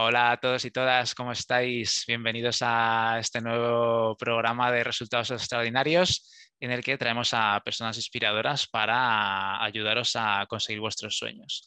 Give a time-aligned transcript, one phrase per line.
[0.00, 2.04] Hola a todos y todas, ¿cómo estáis?
[2.06, 8.66] Bienvenidos a este nuevo programa de resultados extraordinarios en el que traemos a personas inspiradoras
[8.66, 11.66] para ayudaros a conseguir vuestros sueños.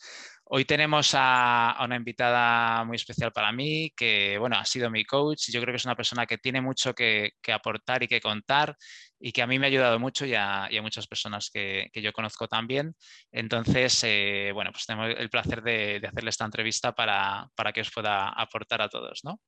[0.54, 5.50] Hoy tenemos a, una invitada muy especial para mí, que bueno, ha sido mi coach.
[5.50, 8.76] Yo creo que es una persona que tiene mucho que, aportar y que contar
[9.18, 12.50] y que a mí me ha ayudado mucho y a, muchas personas que, yo conozco
[12.50, 12.94] también.
[13.32, 18.28] Entonces, eh, bueno, pues tenemos el placer de, hacerle esta entrevista para, que os pueda
[18.28, 19.40] aportar a todos, ¿no?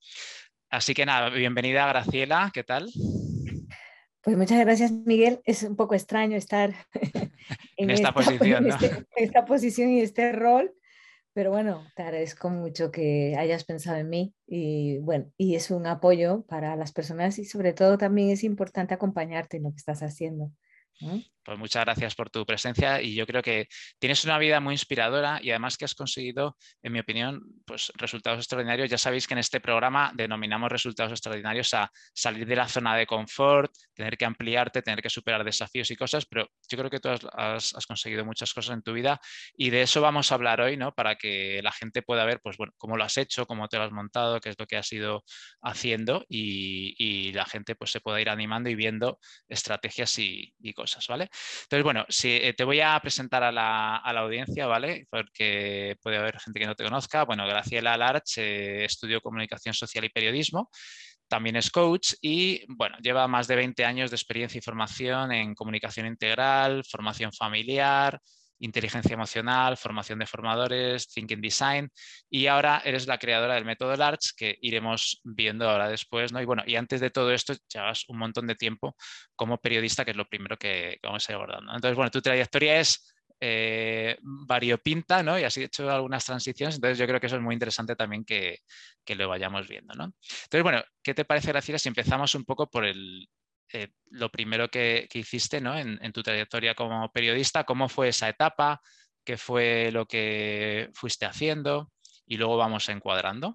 [0.70, 2.90] Así que nada, bienvenida Graciela, ¿qué tal?
[4.24, 5.42] Pues muchas gracias, Miguel.
[5.44, 6.74] Es un poco extraño estar
[7.78, 10.74] en, esta, posición, este, en esta posición y este rol,
[11.34, 15.88] pero bueno, te agradezco mucho que hayas pensado en mí y bueno, y es un
[15.88, 20.02] apoyo para las personas y sobre todo también es importante acompañarte en lo que estás
[20.04, 20.52] haciendo.
[21.44, 23.68] Pues muchas gracias por tu presencia y yo creo que
[24.00, 28.40] tienes una vida muy inspiradora y además que has conseguido, en mi opinión, pues resultados
[28.40, 28.90] extraordinarios.
[28.90, 33.06] Ya sabéis que en este programa denominamos resultados extraordinarios a salir de la zona de
[33.06, 37.10] confort, tener que ampliarte, tener que superar desafíos y cosas, pero yo creo que tú
[37.10, 39.20] has, conseguido muchas cosas en tu vida
[39.56, 40.94] y de eso vamos a hablar hoy, ¿no?
[40.94, 43.84] Para que la gente pueda ver, pues bueno, cómo lo has hecho, cómo te lo
[43.84, 45.24] has montado, qué es lo que has ido
[45.62, 51.08] haciendo y, la gente pues se pueda ir animando y viendo estrategias y, y cosas,
[51.08, 51.30] ¿vale?
[51.64, 55.08] Entonces, bueno, si, eh, te voy a presentar a la, audiencia, ¿vale?
[55.10, 57.26] Porque puede haber gente que no te conozca.
[57.26, 60.70] Bueno, Graciela Larch eh, estudió comunicación social y periodismo.
[61.28, 65.56] También es coach y bueno, lleva más de 20 años de experiencia y formación en
[65.56, 68.20] comunicación integral, formación familiar,
[68.64, 71.92] inteligencia emocional, formación de formadores, thinking design
[72.30, 76.42] y ahora eres la creadora del método LARCH que iremos viendo ahora después, ¿no?
[76.42, 78.96] Y bueno, y antes de todo esto llevas un montón de tiempo
[79.36, 81.74] como periodista, que es lo primero que, vamos a ir abordando.
[81.74, 85.38] Entonces, bueno, tu trayectoria es eh, variopinta, ¿no?
[85.38, 88.60] Y has hecho algunas transiciones, entonces yo creo que eso es muy interesante también que,
[89.04, 90.06] que lo vayamos viendo, ¿no?
[90.06, 93.28] Entonces, bueno, ¿qué te parece, Graciela, si empezamos un poco por el,
[93.72, 95.78] eh, lo primero que, hiciste ¿no?
[95.78, 98.82] en, tu trayectoria como periodista, cómo fue esa etapa,
[99.24, 101.92] qué fue lo que fuiste haciendo
[102.26, 103.54] y luego vamos encuadrando.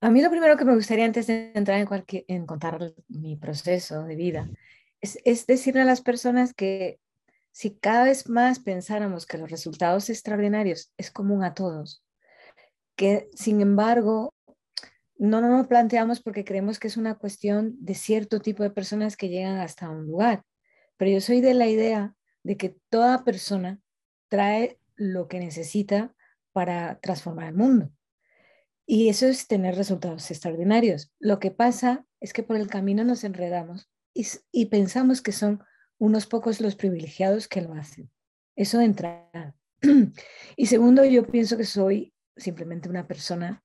[0.00, 4.02] A mí lo primero que me gustaría antes de entrar en, cualquier, contar mi proceso
[4.02, 4.50] de vida
[5.00, 6.98] es, es decirle a las personas que
[7.52, 12.02] si cada vez más pensáramos que los resultados extraordinarios es común a todos,
[12.96, 14.34] que sin embargo
[15.26, 19.16] no nos lo planteamos porque creemos que es una cuestión de cierto tipo de personas
[19.16, 20.44] que llegan hasta un lugar.
[20.96, 23.80] Pero yo soy de la idea de que toda persona
[24.28, 26.14] trae lo que necesita
[26.52, 27.92] para transformar el mundo.
[28.84, 31.12] Y eso es tener resultados extraordinarios.
[31.20, 35.62] Lo que pasa es que por el camino nos enredamos y, pensamos que son
[35.98, 38.10] unos pocos los privilegiados que lo hacen.
[38.56, 39.54] Eso de entrada.
[40.56, 43.62] Y segundo, yo pienso que soy simplemente una persona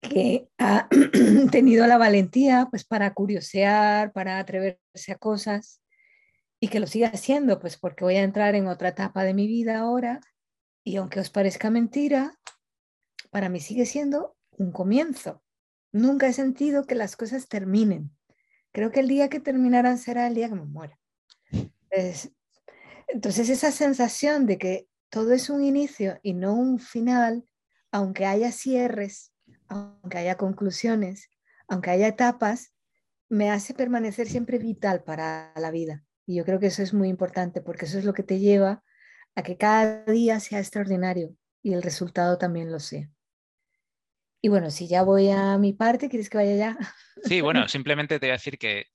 [0.00, 0.88] que ha
[1.50, 5.80] tenido la valentía pues para curiosear, para atreverse a cosas
[6.60, 9.46] y que lo siga haciendo, pues porque voy a entrar en otra etapa de mi
[9.46, 10.20] vida ahora
[10.84, 12.32] y aunque os parezca mentira,
[13.30, 15.42] para mí sigue siendo un comienzo.
[15.92, 18.10] Nunca he sentido que las cosas terminen.
[18.72, 20.98] Creo que el día que terminarán será el día que me muera.
[23.08, 27.44] entonces esa sensación de que todo es un inicio y no un final,
[27.90, 29.32] aunque haya cierres,
[29.68, 31.30] aunque haya conclusiones,
[31.68, 32.72] aunque haya etapas,
[33.28, 36.04] me hace permanecer siempre vital para la vida.
[36.26, 38.82] Y yo creo que eso es muy importante porque eso es lo que te lleva
[39.34, 43.10] a que cada día sea extraordinario y el resultado también lo sea.
[44.40, 46.78] Y bueno, si ya voy a mi parte, ¿quieres que vaya ya?
[47.24, 48.86] Sí, bueno, simplemente te voy a decir que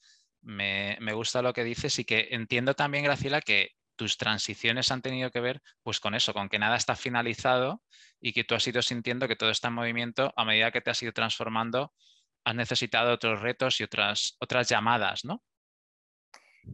[0.42, 5.02] me, me gusta lo que dices y que entiendo también, Graciela, que tus transiciones han
[5.02, 7.82] tenido que ver pues con eso, con que nada está finalizado
[8.20, 10.92] y que tú has ido sintiendo que todo está en movimiento a medida que te
[10.92, 11.94] has ido transformando,
[12.44, 15.44] has necesitado otros retos y otras, otras llamadas, ¿no?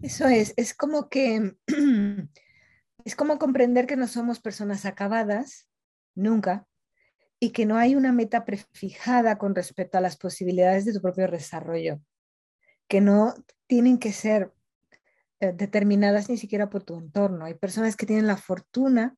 [0.02, 1.56] Eso es, es como que
[3.06, 5.68] es como comprender que no somos personas acabadas,
[6.16, 6.68] nunca,
[7.40, 11.28] y que no hay una meta prefijada con respecto a las posibilidades de tu propio
[11.28, 12.02] desarrollo,
[12.88, 13.34] que no
[13.68, 14.52] tienen que ser
[15.40, 17.46] eh, determinadas ni siquiera por tu entorno.
[17.46, 19.16] Hay personas que tienen la fortuna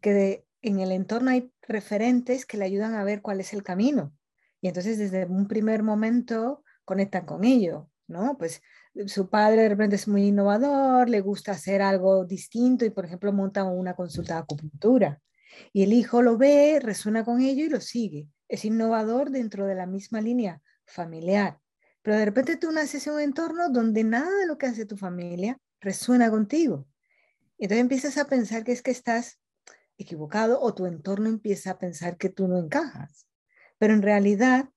[0.00, 4.14] que en el entorno hay referentes que le ayudan a ver cuál es el camino.
[4.60, 8.36] Y entonces desde un primer momento conectan con ello, ¿no?
[8.38, 8.62] Pues
[9.06, 13.32] su padre de repente es muy innovador, le gusta hacer algo distinto y por ejemplo
[13.32, 15.20] monta una consulta de acupuntura.
[15.72, 18.28] Y el hijo lo ve, resuena con ello y lo sigue.
[18.48, 21.61] Es innovador dentro de la misma línea familiar.
[22.02, 24.96] Pero de repente tú naces en un entorno donde nada de lo que hace tu
[24.96, 26.86] familia resuena contigo.
[27.58, 29.38] Entonces empiezas a pensar que es que estás
[29.96, 33.26] equivocado o tu entorno empieza a pensar que tú no encajas.
[33.78, 34.68] pero en realidad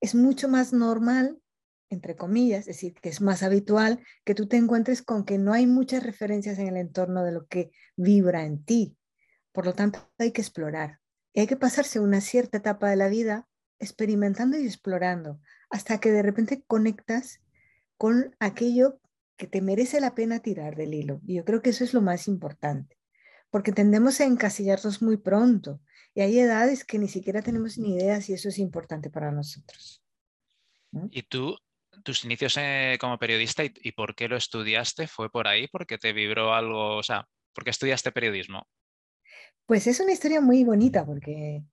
[0.00, 1.38] es mucho más normal,
[1.90, 5.52] entre comillas, es decir, que es más habitual que tú te encuentres con que no
[5.52, 8.96] hay muchas referencias en el entorno de lo que vibra en ti.
[9.52, 10.98] Por lo tanto, hay que explorar.
[11.32, 13.48] Y hay que pasarse una cierta etapa de la vida
[13.78, 15.40] experimentando y explorando
[15.70, 17.40] hasta que de repente conectas
[17.96, 19.00] con aquello
[19.36, 21.20] que te merece la pena tirar del hilo.
[21.26, 22.98] Y yo creo que eso es lo más importante,
[23.50, 25.80] porque tendemos a encasillarnos muy pronto
[26.14, 30.02] y hay edades que ni siquiera tenemos ni idea si eso es importante para nosotros.
[31.10, 31.56] ¿Y tú,
[32.04, 35.08] tus inicios eh, como periodista y, por qué lo estudiaste?
[35.08, 35.66] ¿Fue por ahí?
[35.66, 36.96] ¿Porque te vibró algo?
[36.96, 38.68] O sea, ¿por qué estudiaste periodismo?
[39.66, 41.64] Pues es una historia muy bonita porque,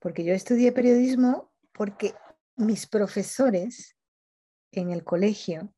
[0.00, 2.14] porque yo estudié periodismo porque
[2.56, 3.96] mis profesores
[4.72, 5.72] en el colegio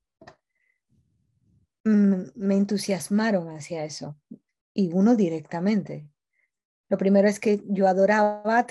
[1.85, 4.19] mm, me entusiasmaron hacia eso
[4.73, 6.09] y uno directamente.
[6.89, 8.67] Lo primero es que yo adoraba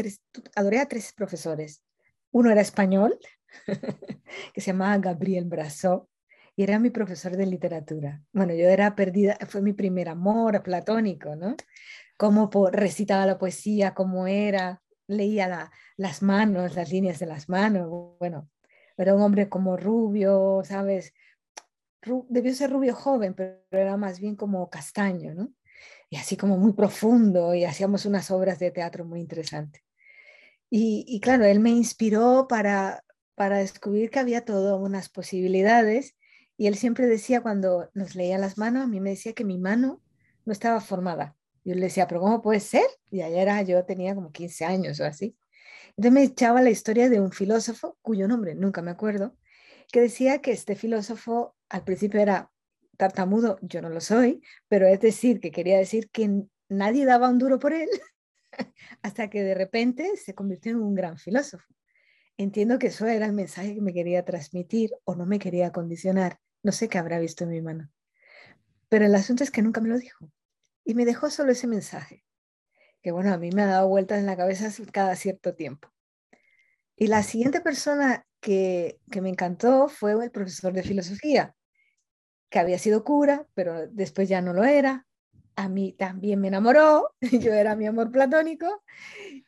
[0.56, 1.84] adoré a tres profesores.
[2.32, 3.20] Uno era español,
[4.54, 6.10] que se llamaba Gabriel Brasó,
[6.56, 8.24] y era mi profesor de literatura.
[8.32, 11.56] Bueno, yo era perdida, fue mi primer amor platónico, ¿no?
[12.18, 18.18] Cómo recitaba la poesía, cómo era, leía las manos, las líneas de las manos.
[18.20, 18.50] Bueno,
[18.98, 21.14] era un hombre como rubio, ¿sabes?
[22.30, 25.52] debió ser rubio joven, pero era más bien como castaño, ¿no?
[26.10, 29.84] y así como muy profundo y hacíamos unas obras de teatro muy interesantes.
[30.70, 33.06] Y, claro, él me inspiró para,
[33.36, 36.16] para descubrir que había todas unas posibilidades
[36.58, 39.58] y él siempre decía cuando nos leía las manos, a mí me decía que mi
[39.58, 40.02] mano
[40.44, 41.37] no estaba formada.
[41.68, 42.86] Yo le decía, pero ¿cómo puede ser?
[43.12, 45.36] Y allá era, yo tenía como 15 años o así.
[45.90, 49.36] Entonces me echaba la historia de un filósofo, cuyo nombre nunca me acuerdo,
[49.92, 52.54] que decía que este filósofo al principio era
[52.96, 57.38] tartamudo, yo no lo soy, pero es decir, que quería decir que nadie daba un
[57.38, 57.90] duro por él
[59.02, 61.68] hasta que de repente se convirtió en un gran filósofo.
[62.38, 66.40] Entiendo que eso era el mensaje que me quería transmitir o no me quería condicionar.
[66.64, 67.92] No sé qué habrá visto en mi mano.
[68.88, 70.32] Pero el asunto es que nunca me lo dijo.
[70.88, 72.24] Y me dejó solo ese mensaje,
[73.02, 75.90] que bueno, a mí me ha dado vueltas en la cabeza cada cierto tiempo.
[76.96, 81.54] Y la siguiente persona que, que me encantó fue el profesor de filosofía,
[82.50, 85.06] que había sido cura, pero después ya no lo era.
[85.58, 88.82] A mí también me enamoró, yo era mi amor platónico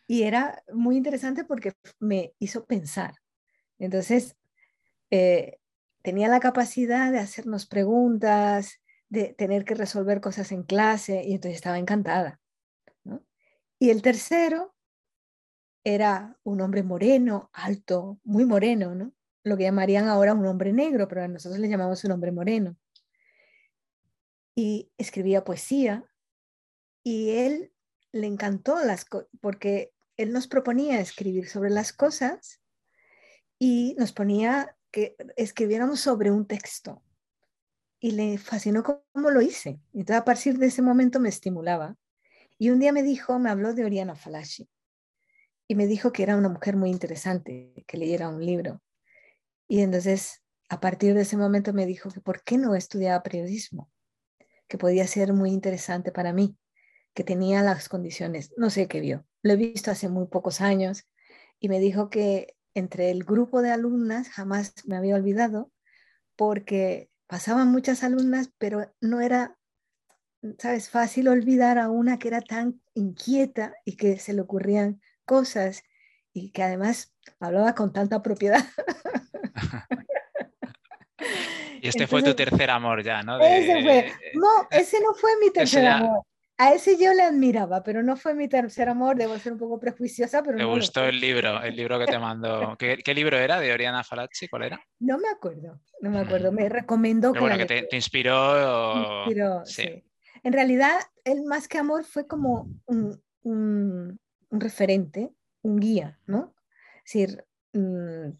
[0.07, 3.13] y era muy interesante porque me hizo pensar.
[3.77, 4.35] Entonces,
[5.09, 5.57] eh,
[6.01, 11.55] tenía la capacidad de hacernos preguntas, de tener que resolver cosas en clase y entonces
[11.55, 12.39] estaba encantada.
[13.79, 14.75] Y el tercero
[15.83, 19.13] era un hombre moreno, alto, muy moreno, ¿no?
[19.43, 22.77] Lo que llamarían ahora un hombre negro, pero nosotros le llamamos un hombre moreno
[24.53, 26.03] y escribía poesía
[27.01, 27.73] y él
[28.11, 29.05] le encantó las
[29.39, 32.61] porque él nos proponía escribir sobre las cosas
[33.57, 37.01] y nos ponía que escribiéramos sobre un texto
[37.99, 39.79] y le fascinó cómo lo hice.
[39.93, 41.95] Entonces a partir de ese momento me estimulaba
[42.57, 44.69] y un día me dijo, me habló de Oriana Falaschi
[45.67, 48.81] y me dijo que era una mujer muy interesante, que leyera un libro.
[49.67, 53.91] Y entonces a partir de ese momento me dijo que por qué no estudiaba periodismo
[54.67, 56.55] que podía ser muy interesante para mí,
[57.13, 61.09] que tenía las condiciones, no sé qué vio, lo he visto hace muy pocos años
[61.59, 65.71] y me dijo que entre el grupo de alumnas jamás me había olvidado
[66.35, 69.55] porque pasaban muchas alumnas, pero no era,
[70.57, 75.83] sabes, fácil olvidar a una que era tan inquieta y que se le ocurrían cosas
[76.33, 78.65] y que además hablaba con tanta propiedad.
[81.81, 83.39] Y este fue tu tercer amor ya, ¿no?
[83.39, 84.11] Ese fue.
[84.33, 86.23] No, ese no fue mi tercer amor.
[86.61, 89.79] A ese yo le admiraba, pero no fue mi tercer amor, debo ser un poco
[89.79, 90.57] prejuiciosa, pero...
[90.57, 92.75] Me no gustó el libro, el libro que te mandó.
[92.77, 94.49] ¿Qué, ¿Qué, libro era de Oriana Falacci?
[94.49, 94.81] ¿Cuál era?
[94.99, 96.51] No me acuerdo, no me acuerdo.
[96.51, 97.39] Me recomendó que...
[97.39, 99.23] Bueno, que te, inspiró...
[99.23, 100.03] inspiró sí.
[100.43, 106.53] En realidad, el más que amor fue como un, un, un referente, un guía, ¿no?
[107.05, 108.31] Es decir, mm,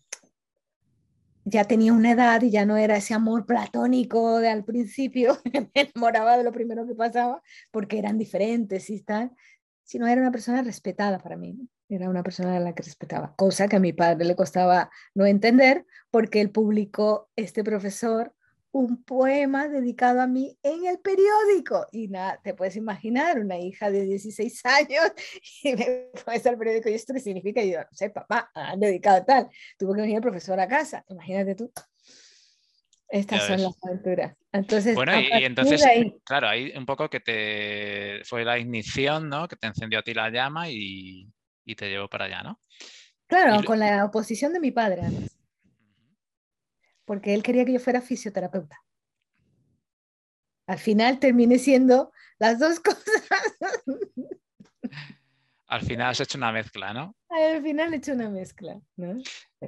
[1.50, 5.70] ya tenía una edad y ya no era ese amor platónico de al principio, me
[5.74, 7.42] enamoraba de lo primero que pasaba,
[7.72, 9.32] porque eran diferentes y tal,
[9.84, 11.58] sino era una persona respetada para mí,
[11.90, 15.26] era una persona a la que respetaba, cosa que a mi padre le costaba no
[15.26, 18.36] entender, porque él publicó este profesor
[18.72, 21.88] un poema dedicado a mí en el periódico.
[21.92, 25.12] Y nada, te puedes imaginar, una hija de 16 años
[25.64, 27.62] y me pones al periódico y esto qué significa.
[27.62, 29.50] Y yo, no sé, papá, han dedicado tal.
[29.78, 31.72] Tuvo que venir el profesor a casa, imagínate tú.
[33.12, 34.36] Estas son las aventuras.
[34.52, 35.84] Entonces, bueno, y, entonces,
[36.24, 39.48] claro, ahí un poco que te fue la ignición, ¿no?
[39.48, 41.28] Que te encendió a ti la llama y,
[41.66, 42.60] y te llevó para allá, ¿no?
[43.26, 45.04] Claro, con la oposición de mi padre,
[47.10, 48.84] porque él quería que yo fuera fisioterapeuta.
[50.68, 53.24] Al final terminé siendo las dos cosas.
[55.66, 57.16] Al final has hecho una mezcla, ¿no?
[57.30, 59.24] Al final he hecho una mezcla, ¿no?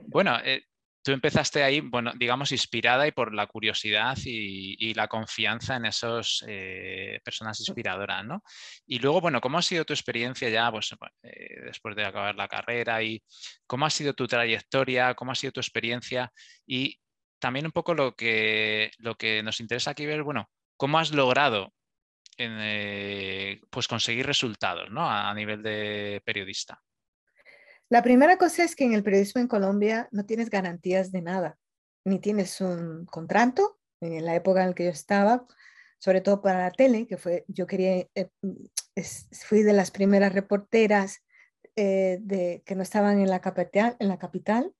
[0.06, 0.66] Bueno, eh,
[1.02, 6.46] tú empezaste ahí, bueno, digamos, inspirada y por la curiosidad y, la confianza en esas
[6.48, 8.44] eh, personas inspiradoras, ¿no?
[8.86, 10.94] Y luego, bueno, ¿cómo ha sido tu experiencia ya, pues,
[11.24, 13.24] eh, después de acabar la carrera y
[13.66, 16.32] cómo ha sido tu trayectoria, cómo ha sido tu experiencia
[16.68, 17.00] y
[17.42, 21.74] también un poco lo que, lo que nos interesa aquí ver, bueno, cómo has logrado
[22.38, 25.10] eh, pues conseguir resultados, ¿no?
[25.10, 26.82] a nivel de periodista.
[27.90, 31.58] La primera cosa es que en el periodismo en Colombia no tienes garantías de nada,
[32.06, 35.46] ni tienes un contrato en la época en la que yo estaba,
[36.00, 38.30] sobre todo para la tele, que fue, yo quería, eh,
[39.46, 41.22] fui de las primeras reporteras
[41.76, 44.74] eh, que no estaban en la capital, en la capital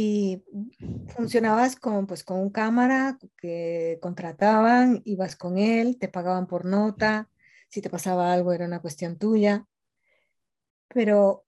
[0.00, 0.44] y
[1.08, 7.28] funcionabas con, pues, con un cámara que contrataban, ibas con él, te pagaban por nota,
[7.68, 9.66] si te pasaba algo era una cuestión tuya,
[10.86, 11.44] pero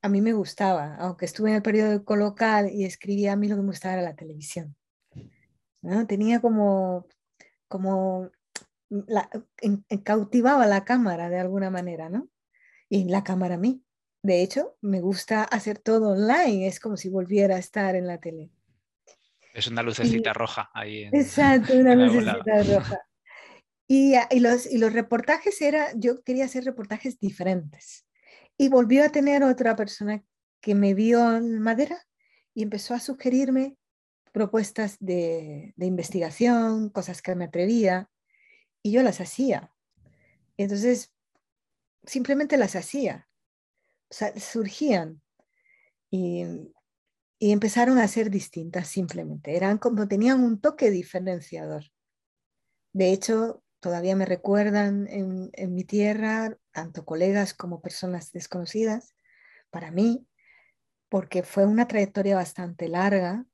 [0.00, 3.56] a mí me gustaba, aunque estuve en el periódico local y escribía, a mí lo
[3.56, 4.74] que me gustaba era la televisión.
[5.82, 6.06] ¿no?
[6.06, 7.06] Tenía como,
[7.68, 8.30] como
[8.88, 9.28] la,
[10.02, 12.30] cautivaba la cámara de alguna manera, ¿no?
[12.88, 13.84] Y la cámara a mí.
[14.22, 18.18] De hecho, me gusta hacer todo online, es como si volviera a estar en la
[18.18, 18.50] tele.
[19.52, 21.04] Es una lucecita roja ahí.
[21.12, 23.00] exacto, una lucecita roja.
[23.86, 28.06] Y, y, los, y los reportajes era, yo quería hacer reportajes diferentes.
[28.56, 30.22] Y volvió a tener otra persona
[30.60, 32.06] que me vio en madera
[32.54, 33.76] y empezó a sugerirme
[34.32, 38.08] propuestas de, investigación, cosas que me atrevía,
[38.82, 39.70] y yo las hacía.
[40.56, 41.14] Entonces,
[42.04, 43.28] simplemente las hacía.
[44.36, 45.22] Surgían
[46.10, 46.44] y,
[47.38, 49.56] y, empezaron a ser distintas simplemente.
[49.56, 51.84] Eran como tenían un toque diferenciador.
[52.92, 59.14] De hecho, todavía me recuerdan en, en mi tierra tanto colegas como personas desconocidas,
[59.70, 60.26] para mí,
[61.08, 63.44] porque fue una trayectoria bastante larga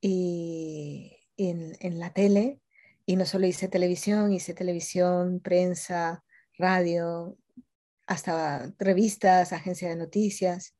[0.00, 2.60] y en, la tele,
[3.06, 6.24] y no solo hice televisión, hice televisión, prensa,
[6.56, 7.36] radio,
[8.06, 10.74] hasta revistas, agencia de noticias.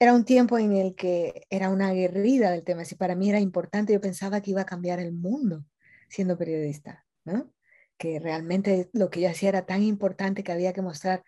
[0.00, 2.84] Era un tiempo en el que era una guerrida del tema.
[2.84, 5.64] Si para mí era importante, yo pensaba que iba a cambiar el mundo
[6.08, 7.52] siendo periodista, ¿no?
[7.98, 11.24] que realmente lo que yo hacía era tan importante que había que mostrar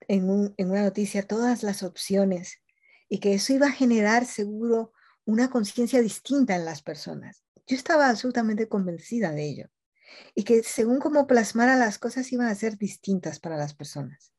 [0.00, 2.62] en, una noticia todas las opciones
[3.08, 4.92] y que eso iba a generar seguro
[5.24, 7.44] una conciencia distinta en las personas.
[7.66, 9.66] Yo estaba absolutamente convencida de ello
[10.34, 14.32] y que según cómo plasmara las cosas iban a ser distintas para las personas.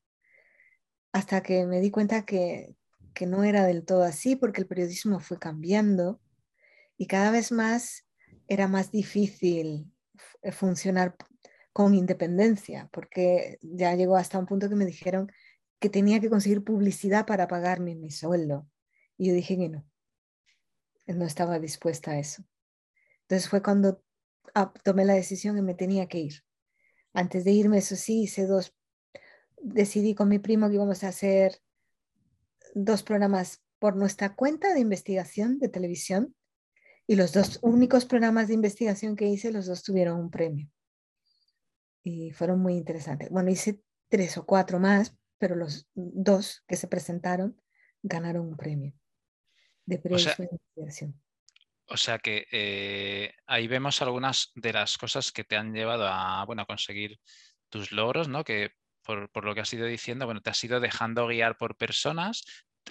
[1.11, 2.75] Hasta que me di cuenta que,
[3.13, 6.19] que no era del todo así porque el periodismo fue cambiando
[6.97, 8.05] y cada vez más
[8.47, 9.91] era más difícil
[10.51, 11.15] funcionar
[11.71, 15.31] con independencia, porque ya llegó hasta un punto que me dijeron
[15.79, 18.67] que tenía que conseguir publicidad para pagarme mi sueldo.
[19.17, 19.85] Y yo dije que no,
[21.07, 22.43] no estaba dispuesta a eso.
[23.21, 24.02] Entonces fue cuando
[24.53, 26.43] ah, tomé la decisión que me tenía que ir.
[27.13, 28.75] Antes de irme, eso sí, hice dos,
[29.61, 31.59] decidí con mi primo que íbamos a hacer
[32.73, 36.35] dos programas por nuestra cuenta de investigación de televisión
[37.05, 40.69] y los dos únicos programas de investigación que hice, los dos tuvieron un premio
[42.03, 43.29] y fueron muy interesantes.
[43.29, 47.61] Bueno, hice tres o cuatro más, pero los dos que se presentaron
[48.01, 48.93] ganaron un premio
[49.85, 51.22] de periodismo de investigación.
[51.93, 56.43] O sea que eh, ahí vemos algunas de las cosas que te han llevado a,
[56.45, 57.19] bueno, a conseguir
[57.69, 58.43] tus logros, ¿no?
[58.43, 58.71] Que
[59.03, 62.45] por, por, lo que has ido diciendo, bueno, te has ido dejando guiar por personas,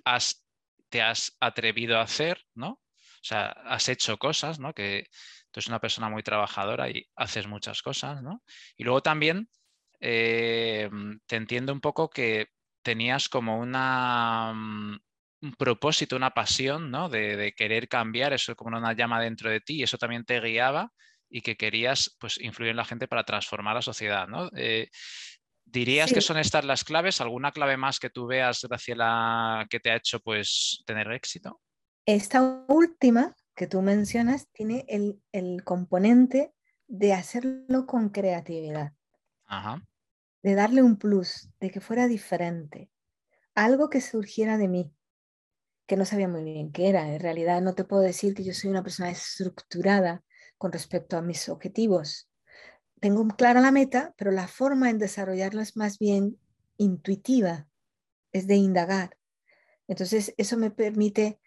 [0.04, 0.46] has,
[0.88, 2.68] te has atrevido a hacer, ¿no?
[2.70, 4.72] O sea, has hecho cosas, ¿no?
[4.72, 5.08] Que,
[5.50, 8.44] tú eres una persona muy trabajadora y haces muchas cosas, ¿no?
[8.76, 9.48] Y luego también
[9.98, 10.88] eh,
[11.26, 12.50] te entiendo un poco que
[12.82, 15.00] tenías como una, mm,
[15.42, 17.08] un propósito, una pasión, ¿no?
[17.08, 20.92] De, querer cambiar, eso como una llama dentro de ti y eso también te guiaba
[21.28, 24.48] y que querías pues, influir en la gente para transformar la sociedad, ¿no?
[24.56, 24.88] Eh,
[25.64, 27.20] ¿Dirías que son estas las claves?
[27.20, 31.60] ¿Alguna clave más que tú veas, Graciela, que te ha hecho pues, tener éxito?
[32.04, 36.52] Esta última que tú mencionas tiene el, componente
[36.88, 38.92] de hacerlo con creatividad,
[40.42, 42.90] de darle un plus, de que fuera diferente,
[43.54, 44.92] algo que surgiera de mí,
[45.86, 47.12] que no sabía muy bien qué era.
[47.12, 50.22] En realidad no te puedo decir que yo soy una persona estructurada
[50.58, 52.28] con respecto a mis objetivos.
[53.00, 56.38] Tengo clara la meta, pero la forma en desarrollarla es más bien
[56.76, 57.68] intuitiva,
[58.32, 59.18] es de indagar.
[59.88, 61.40] Entonces, eso me permite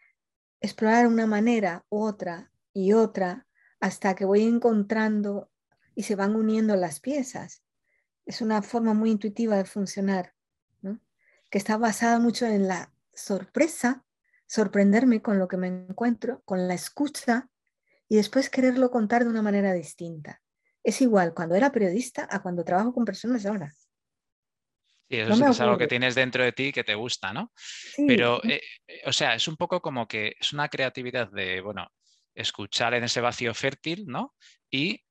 [0.60, 3.48] explorar una manera, otra y otra,
[3.80, 5.50] hasta que voy encontrando
[5.96, 7.64] y se van uniendo las piezas.
[8.26, 10.34] Es una forma muy intuitiva de funcionar,
[11.50, 14.05] que está basada mucho en la sorpresa,
[14.48, 17.50] sorprenderme con lo que me encuentro, con la escucha
[18.08, 20.42] y después quererlo contar de una manera distinta.
[20.84, 23.74] Es igual cuando era periodista a cuando trabajo con personas ahora.
[25.10, 27.52] Sí, eso es algo que tienes dentro de ti que te gusta, ¿no?
[28.08, 31.92] Pero, eh, eh, o sea, es un poco como que es una creatividad de, bueno,
[32.34, 34.34] escuchar en ese vacío fértil, ¿no?
[34.70, 35.04] Y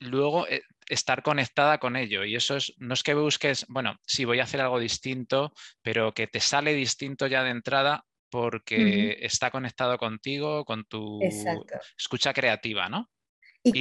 [0.00, 2.24] luego eh, estar conectada con ello.
[2.24, 5.52] Y eso es, no es que busques, bueno, sí voy a hacer algo distinto,
[5.82, 11.20] pero que te sale distinto ya de entrada porque está conectado contigo, con tu
[11.98, 13.10] escucha creativa, ¿no?
[13.62, 13.72] Y,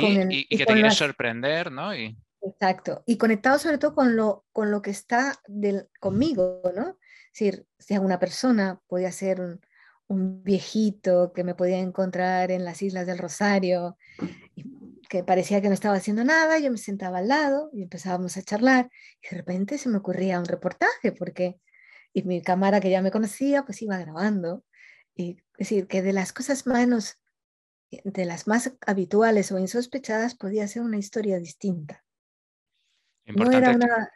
[0.47, 1.95] que te quieres sorprender, ¿no?
[1.95, 2.17] Y...
[2.41, 3.03] Exacto.
[3.05, 6.97] Y conectado sobre todo con lo, con lo que está del, conmigo, ¿no?
[7.33, 9.61] Es decir, si una persona, podía ser un,
[10.07, 13.97] un, viejito que me podía encontrar en las Islas del Rosario,
[15.09, 18.43] que parecía que no estaba haciendo nada, yo me sentaba al lado y empezábamos a
[18.43, 18.89] charlar
[19.21, 21.59] y de repente se me ocurría un reportaje porque
[22.15, 24.63] y mi cámara que ya me conocía pues iba grabando
[25.13, 27.19] y es decir que de las cosas menos
[27.91, 32.05] de las más habituales o insospechadas podía ser una historia distinta
[33.33, 34.11] no era, una,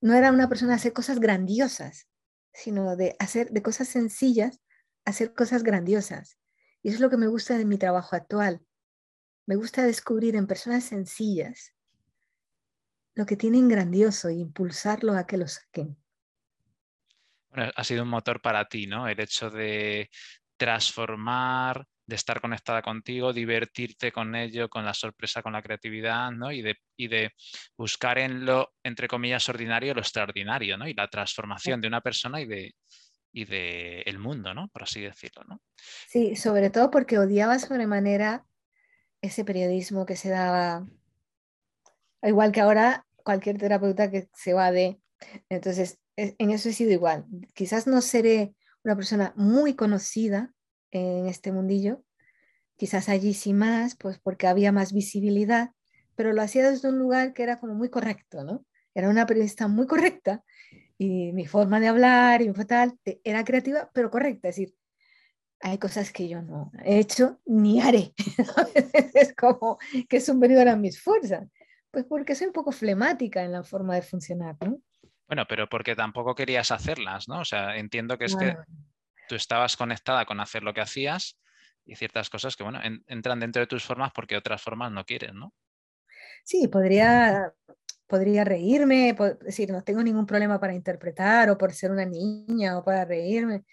[0.00, 2.08] no era una persona hacer cosas grandiosas,
[2.52, 4.60] sino de hacer de cosas sencillas,
[5.04, 6.38] hacer cosas grandiosas.
[6.82, 8.64] Y eso es lo que me gusta de mi trabajo actual.
[9.46, 11.74] Me gusta descubrir en personas sencillas
[13.14, 15.99] lo que tienen grandioso e impulsarlo a que lo saquen.
[17.50, 19.08] Bueno, ha sido un motor para ti, ¿no?
[19.08, 20.08] El hecho de
[20.56, 26.50] transformar de estar conectada contigo, divertirte con ello, con la sorpresa, con la creatividad, ¿no?
[26.50, 27.32] Y de, de
[27.76, 30.88] buscar en lo, entre comillas, ordinario lo extraordinario, ¿no?
[30.88, 32.74] Y la transformación de una persona y de,
[33.32, 34.68] y de mundo, ¿no?
[34.68, 35.60] Por así decirlo, ¿no?
[36.08, 38.44] Sí, sobre todo porque odiaba sobremanera
[39.22, 40.86] ese periodismo que se daba,
[42.22, 45.00] igual que ahora cualquier terapeuta que se va de...
[45.48, 46.00] Entonces,
[46.38, 47.26] en eso he sido igual.
[47.54, 48.54] Quizás no seré
[48.84, 50.54] una persona muy conocida,
[50.90, 52.02] en este mundillo.
[52.76, 55.70] Quizás allí sí más, pues porque había más visibilidad,
[56.16, 58.64] pero lo hacía desde un lugar que era como muy correcto, ¿no?
[58.94, 60.42] Era una periodista muy correcta
[60.98, 64.48] y mi forma de hablar y tal era creativa, pero correcta.
[64.48, 64.74] Es decir,
[65.60, 68.14] hay cosas que yo no he hecho ni haré.
[69.14, 69.78] es como
[70.08, 71.48] que superior a mis fuerzas.
[71.90, 74.80] Pues porque soy un poco flemática en la forma de funcionar, ¿no?
[75.30, 77.38] Bueno, pero porque tampoco querías hacerlas, ¿no?
[77.38, 78.56] O sea, entiendo que es que
[79.28, 81.38] tú estabas conectada con hacer lo que hacías
[81.86, 85.38] y ciertas cosas que, bueno, entran dentro de tus formas porque otras formas no quieren,
[85.38, 85.54] ¿no?
[86.42, 87.54] Sí, podría,
[88.08, 92.84] podría reírme, decir, no tengo ningún problema para interpretar o por ser una niña o
[92.84, 93.64] para reírme,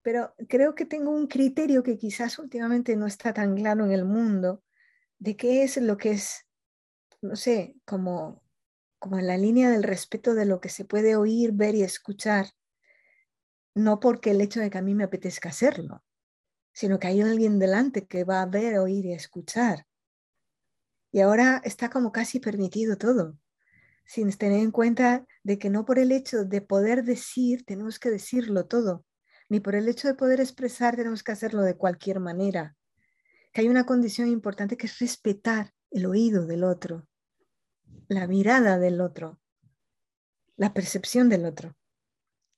[0.00, 4.06] pero creo que tengo un criterio que quizás últimamente no está tan claro en el
[4.06, 4.62] mundo
[5.18, 6.46] de qué es lo que es,
[7.20, 8.43] no sé, como,
[9.04, 12.46] como en la línea del respeto de lo que se puede oír, ver y escuchar
[13.74, 16.02] no porque el hecho de que a mí me apetezca hacerlo,
[16.72, 19.86] sino que hay alguien delante que va a ver, oír y escuchar.
[21.12, 23.36] Y ahora está como casi permitido todo,
[24.06, 28.08] sin tener en cuenta de que no por el hecho de poder decir tenemos que
[28.08, 29.04] decirlo todo,
[29.50, 32.74] ni por el hecho de poder expresar tenemos que hacerlo de cualquier manera.
[33.52, 37.06] Que hay una condición importante que es respetar el oído del otro,
[38.08, 39.40] la mirada del otro,
[40.56, 41.76] la percepción del otro.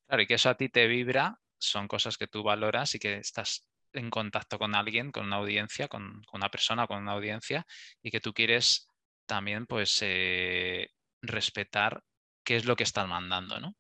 [0.07, 3.19] Claro, y que eso a ti te vibra, son cosas que tú valoras y que
[3.19, 7.67] estás en contacto con alguien, con una audiencia, con, una persona, con una audiencia,
[8.03, 8.89] y que tú quieres
[9.27, 10.91] también pues eh,
[11.23, 12.03] respetar
[12.45, 13.75] qué es lo que están mandando, ¿no?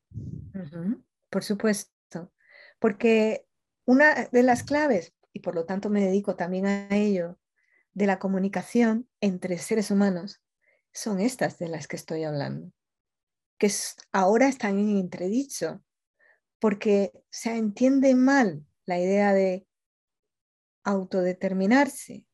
[1.30, 2.32] Por supuesto,
[2.78, 3.46] porque
[3.84, 7.38] una de las claves, y por lo tanto me dedico también a ello,
[7.92, 10.42] de la comunicación entre seres humanos,
[10.96, 12.72] son estas de las que estoy hablando,
[13.59, 13.70] que
[14.12, 15.82] ahora están en entredicho
[16.59, 19.66] porque se entiende mal la idea de
[20.85, 22.24] autodeterminarse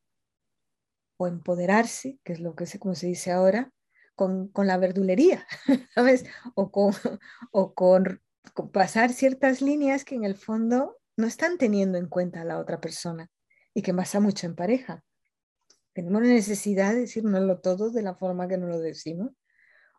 [1.16, 3.72] o empoderarse, que es lo que se, como se dice ahora,
[4.14, 5.46] con, la verdulería,
[5.94, 6.25] ¿sabes?
[6.55, 6.92] O, con,
[7.51, 8.22] o con,
[8.72, 12.81] pasar ciertas líneas que en el fondo no están teniendo en cuenta a la otra
[12.81, 13.29] persona
[13.75, 15.03] y que pasa mucho en pareja.
[15.92, 19.31] Tenemos necesidad de decirnoslo todo de la forma que nos lo decimos.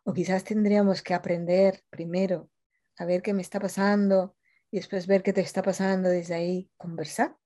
[0.04, 2.50] O quizás tendríamos que aprender primero
[2.98, 4.36] a ver qué me está pasando
[4.70, 7.36] y después ver qué te está pasando desde ahí, conversar.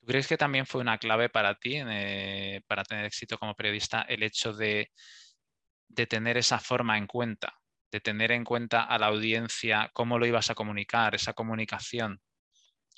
[0.00, 4.02] ¿Tú crees que también fue una clave para ti, eh, para tener éxito como periodista,
[4.02, 4.92] el hecho de,
[5.88, 7.58] de tener esa forma en cuenta,
[7.90, 12.20] de tener en cuenta a la audiencia cómo lo ibas a comunicar, esa comunicación,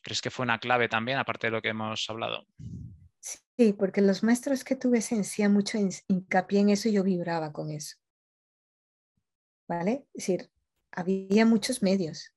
[0.02, 2.46] ¿Crees que fue una clave también, aparte de lo que hemos hablado?
[3.20, 5.78] Sí, porque los maestros que tuve se hacían mucho
[6.08, 7.96] hincapié en eso y yo vibraba con eso.
[9.68, 10.06] ¿Vale?
[10.14, 10.50] Es decir,
[10.90, 12.34] había muchos medios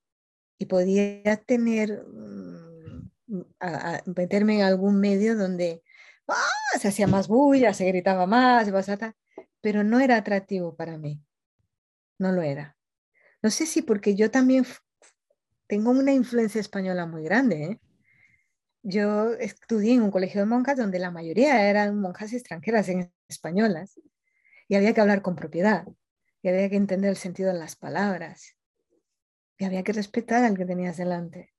[0.58, 3.10] y podía tener, mm,
[4.16, 5.82] meterme en algún medio donde
[6.28, 6.78] ¡ah!
[6.80, 8.70] se hacía más bulla, se gritaba más,
[9.62, 11.22] pero no era atractivo para mí.
[12.20, 12.78] No lo era.
[13.42, 14.66] No sé si porque yo también
[15.68, 17.64] tengo una influencia española muy grande.
[17.64, 17.80] ¿eh?
[18.86, 23.98] Yo estudié en un colegio de monjas donde la mayoría eran monjas extranjeras en españolas
[24.68, 25.88] y había que hablar con propiedad
[26.42, 28.58] y había que entender el sentido de las palabras
[29.58, 31.54] y había que respetar al que tenías delante.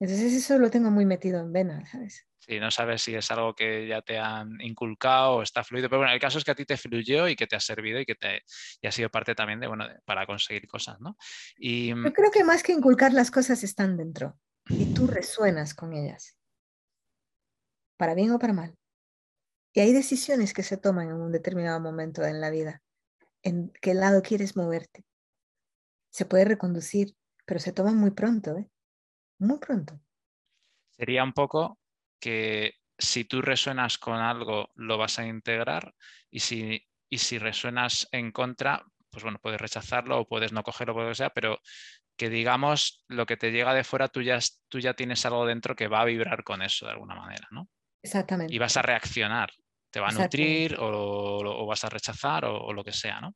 [0.00, 2.26] Entonces eso lo tengo muy metido en vena, ¿sabes?
[2.38, 5.98] Sí, no sabes si es algo que ya te han inculcado o está fluido, pero
[5.98, 8.06] bueno, el caso es que a ti te fluyó y que te ha servido y
[8.06, 8.40] que te
[8.80, 11.18] y ha sido parte también de, bueno, para conseguir cosas, ¿no?
[11.58, 11.90] Y...
[11.90, 16.36] Yo creo que más que inculcar las cosas están dentro y tú resuenas con ellas,
[17.96, 18.76] para bien o para mal.
[19.74, 22.82] Y hay decisiones que se toman en un determinado momento en la vida,
[23.42, 25.04] en qué lado quieres moverte.
[26.10, 28.70] Se puede reconducir, pero se toman muy pronto, ¿eh?
[29.38, 29.98] Muy pronto.
[30.90, 31.78] Sería un poco
[32.20, 35.94] que si tú resuenas con algo, lo vas a integrar
[36.30, 41.02] y si, y si resuenas en contra, pues bueno, puedes rechazarlo o puedes no cogerlo,
[41.02, 41.58] lo que sea, pero
[42.16, 45.74] que digamos lo que te llega de fuera, tú ya, tú ya tienes algo dentro
[45.74, 47.68] que va a vibrar con eso de alguna manera, ¿no?
[48.02, 48.54] Exactamente.
[48.54, 49.50] Y vas a reaccionar,
[49.90, 53.34] te va a nutrir o, vas a rechazar o, lo que sea, ¿no?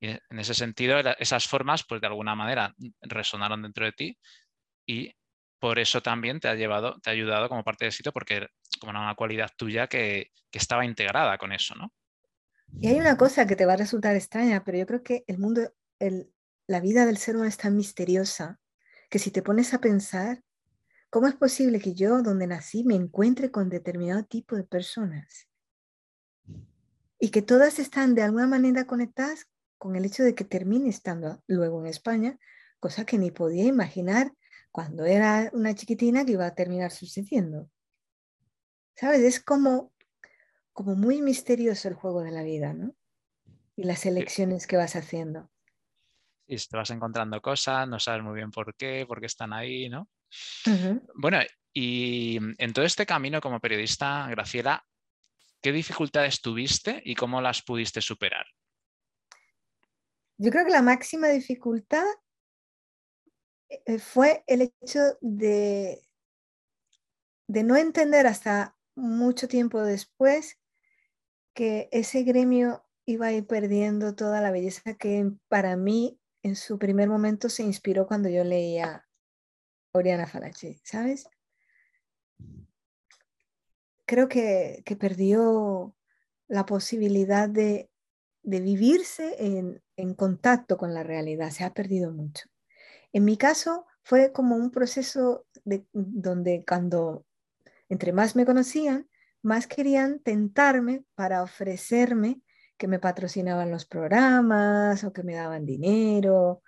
[0.00, 4.18] Y en ese sentido, esas formas, pues de alguna manera resonaron dentro de ti
[4.86, 5.12] y
[5.58, 8.46] por eso también te ha llevado, te ha ayudado como parte del sitio, porque
[8.80, 11.92] como una cualidad tuya que, estaba integrada con eso, ¿no?
[12.80, 15.38] Y hay una cosa que te va a resultar extraña, pero yo creo que el
[15.38, 15.60] mundo,
[16.70, 18.60] la vida del ser humano es tan misteriosa
[19.08, 20.44] que si te pones a pensar,
[21.10, 25.48] ¿cómo es posible que yo, donde nací, me encuentre con determinado tipo de personas?
[27.18, 31.42] Y que todas están de alguna manera conectadas con el hecho de que termine estando
[31.48, 32.38] luego en España,
[32.78, 34.32] cosa que ni podía imaginar
[34.70, 37.68] cuando era una chiquitina que iba a terminar sucediendo.
[38.94, 39.22] ¿Sabes?
[39.22, 39.92] Es como,
[40.72, 42.94] como muy misterioso el juego de la vida, ¿no?
[43.74, 45.50] Y las elecciones que vas haciendo.
[46.52, 49.88] Y te vas encontrando cosas, no sabes muy bien por qué, por qué están ahí,
[49.88, 50.08] ¿no?
[51.14, 51.38] Bueno,
[51.72, 54.84] y en todo este camino como periodista, Graciela,
[55.62, 58.46] ¿qué dificultades tuviste y cómo las pudiste superar?
[60.38, 62.06] Yo creo que la máxima dificultad
[63.68, 66.02] eh, fue el hecho de,
[67.46, 70.58] de no entender hasta mucho tiempo después
[71.54, 76.78] que ese gremio iba a ir perdiendo toda la belleza que para mí en su
[76.78, 79.06] primer momento se inspiró cuando yo leía
[79.92, 81.28] Oriana Falache, ¿sabes?
[84.06, 85.94] Creo que, perdió
[86.48, 87.90] la posibilidad de,
[88.42, 92.48] vivirse en, en contacto con la realidad, se ha perdido mucho.
[93.12, 97.26] En mi caso fue como un proceso de, donde cuando
[97.88, 99.08] entre más me conocían,
[99.42, 102.40] más querían tentarme para ofrecerme
[102.80, 106.62] que me patrocinaban los programas o que me daban dinero.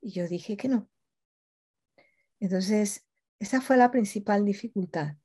[0.00, 0.88] Y yo dije que no.
[2.40, 3.06] Entonces,
[3.38, 5.16] esa fue la principal dificultad.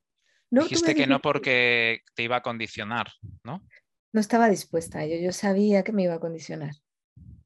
[0.50, 3.06] No Dijiste que no porque te iba a condicionar,
[3.42, 3.66] ¿no?
[4.12, 6.72] No estaba dispuesta, yo, yo sabía que me iba a condicionar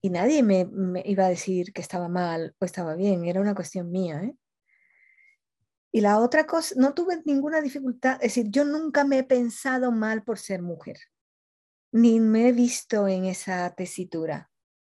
[0.03, 0.66] y nadie me,
[1.05, 4.20] iba a decir que estaba mal o estaba bien, era una cuestión mía.
[4.24, 4.35] ¿eh?
[5.92, 9.92] Y la otra cosa, no tuve ninguna dificultad, es decir, yo nunca me he pensado
[9.92, 10.98] mal por ser mujer,
[11.92, 14.50] ni me he visto en esa tesitura.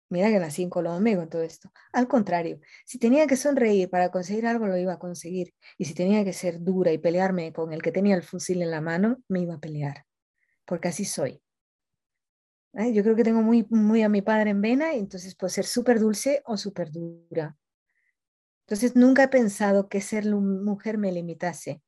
[0.10, 1.72] Mira que nací en Colombia con todo esto.
[1.94, 5.54] Al contrario, si tenía que sonreír para conseguir algo, lo iba a conseguir.
[5.78, 8.72] Y si tenía que ser dura y pelearme con el que tenía el fusil en
[8.72, 10.06] la mano, me iba a pelear.
[10.66, 11.42] Porque así soy.
[12.74, 16.00] Yo creo que tengo muy, muy a mi padre en vena entonces puedo ser súper
[16.00, 17.58] dulce o súper dura.
[18.66, 21.72] Entonces nunca he pensado que ser mujer me limitase.
[21.72, 21.82] He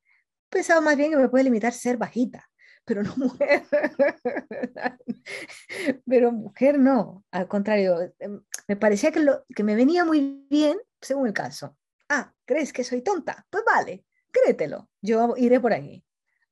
[0.50, 2.50] pensado más bien que me puede limitar ser bajita,
[2.84, 3.62] pero no mujer.
[6.06, 10.78] pero mujer no, al contrario, em, me parecía que, lo, que me venía muy bien
[11.00, 11.76] según el caso.
[12.08, 13.46] Ah, ¿crees que soy tonta?
[13.50, 16.04] Pues vale, créetelo, yo iré por aquí.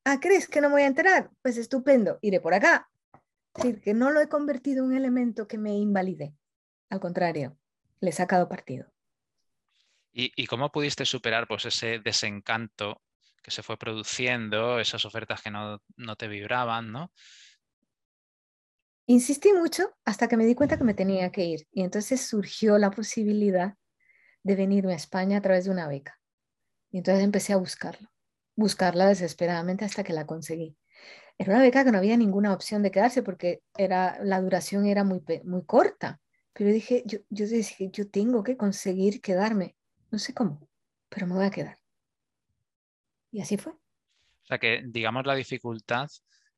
[0.04, 1.30] Ah, ¿crees que no me voy a enterar?
[1.42, 2.88] Pues estupendo, iré por acá.
[3.54, 6.34] Es decir, que no lo he convertido en un elemento que me invalide.
[6.88, 7.58] Al contrario,
[8.00, 8.90] le he sacado partido.
[10.12, 13.00] ¿Y, cómo pudiste superar pues, ese desencanto
[13.42, 17.12] que se fue produciendo, esas ofertas que no, no te vibraban, ¿no?
[19.06, 21.66] Insistí mucho hasta que me di cuenta que me tenía que ir.
[21.72, 23.74] Y entonces surgió la posibilidad
[24.44, 26.20] de venirme a España a través de una beca.
[26.92, 28.08] Y entonces empecé a buscarlo,
[28.54, 30.76] buscarla desesperadamente hasta que la conseguí.
[31.38, 35.02] Era una beca que no había ninguna opción de quedarse porque era, la duración era
[35.02, 36.20] muy, muy corta.
[36.52, 39.74] Pero dije, yo, yo dije, yo tengo que conseguir quedarme.
[40.10, 40.68] No sé cómo,
[41.08, 41.79] pero me voy a quedar.
[43.32, 43.72] Y así fue.
[43.72, 46.08] O sea que, digamos, la dificultad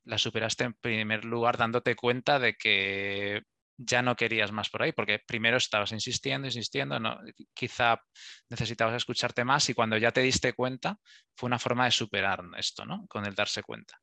[0.04, 3.42] la superaste en primer lugar dándote cuenta de que
[3.76, 7.18] ya no querías más por ahí, porque primero estabas insistiendo, insistiendo, no,
[7.54, 8.00] quizá
[8.48, 10.98] necesitabas escucharte más y cuando ya te diste cuenta
[11.34, 13.06] fue una forma de superar esto, ¿no?
[13.08, 14.00] Con el darse cuenta.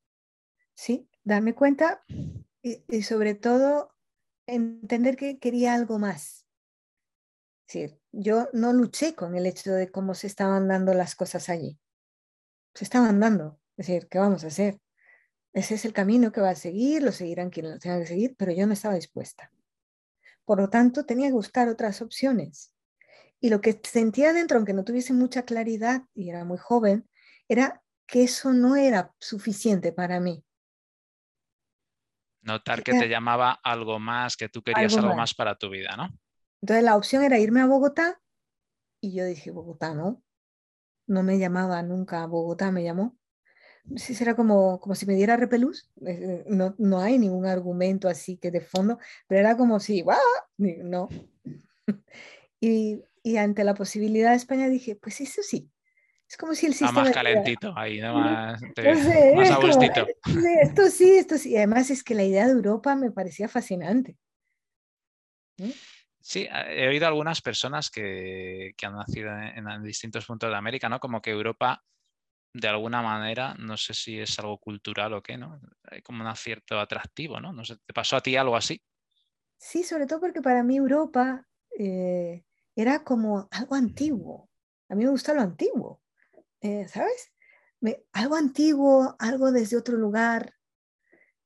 [0.73, 2.03] Sí, darme cuenta
[2.61, 3.95] y, sobre todo
[4.47, 6.45] entender que quería algo más.
[7.67, 11.77] Es yo no luché con el hecho de cómo se estaban dando las cosas allí.
[12.73, 13.59] Se estaban dando.
[13.77, 14.79] Es decir, ¿qué vamos a hacer?
[15.53, 18.35] Ese es el camino que va a seguir, lo seguirán quienes lo tengan que seguir,
[18.37, 19.51] pero yo no estaba dispuesta.
[20.45, 22.73] Por lo tanto, tenía que buscar otras opciones.
[23.39, 27.07] Y lo que sentía dentro, aunque no tuviese mucha claridad y era muy joven,
[27.47, 30.43] era que eso no era suficiente para mí.
[32.41, 35.33] Notar que te llamaba algo más, que tú querías algo, más.
[35.33, 36.09] para tu vida, ¿no?
[36.61, 38.19] Entonces la opción era irme a Bogotá
[39.01, 40.23] y yo dije, Bogotá no,
[41.09, 43.17] no me llamaba nunca a Bogotá, me llamó.
[43.95, 48.37] Sí, será como, como si me diera repelús, eh, no, no hay ningún argumento así
[48.37, 50.19] que de fondo, pero era como si, ¡guau!
[50.57, 51.09] No.
[52.61, 55.71] y, y ante la posibilidad de España dije, pues eso sí,
[56.29, 57.01] es como si el sistema...
[57.01, 58.13] más calentito, ahí, ¿no?
[58.13, 58.61] Más,
[59.35, 60.05] más agustito.
[60.61, 61.57] esto sí, esto sí.
[61.57, 64.15] Además es que la idea de Europa me parecía fascinante.
[66.29, 70.99] Sí, he oído algunas personas que, han nacido en, en, distintos puntos de América, ¿no?
[70.99, 71.83] Como que Europa,
[72.53, 75.59] de alguna manera, no sé si es algo cultural o qué, ¿no?
[75.85, 77.51] Hay como un cierto atractivo, ¿no?
[77.51, 78.79] No ¿te pasó a ti algo así?
[79.57, 81.47] Sí, sobre todo porque para mí Europa
[81.79, 82.43] eh,
[82.75, 84.51] era como algo antiguo.
[84.87, 86.03] A mí me gusta lo antiguo.
[86.61, 87.33] Eh, ¿sabes?
[88.13, 90.58] algo antiguo, algo desde otro lugar.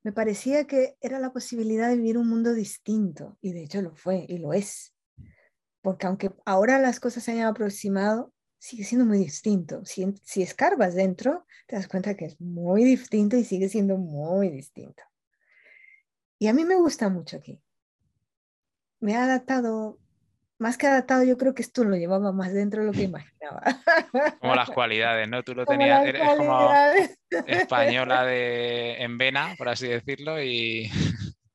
[0.04, 3.96] Me parecía que era la posibilidad de vivir un mundo distinto y de hecho lo
[3.96, 4.94] fue y lo es.
[5.82, 9.84] Porque aunque ahora las cosas se hayan aproximado, sigue siendo muy distinto.
[9.86, 14.50] Si, si escarbas dentro, te das cuenta que es muy distinto y sigue siendo muy
[14.50, 15.04] distinto.
[16.38, 17.62] Y a mí me gusta mucho aquí.
[19.00, 20.00] Me ha adaptado
[20.64, 23.62] más que adaptado, yo creo que esto lo llevaba más dentro de lo que imaginaba.
[24.40, 25.44] Como las cualidades, ¿no?
[25.44, 26.72] Tú lo tenías, eres como
[27.46, 30.90] española de, en vena, por así decirlo, y...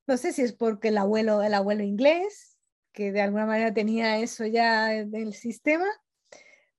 [0.06, 2.58] No sé si es porque el abuelo, el abuelo inglés,
[2.92, 5.86] que de alguna manera tenía eso ya en el sistema,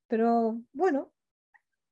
[0.06, 1.12] pero bueno,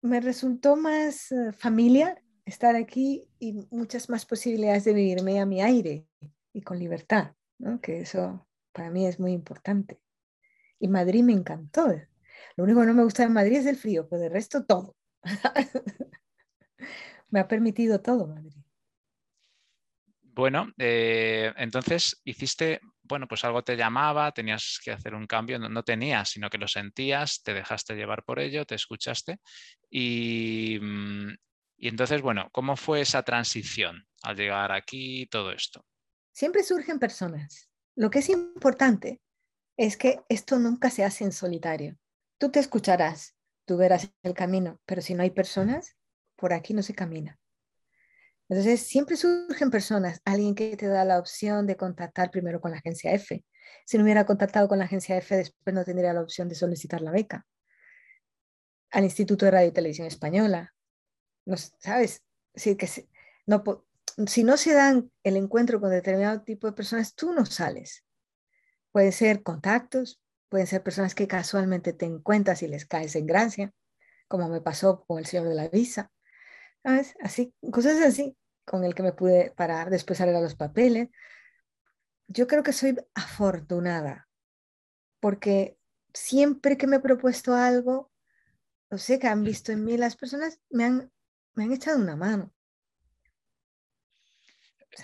[0.02, 5.60] me resultó más eh, familiar estar aquí y muchas más posibilidades de vivirme a mi
[5.62, 6.06] aire
[6.52, 7.80] y con libertad, ¿no?
[7.80, 10.00] que eso para mí es muy importante.
[10.78, 11.88] Y Madrid me encantó.
[12.56, 14.96] Lo único que no me gusta de Madrid es el frío, pero de resto todo.
[17.30, 18.54] me ha permitido todo Madrid.
[20.22, 25.82] Bueno, eh, entonces hiciste, bueno, pues algo te llamaba, tenías que hacer un cambio, no,
[25.82, 29.40] tenías, sino que lo sentías, te dejaste llevar por ello, te escuchaste.
[29.90, 31.34] Y, mm,
[31.76, 35.84] y entonces, bueno, ¿cómo fue esa transición al llegar aquí y todo esto?
[36.32, 37.68] Siempre surgen personas.
[37.96, 39.20] Lo que es importante
[39.78, 41.96] es que esto nunca se hace en solitario.
[42.36, 45.96] Tú te escucharás, tú verás el camino, pero si no hay personas,
[46.36, 47.38] por aquí no se camina.
[48.48, 52.78] Entonces, siempre surgen personas, alguien que te da la opción de contactar primero con la
[52.78, 53.44] agencia F.
[53.86, 57.00] Si no hubiera contactado con la agencia F, después no tendría la opción de solicitar
[57.00, 57.46] la beca.
[58.90, 60.74] Al Instituto de Radio y Televisión Española.
[61.44, 62.22] No, ¿Sabes?
[62.54, 67.46] Si, que si no se dan el encuentro con determinado tipo de personas, tú no
[67.46, 68.02] sales.
[68.92, 73.72] Pueden ser contactos, pueden ser personas que casualmente te encuentras y les caes en gracia,
[74.28, 76.10] como me pasó con el señor de la visa.
[76.82, 77.14] ¿Sabes?
[77.20, 81.08] Así, cosas así, con el que me pude parar, después arreglar los papeles.
[82.28, 84.28] Yo creo que soy afortunada,
[85.20, 85.78] porque
[86.12, 88.10] siempre que me he propuesto algo,
[88.90, 91.12] no sé, que han visto en mí, las personas me han,
[91.54, 92.52] me han echado una mano.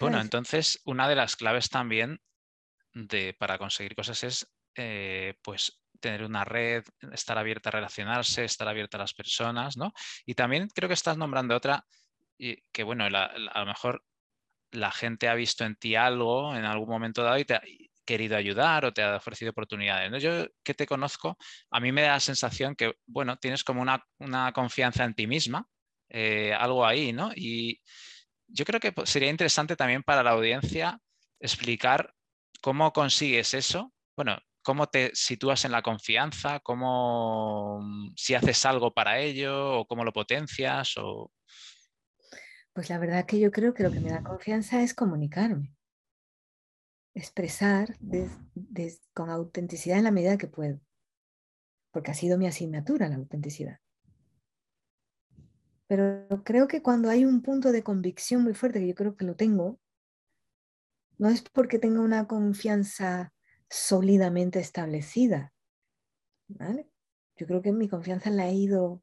[0.01, 2.21] Bueno, entonces una de las claves también
[3.39, 8.97] para conseguir cosas es eh, pues tener una red, estar abierta a relacionarse, estar abierta
[8.97, 9.93] a las personas, ¿no?
[10.27, 11.87] Y también creo que estás nombrando otra
[12.37, 14.05] y que, bueno, a lo mejor
[14.71, 17.63] la gente ha visto en ti algo en algún momento dado y te ha
[18.05, 20.11] querido ayudar o te ha ofrecido oportunidades.
[20.11, 20.19] ¿no?
[20.19, 21.39] Yo que te conozco,
[21.71, 25.67] a mí me da la sensación que, bueno, tienes como una, confianza en ti misma,
[26.11, 27.31] eh, algo ahí, ¿no?
[27.35, 27.81] Y
[28.47, 31.01] yo creo que sería interesante también para la audiencia
[31.41, 32.15] explicar
[32.65, 33.93] ¿Cómo consigues eso?
[34.17, 36.61] Bueno, cómo te sitúas en la confianza?
[36.61, 40.95] ¿Cómo, mm, si haces algo para ello o cómo lo potencias?
[42.73, 45.75] Pues la verdad que yo creo que lo que me da confianza es comunicarme,
[47.13, 47.99] expresar
[49.13, 50.81] con autenticidad en la medida que puedo,
[51.91, 53.79] porque ha sido mi asignatura la autenticidad.
[55.87, 59.27] Pero creo que cuando hay un punto de convicción muy fuerte, que yo creo que
[59.27, 59.79] lo tengo,
[61.19, 63.33] no es porque tenga una confianza
[63.69, 65.53] sólidamente establecida.
[67.37, 69.03] Yo creo que mi confianza la he ido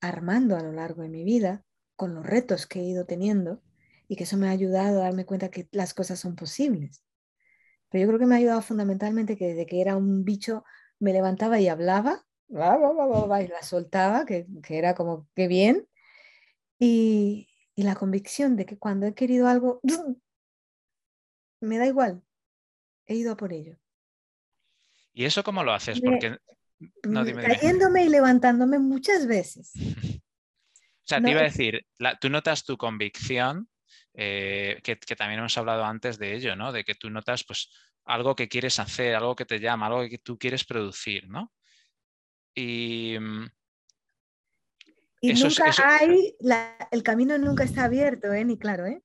[0.00, 1.64] armando a lo largo de mi vida
[1.96, 3.62] con los retos que he ido teniendo
[4.08, 7.04] y que eso me ha ayudado a darme cuenta que las cosas son posibles.
[7.88, 10.64] Pero yo creo que me ha ayudado fundamentalmente que desde que era un bicho
[10.98, 12.24] me levantaba y hablaba,
[13.42, 15.88] y la soltaba, que, que era como que bien,
[16.78, 19.80] y, y la convicción de que cuando he querido algo,
[21.62, 22.22] me da igual,
[23.06, 23.76] he ido a por ello.
[25.12, 26.00] ¿Y eso cómo lo haces?
[26.00, 26.38] Porque
[27.04, 29.72] no, cayéndome y levantándome muchas veces.
[30.22, 31.86] o sea, te iba a decir,
[32.20, 33.68] tú notas tu convicción,
[34.14, 36.72] eh, que, también hemos hablado antes de ello, ¿no?
[36.72, 37.70] De que tú notas pues
[38.04, 41.52] algo que quieres hacer, algo que te llama, algo que tú quieres producir, ¿no?
[42.54, 43.46] Y, mm,
[45.20, 46.36] y nunca hay,
[46.90, 48.44] el camino nunca está abierto, ¿eh?
[48.44, 49.02] Ni claro, ¿eh?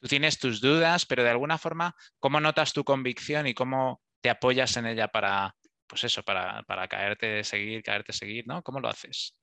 [0.00, 4.30] Tú tienes tus dudas, pero de alguna forma, ¿cómo notas tu convicción y cómo te
[4.30, 5.54] apoyas en ella para,
[5.86, 8.62] pues eso, para, para caerte, seguir, caerte, seguir, ¿no?
[8.62, 9.36] ¿Cómo lo haces?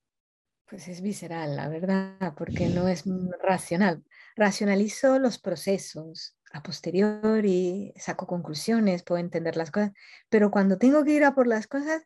[0.65, 3.03] Pues es visceral, la verdad, porque no es
[3.41, 4.03] racional.
[4.35, 9.91] Racionalizo los procesos a posteriori, saco conclusiones, puedo entender las cosas,
[10.29, 12.03] pero cuando tengo que ir a por las cosas,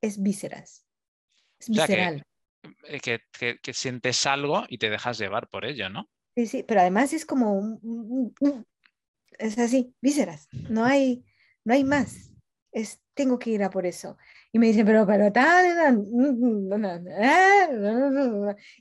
[0.00, 0.86] es visceras.
[1.58, 2.24] Es visceral.
[2.84, 3.20] Eh, que,
[3.60, 6.08] que, sientes algo y te dejas llevar por ello, ¿no?
[6.34, 7.78] Sí, sí, pero además es como
[9.38, 11.24] es así, vísceras, no hay,
[11.64, 12.30] no hay más.
[12.70, 14.16] Es, tengo que ir a por eso.
[14.50, 16.06] Y me dicen, pero, pero tal,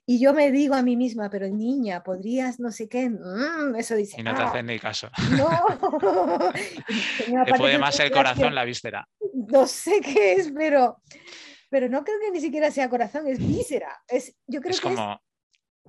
[0.06, 3.96] y yo me digo a mí misma, pero niña, podrías no sé qué, mm, eso
[3.96, 4.20] dice.
[4.20, 5.10] Y no te hacen ni caso.
[5.32, 5.50] No.
[7.46, 9.08] te puede más el corazón la víscera.
[9.34, 11.02] No sé qué es, pero,
[11.70, 14.02] pero no creo que ni siquiera sea corazón, es víscera.
[14.08, 15.20] Es, yo creo que como,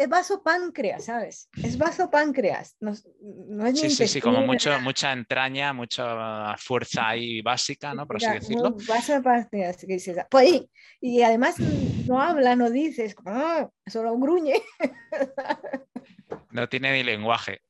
[0.02, 1.48] es vaso páncreas, ¿sabes?
[1.62, 2.76] Es vaso páncreas.
[2.80, 8.06] No, es sí, sí, sí, como mucho, mucha entraña, mucha fuerza ahí básica, ¿no?
[8.06, 8.76] Por así decirlo.
[8.88, 10.64] Vaso páncreas, que dices, pues,
[11.00, 13.68] y además no habla, no dices, ¡ah!
[13.86, 14.54] solo gruñe.
[16.50, 17.60] No tiene ni lenguaje.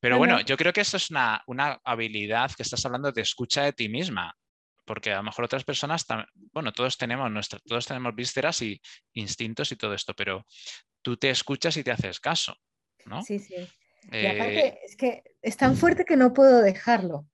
[0.00, 3.64] Pero bueno, yo creo que eso es una, una habilidad que estás hablando de escucha
[3.64, 4.34] de ti misma
[4.90, 6.04] porque a lo mejor otras personas,
[6.52, 8.80] bueno, todos tenemos nuestra, todos tenemos vísceras y
[9.12, 10.44] instintos y todo esto, pero
[11.02, 12.56] tú te escuchas y te haces caso,
[13.06, 13.22] ¿no?
[13.22, 13.56] Sí, sí.
[14.10, 17.26] Y aparte eh, es que es tan fuerte que no puedo dejarlo.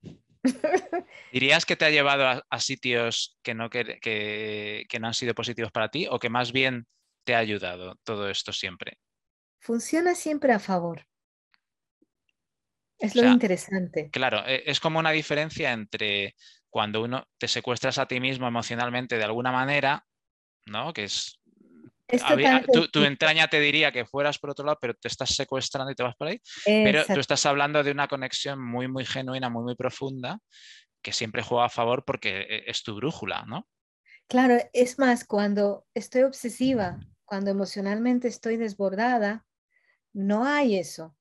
[1.32, 5.72] ¿Dirías que te ha llevado a, sitios que no, que, que, no han sido positivos
[5.72, 6.86] para ti o que más bien
[7.24, 8.98] te ha ayudado todo esto siempre?
[9.60, 11.06] Funciona siempre a favor.
[12.98, 14.10] Es lo interesante.
[14.10, 16.34] Claro, e, es como una diferencia entre
[16.70, 20.06] cuando uno te secuestras a ti mismo emocionalmente de alguna manera,
[20.66, 20.92] ¿no?
[20.92, 21.38] Que es
[22.92, 26.02] tu, entraña te diría que fueras por otro lado, pero te estás secuestrando y te
[26.02, 26.40] vas por ahí.
[26.64, 30.38] Pero tú estás hablando de una conexión muy, muy genuina, muy, muy profunda,
[31.02, 33.66] que siempre juega a favor porque e, es tu brújula, ¿no?
[34.28, 39.44] Claro, es más, cuando estoy obsesiva, cuando emocionalmente estoy desbordada,
[40.12, 41.16] no hay eso.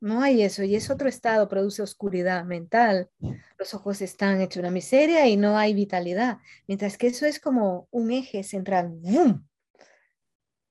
[0.00, 0.62] No hay eso.
[0.62, 3.10] Y es otro estado, produce oscuridad mental.
[3.58, 6.38] Los ojos están hechos una miseria y no hay vitalidad.
[6.66, 8.88] Mientras que eso es como un eje central.
[8.90, 9.44] ¡Bum!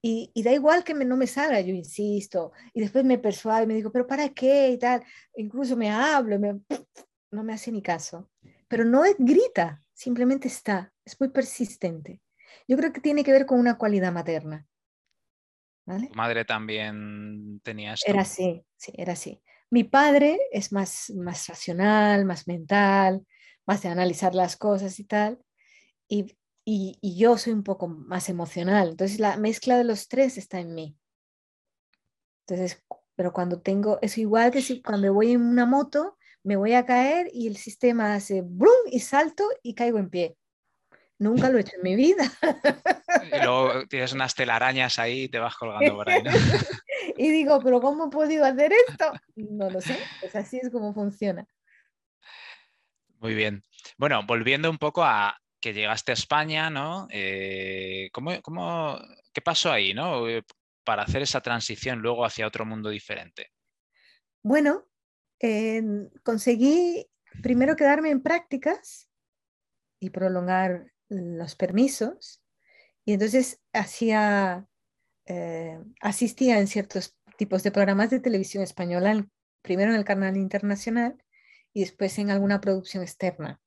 [0.10, 3.74] Y, da igual que no me salga, yo insisto, y después me persuado y me
[3.74, 4.70] digo, pero ¿para qué?
[4.70, 5.04] Y tal,
[5.36, 8.32] incluso me hablo, no me hace ni caso.
[8.70, 12.22] Pero no es, grita, simplemente está, es muy persistente.
[12.70, 14.66] Yo creo que tiene que ver con una cualidad materna.
[15.86, 18.10] ¿Tu madre también tenía esto?
[18.10, 19.42] Era así, sí, era así.
[19.70, 23.26] Mi padre es más, más racional, más mental,
[23.66, 25.38] más de analizar las cosas y tal.
[26.08, 26.38] Y
[26.70, 28.90] y, yo soy un poco más emocional.
[28.90, 30.98] Entonces la mezcla de los tres está en mí.
[32.46, 32.84] Entonces,
[33.16, 36.86] pero cuando tengo, es igual que si cuando voy en una moto, me voy a
[36.86, 40.38] caer y el sistema hace brum y salto y caigo en pie.
[41.20, 42.30] Nunca lo he hecho en mi vida.
[43.24, 46.22] Y luego tienes unas telarañas ahí y te vas colgando por ahí.
[46.22, 46.32] ¿no?
[47.18, 49.14] y digo, pero ¿cómo he podido hacer esto?
[49.36, 51.48] No lo sé, pues así es como funciona.
[53.20, 53.64] Muy bien.
[53.98, 57.08] Bueno, volviendo un poco a, que llegaste a España, ¿no?
[57.12, 58.10] Eh,
[59.34, 60.28] qué pasó ahí, ¿no?
[60.28, 60.44] Eh,
[60.84, 63.52] para hacer esa transición luego hacia otro mundo diferente.
[64.42, 64.88] Bueno,
[66.24, 67.08] conseguí
[67.42, 69.10] primero quedarme en prácticas
[70.00, 72.42] y prolongar los permisos.
[73.06, 74.68] Y entonces hacía,
[75.26, 79.28] eh, asistía en ciertos tipos de programas de televisión española,
[79.62, 81.24] primero en el canal internacional
[81.74, 83.62] y después en alguna producción externa.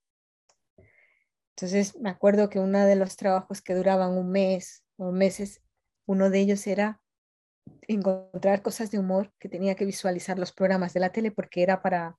[1.61, 5.63] Entonces me acuerdo que uno de los trabajos que duraban un mes o meses,
[6.07, 7.03] uno de ellos era
[7.87, 11.83] encontrar cosas de humor que tenía que visualizar los programas de la tele porque era
[11.83, 12.17] para,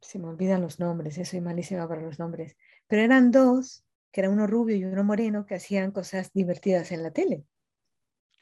[0.00, 2.56] se me olvidan los nombres, soy malísima para los nombres,
[2.86, 7.02] pero eran dos, que era uno rubio y uno moreno, que hacían cosas divertidas en
[7.02, 7.44] la tele.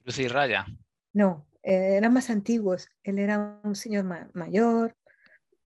[0.05, 0.67] Lucy Raya.
[1.15, 2.89] No, eh, eran más antiguos.
[3.03, 4.97] Él era un señor mayor.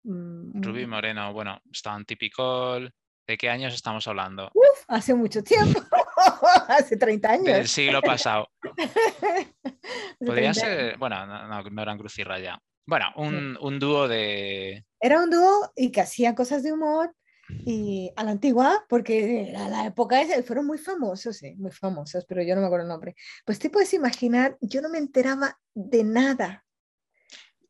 [0.05, 2.79] Mm, rubio y moreno, bueno, estaban típico.
[3.27, 4.51] ¿De qué años estamos hablando?
[4.53, 5.81] Uf, hace mucho tiempo.
[6.69, 7.45] hace 30 años.
[7.45, 8.49] Del siglo pasado.
[10.19, 12.59] Podría ser, bueno, no, no, eran Cruz y Raya.
[12.85, 14.85] Bueno, un, un, dúo de...
[15.01, 17.15] Era un dúo y que hacía cosas de humor
[17.49, 22.25] y a la antigua, porque a la época esa fueron muy famosos, sí, muy famosos,
[22.27, 23.15] pero yo no me acuerdo el nombre.
[23.45, 26.65] Pues te puedes imaginar, yo no me enteraba de nada.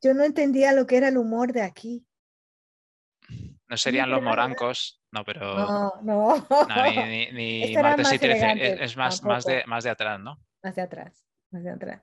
[0.00, 2.06] Yo no entendía lo que era el humor de aquí.
[3.68, 5.54] No serían los morancos, no, pero.
[5.54, 6.46] No, no.
[7.06, 10.38] ni, ni, martes y 13, es, más, más, de, más de atrás, ¿no?
[10.62, 12.02] Más de atrás, más de atrás.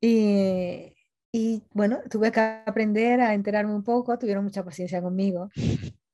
[0.00, 0.96] Y,
[1.32, 5.48] y bueno, tuve que aprender a enterarme un poco, tuvieron mucha paciencia conmigo.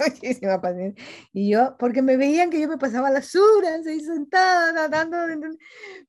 [0.00, 1.04] Muchísima paciencia.
[1.32, 5.18] Y yo, porque me veían que yo me pasaba las horas ahí sentada, nadando,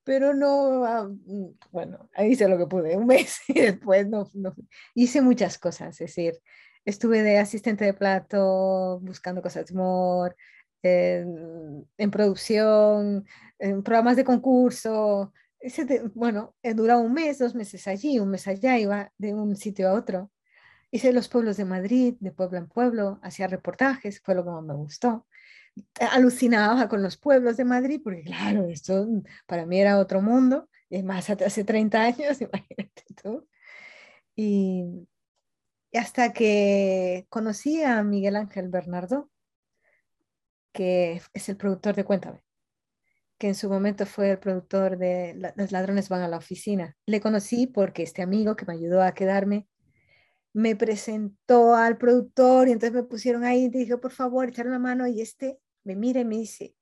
[0.04, 4.28] pero no, ah, mm, bueno, ahí hice lo que pude, un mes y después no,
[4.34, 4.56] no,
[4.96, 6.42] hice muchas cosas, es decir,
[6.86, 10.36] estuve de asistente de plato, buscando cosas de humor,
[10.84, 13.26] en, producción,
[13.60, 18.48] en programas de concurso, ese bueno, he durado un mes, dos meses allí, un mes
[18.48, 20.32] allá, iba de un sitio a otro.
[20.92, 24.64] Hice los pueblos de Madrid, de pueblo en pueblo, hacía reportajes, fue lo que más
[24.64, 25.26] me gustó.
[26.12, 29.08] Alucinaba con los pueblos de Madrid, porque claro, esto
[29.48, 33.48] para mí era otro mundo, y más hace 30 años, imagínate tú.
[34.36, 35.08] Y,
[35.96, 39.30] hasta que conocí a Miguel Ángel Bernardo,
[40.74, 42.44] que es el productor de Cuéntame,
[43.38, 46.96] que en su momento fue el productor de Los ladrones van a la oficina.
[47.06, 49.68] Le conocí porque este amigo que me ayudó a quedarme
[50.54, 54.80] me presentó al productor y entonces me pusieron ahí y dije, por favor, echar una
[54.80, 56.76] mano y este me mira y me dice,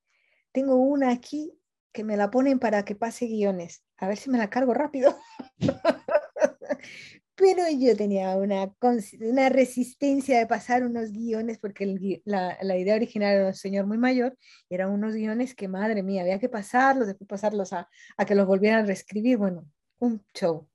[0.51, 1.59] tengo una aquí
[1.91, 5.18] que me la ponen para que pase guiones, a ver si me la cargo rápido.
[7.36, 8.71] Pero yo tenía una,
[9.19, 13.97] una resistencia de pasar unos guiones porque la, la, idea original era un señor muy
[13.97, 14.38] mayor,
[14.69, 18.45] eran unos guiones que, madre mía, había que pasarlos, después pasarlos a, a que los
[18.45, 19.67] volvieran a reescribir, bueno,
[19.97, 20.69] un show.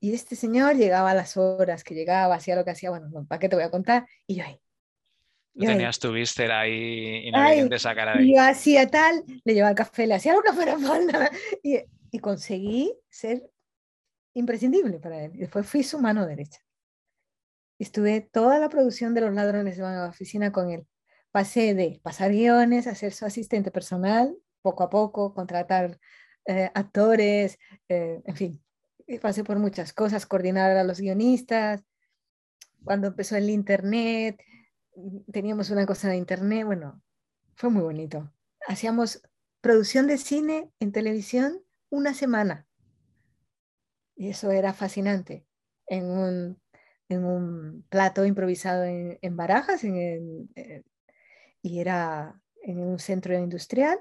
[0.00, 3.40] Y este señor llegaba a las horas que llegaba, hacía lo que hacía, bueno, ¿para
[3.40, 4.06] qué te voy a contar?
[4.28, 4.60] Y yo ahí.
[5.56, 8.30] tenías tu víster ahí y no había de sacar ahí.
[8.30, 11.32] Y yo hacía tal, le llevaba el café, le hacía lo que fuera falta.
[11.64, 11.80] Y,
[12.12, 13.50] y conseguí ser
[14.38, 15.32] imprescindible para él.
[15.34, 16.60] Y después fui su mano derecha.
[17.78, 20.86] Estuve toda la producción de Los Ladrones de la oficina con él.
[21.30, 25.98] Pasé de pasar guiones a ser su asistente personal, poco a poco, contratar
[26.46, 27.58] eh, actores,
[27.88, 28.64] eh, en fin,
[29.20, 31.84] pasé por muchas cosas, coordinar a los guionistas,
[32.84, 34.40] cuando empezó el internet,
[35.32, 37.02] teníamos una cosa de internet, bueno,
[37.56, 38.32] fue muy bonito.
[38.66, 39.22] Hacíamos
[39.60, 42.67] producción de cine en televisión una semana.
[44.18, 45.46] Y eso era fascinante.
[45.86, 46.60] En un,
[47.08, 50.50] en un plato improvisado en, en Barajas, en,
[51.62, 54.00] y era en un centro industrial.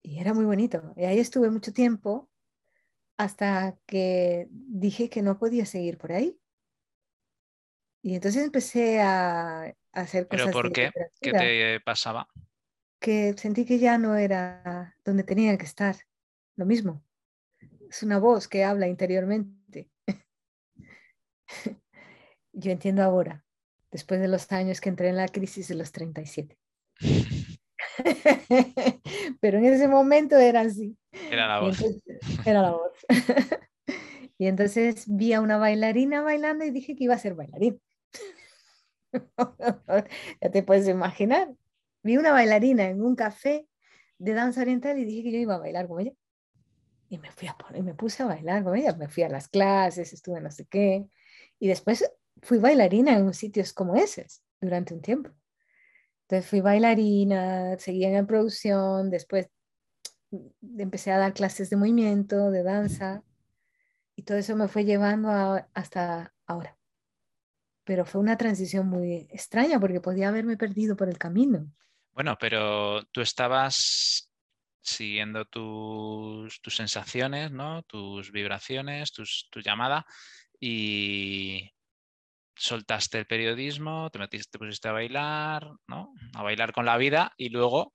[0.00, 0.94] Y era muy bonito.
[0.96, 2.30] Y ahí estuve mucho tiempo
[3.16, 6.38] hasta que dije que no podía seguir por ahí.
[8.00, 10.46] Y entonces empecé a, hacer cosas.
[10.46, 10.90] ¿Pero por qué?
[11.20, 12.28] ¿Qué te pasaba?
[13.00, 15.96] Que sentí que ya no era donde tenía que estar.
[16.54, 17.03] Lo mismo.
[17.94, 19.88] Es una voz que habla interiormente.
[22.52, 23.44] Yo entiendo ahora,
[23.92, 26.58] después de los años que entré en la crisis de los 37.
[29.40, 30.98] Pero en ese momento era así.
[31.30, 31.84] Era la voz.
[32.44, 32.90] era la voz.
[34.38, 37.80] y entonces vi a una bailarina bailando y dije que iba a ser bailarín.
[40.40, 41.54] ya te puedes imaginar.
[42.02, 43.68] Vi una bailarina en un café
[44.18, 46.14] de danza oriental y dije que yo iba a bailar con ella.
[47.14, 48.92] Y me, fui a poner, me puse a bailar con ella.
[48.94, 51.06] Me fui a las clases, estuve no sé qué.
[51.60, 52.04] Y después
[52.42, 54.26] fui bailarina en sitios como ese
[54.60, 55.30] durante un tiempo.
[56.22, 59.48] Entonces fui bailarina, seguía en la producción, después
[60.76, 63.22] empecé a dar clases de movimiento, de danza,
[64.16, 65.30] y todo eso me fue llevando
[65.72, 66.76] hasta ahora.
[67.84, 71.70] pero fue una transición muy extraña porque podía haberme perdido por el camino.
[72.12, 74.32] Bueno, pero tú estabas
[74.84, 77.82] siguiendo tus, sensaciones, ¿no?
[77.82, 80.06] tus vibraciones, tus, tu llamada
[80.60, 81.70] y
[82.54, 86.14] soltaste el periodismo, te metiste, te pusiste a bailar, ¿no?
[86.34, 87.92] A bailar con la vida y luego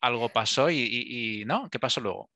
[0.00, 1.68] algo pasó y, ¿no?
[1.68, 2.30] ¿Qué pasó luego?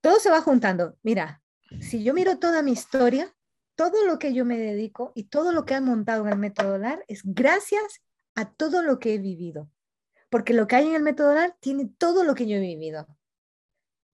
[0.00, 0.96] Todo se va juntando.
[1.02, 1.42] Mira,
[1.80, 3.34] si yo miro toda mi historia,
[3.74, 6.78] todo lo que yo me dedico y todo lo que han montado en el método
[6.78, 8.02] LAR es gracias
[8.34, 9.70] a todo lo que he vivido.
[10.30, 13.06] Porque lo que hay en el método LAR tiene todo lo que yo he vivido.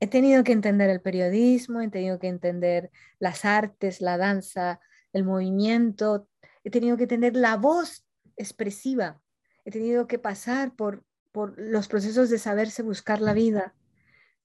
[0.01, 4.81] He tenido que entender el periodismo, he tenido que entender las artes, la danza,
[5.13, 6.29] el movimiento,
[6.65, 8.07] he tenido que tener la voz
[8.37, 9.21] expresiva,
[9.65, 13.75] he tenido que pasar por, por los procesos de saberse buscar la vida.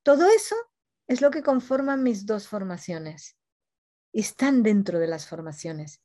[0.03, 0.55] Todo eso
[1.07, 3.38] es lo que conforman mis dos formaciones.
[4.13, 6.01] Están dentro de las formaciones.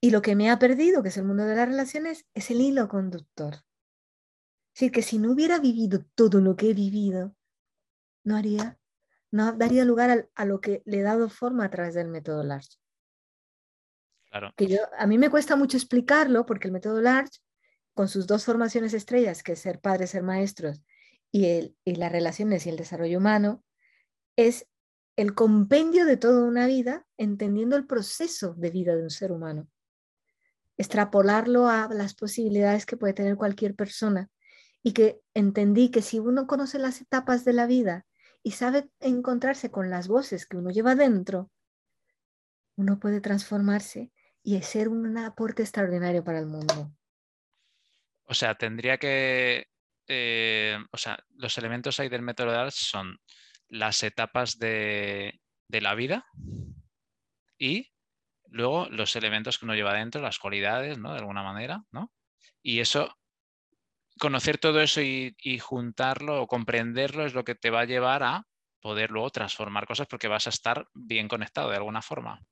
[0.00, 2.60] Y lo que me ha perdido, que es el mundo de las relaciones, es el
[2.60, 3.64] hilo conductor.
[4.74, 7.36] Decir, que si no hubiera vivido todo lo que he vivido,
[8.24, 8.76] no haría,
[9.30, 12.76] no daría lugar a, lo que le he dado forma a través del método Large.
[14.56, 17.38] Que yo, a mí me cuesta mucho explicarlo porque el método Large,
[17.94, 20.82] con sus dos formaciones estrellas, que es ser padres, ser maestros,
[21.30, 23.62] y, el, y las relaciones y el desarrollo humano,
[24.34, 24.66] es
[25.14, 29.68] el compendio de toda una vida, entendiendo el proceso de vida de un ser humano.
[30.76, 34.30] Extrapolarlo a las posibilidades que puede tener cualquier persona
[34.86, 38.06] y que entendí que si uno conoce las etapas de la vida
[38.42, 41.50] y sabe encontrarse con las voces que uno lleva dentro,
[42.76, 44.12] uno puede transformarse
[44.42, 46.92] y ser un aporte extraordinario para el mundo.
[48.24, 49.68] O sea, tendría que,
[50.06, 53.18] eh, o sea, los elementos ahí del método de Arts son
[53.68, 56.26] las etapas de, la vida
[57.58, 57.90] y
[58.46, 61.12] luego los elementos que uno lleva dentro, las cualidades, ¿no?
[61.12, 62.12] De alguna manera, ¿no?
[62.62, 63.16] Y eso,
[64.18, 68.46] conocer todo eso y, juntarlo o comprenderlo es lo que te va a llevar a
[68.80, 72.44] poder luego transformar cosas porque vas a estar bien conectado de alguna forma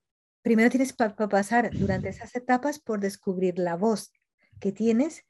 [0.42, 4.12] primero tienes que pasar durante esas etapas por descubrir la voz
[4.60, 5.24] que tienes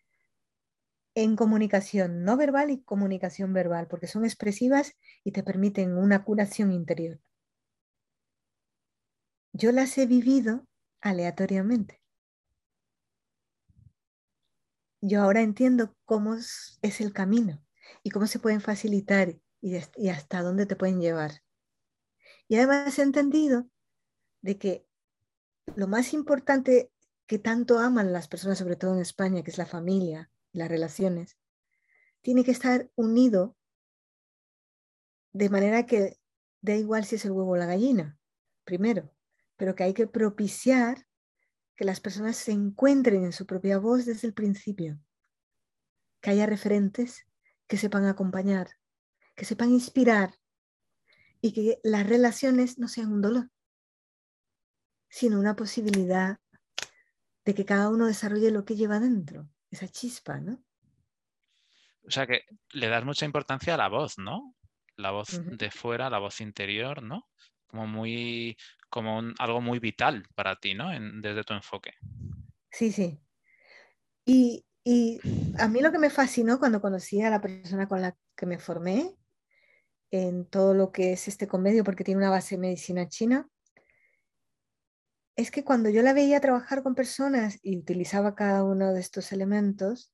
[1.15, 6.73] en comunicación no verbal y comunicación verbal, porque son expresivas y te permiten una curación
[6.73, 7.21] interior.
[9.53, 10.67] Yo las he vivido
[11.01, 12.02] aleatoriamente.
[15.03, 17.63] Yo ahora entiendo cómo es el camino
[18.05, 21.43] y cómo se pueden facilitar y hasta dónde te pueden llevar.
[22.49, 23.69] Y además he entendido
[24.43, 24.87] de que
[25.75, 26.93] lo más importante
[27.27, 31.37] que tanto aman las personas, sobre todo en España, que es la familia, las relaciones,
[32.21, 33.57] tiene que estar unido
[35.33, 36.19] de manera que
[36.61, 38.19] da igual si es el huevo o la gallina,
[38.65, 39.13] primero,
[39.57, 41.07] pero que hay que propiciar
[41.77, 44.99] que las personas se encuentren en su propia voz desde el principio,
[46.21, 47.27] que haya referentes
[47.67, 48.71] que sepan acompañar,
[49.35, 50.35] que sepan inspirar
[51.41, 53.51] y que las relaciones no sean un dolor
[55.13, 56.39] sino una posibilidad
[57.45, 60.65] de que cada uno desarrolle lo que lleva dentro, esa chispa, ¿no?
[62.07, 64.57] O sea que le das mucha importancia a la voz, ¿no?
[64.97, 67.29] La voz de fuera, la voz interior, ¿no?
[67.73, 68.57] Como muy,
[68.91, 70.91] como algo muy vital para ti, ¿no?
[71.23, 71.95] desde tu enfoque.
[72.71, 73.19] Sí, sí.
[74.27, 75.19] Y, y
[75.59, 78.59] a mí lo que me fascinó cuando conocí a la persona con la que me
[78.59, 79.17] formé
[80.11, 83.49] en todo lo que es este convenio, porque tiene una base de medicina china,
[85.35, 89.33] es que cuando yo la veía trabajar con personas y utilizaba cada uno de estos
[89.33, 90.13] elementos,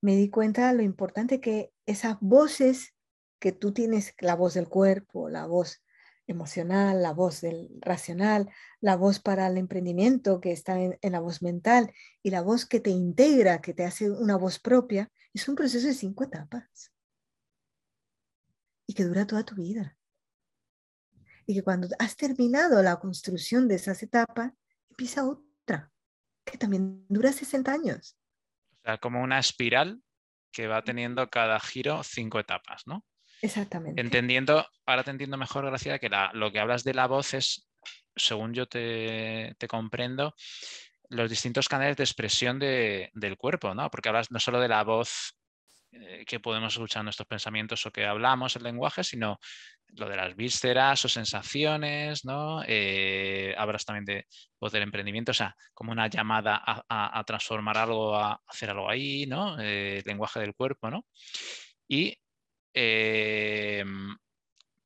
[0.00, 2.94] me di cuenta de lo importante que esas voces
[3.40, 5.82] que tú tienes, la voz del cuerpo, la voz
[6.26, 8.50] emocional, la voz del racional,
[8.80, 12.66] la voz para el emprendimiento que está en, en, la voz mental y la voz
[12.66, 16.92] que te integra, que te hace una voz propia, es un proceso de cinco etapas
[18.86, 19.96] y que dura toda tu vida
[21.46, 24.52] y que cuando has terminado la construcción de esas etapas,
[24.90, 25.92] empieza otra,
[26.44, 28.18] que también dura 60 años.
[28.72, 30.02] O sea, como una espiral
[30.52, 33.04] que va teniendo cada giro cinco etapas, ¿no?
[33.42, 34.00] Exactamente.
[34.00, 37.68] Entendiendo, ahora te entiendo mejor, Graciela, que lo que hablas de la voz es,
[38.14, 40.34] según yo te, comprendo,
[41.08, 43.90] los distintos canales de expresión del cuerpo, ¿no?
[43.90, 45.36] Porque hablas no solo de la voz
[45.92, 49.38] eh, que podemos escuchar nuestros pensamientos o que hablamos el lenguaje, sino
[49.88, 52.62] lo de las vísceras o sensaciones, ¿no?
[52.66, 54.26] Eh, hablas también de
[54.60, 59.26] voz del emprendimiento, o sea, como una llamada a, transformar algo, a hacer algo ahí,
[59.26, 59.56] ¿no?
[59.60, 61.06] Eh, lenguaje del cuerpo, ¿no?
[61.88, 62.18] Y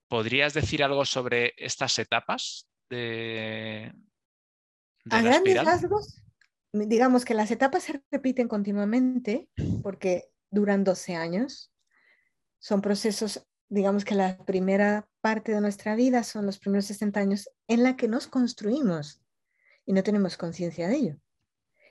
[0.09, 3.93] ¿podrías decir algo sobre estas etapas de,
[5.09, 6.23] a grandes rasgos,
[6.73, 9.49] digamos que las etapas se repiten continuamente
[9.83, 11.73] porque duran 12 años.
[12.59, 17.49] Son procesos, digamos que la primera parte de nuestra vida son los primeros 60 años
[17.69, 19.23] en la que nos construimos
[19.87, 21.17] y no tenemos conciencia de ello.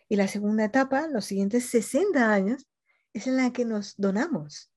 [0.07, 2.67] Y la segunda etapa, los siguientes 60 años,
[3.13, 4.71] es en la que nos donamos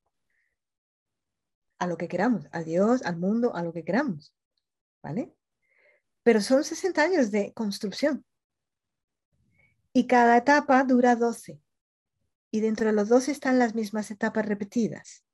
[1.82, 4.32] a lo que queramos, a Dios, al mundo, a lo que queramos.
[5.02, 5.34] ¿Vale?
[6.22, 8.24] Pero son 60 años de construcción.
[9.92, 11.60] Y cada etapa dura 12.
[12.52, 15.24] Y dentro de los 12 están las mismas etapas repetidas.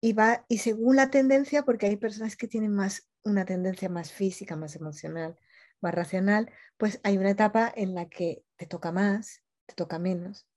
[0.00, 4.10] Y, va, y según la tendencia, porque hay personas que tienen más una tendencia más
[4.10, 5.38] física, más emocional,
[5.80, 10.48] más racional, pues hay una etapa en la que te toca más, te toca menos.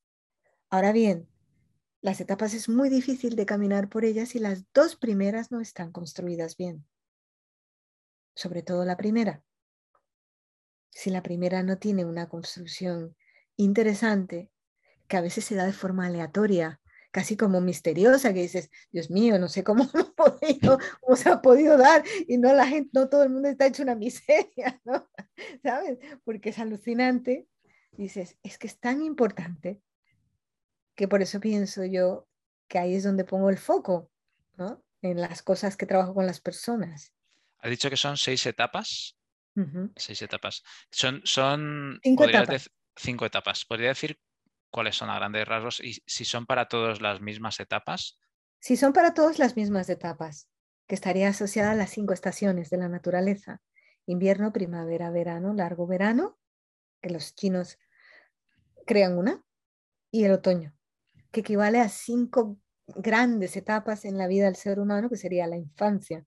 [0.71, 1.29] Ahora bien,
[2.05, 5.91] las etapas es muy difícil de caminar por ellas y las dos primeras no están
[5.91, 6.85] construidas bien.
[8.35, 9.41] Sobre todo la primera.
[10.91, 13.15] Si la primera no tiene una construcción
[13.57, 14.51] interesante,
[15.07, 16.79] que a veces se da de forma aleatoria,
[17.09, 19.89] casi como misteriosa, que dices, Dios mío, no sé cómo,
[21.01, 23.81] cómo se ha podido dar, y no la gente, no todo el mundo está hecho
[23.81, 25.09] una miseria, ¿no?
[25.63, 25.97] ¿Sabes?
[26.23, 27.47] Porque es alucinante.
[27.93, 29.81] Dices, es que es tan importante
[30.95, 32.27] que por eso pienso yo
[32.67, 34.09] que ahí es donde pongo el foco,
[34.57, 34.83] ¿no?
[35.01, 37.13] En las cosas que trabajo con las personas.
[37.59, 39.17] Has dicho que son seis etapas.
[39.95, 40.63] Seis etapas.
[40.91, 42.69] Son, son cinco etapas.
[42.95, 43.63] cinco etapas.
[43.63, 44.19] ¿Podría decir
[44.75, 48.19] cuáles son a grandes rasgos y si son para todos las mismas etapas.
[48.59, 50.49] Si son para todos las mismas etapas,
[50.85, 53.61] que estaría asociada a las cinco estaciones de la naturaleza.
[54.05, 56.37] Invierno, primavera, verano, largo verano,
[57.01, 57.79] que los chinos
[58.85, 59.45] crean una,
[60.11, 60.74] y el otoño,
[61.35, 62.57] que equivale a cinco
[62.87, 66.25] grandes etapas en la vida del ser humano, que sería la infancia,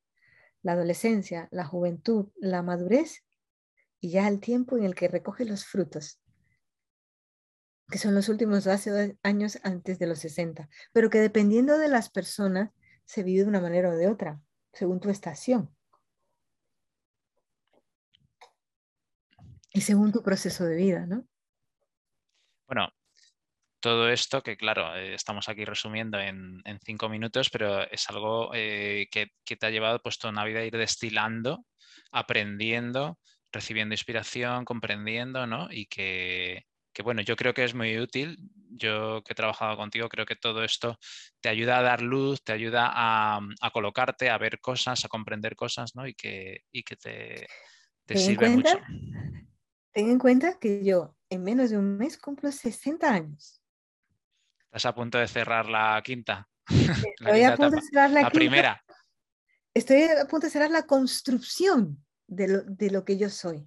[0.61, 3.25] la adolescencia, la juventud, la madurez
[4.01, 6.21] y ya el tiempo en el que recoge los frutos
[7.91, 12.11] que son los últimos 12 años antes de los 60, pero que dependiendo de las
[12.11, 12.71] personas
[13.07, 14.43] se vive de una manera o de otra,
[14.75, 15.75] según tu estación.
[19.73, 21.27] Y según tu proceso de vida, ¿no?
[22.67, 22.89] Bueno,
[23.81, 29.09] todo esto que claro, eh, estamos aquí resumiendo en, cinco minutos, pero es algo eh,
[29.11, 31.65] que, que, te ha llevado pues toda una vida a ir destilando,
[32.11, 33.19] aprendiendo,
[33.53, 35.69] recibiendo inspiración, comprendiendo, ¿no?
[35.71, 38.37] Y que, que bueno, yo creo que es muy útil.
[38.71, 40.99] Yo que he trabajado contigo, creo que todo esto
[41.41, 43.41] te ayuda a dar luz, te ayuda a,
[43.73, 46.07] colocarte, a ver cosas, a comprender cosas, ¿no?
[46.07, 48.79] Y que, que te, sirve mucho.
[49.93, 53.58] Ten en cuenta que yo en menos de un mes cumplo 60 años.
[54.69, 56.47] Estás a punto de cerrar la quinta.
[56.69, 58.85] Estoy a punto de cerrar la, primera.
[59.73, 63.67] Estoy a punto de cerrar la construcción de lo, de lo que yo soy.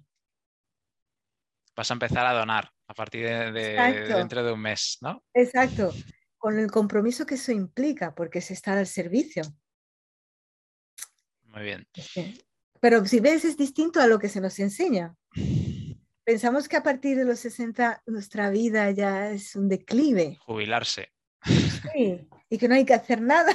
[1.74, 5.24] Vas a empezar a donar a partir de, dentro de un mes, ¿no?
[5.34, 5.92] Exacto,
[6.36, 9.42] con el compromiso que eso implica, porque es estar al servicio.
[11.44, 11.88] Muy bien.
[12.80, 15.14] Pero si ves, es distinto a lo que se nos enseña.
[16.32, 20.38] Pensamos que a partir de los 60 nuestra vida ya es un declive.
[20.40, 21.12] Jubilarse.
[21.44, 23.54] Sí, y que no hay que hacer nada.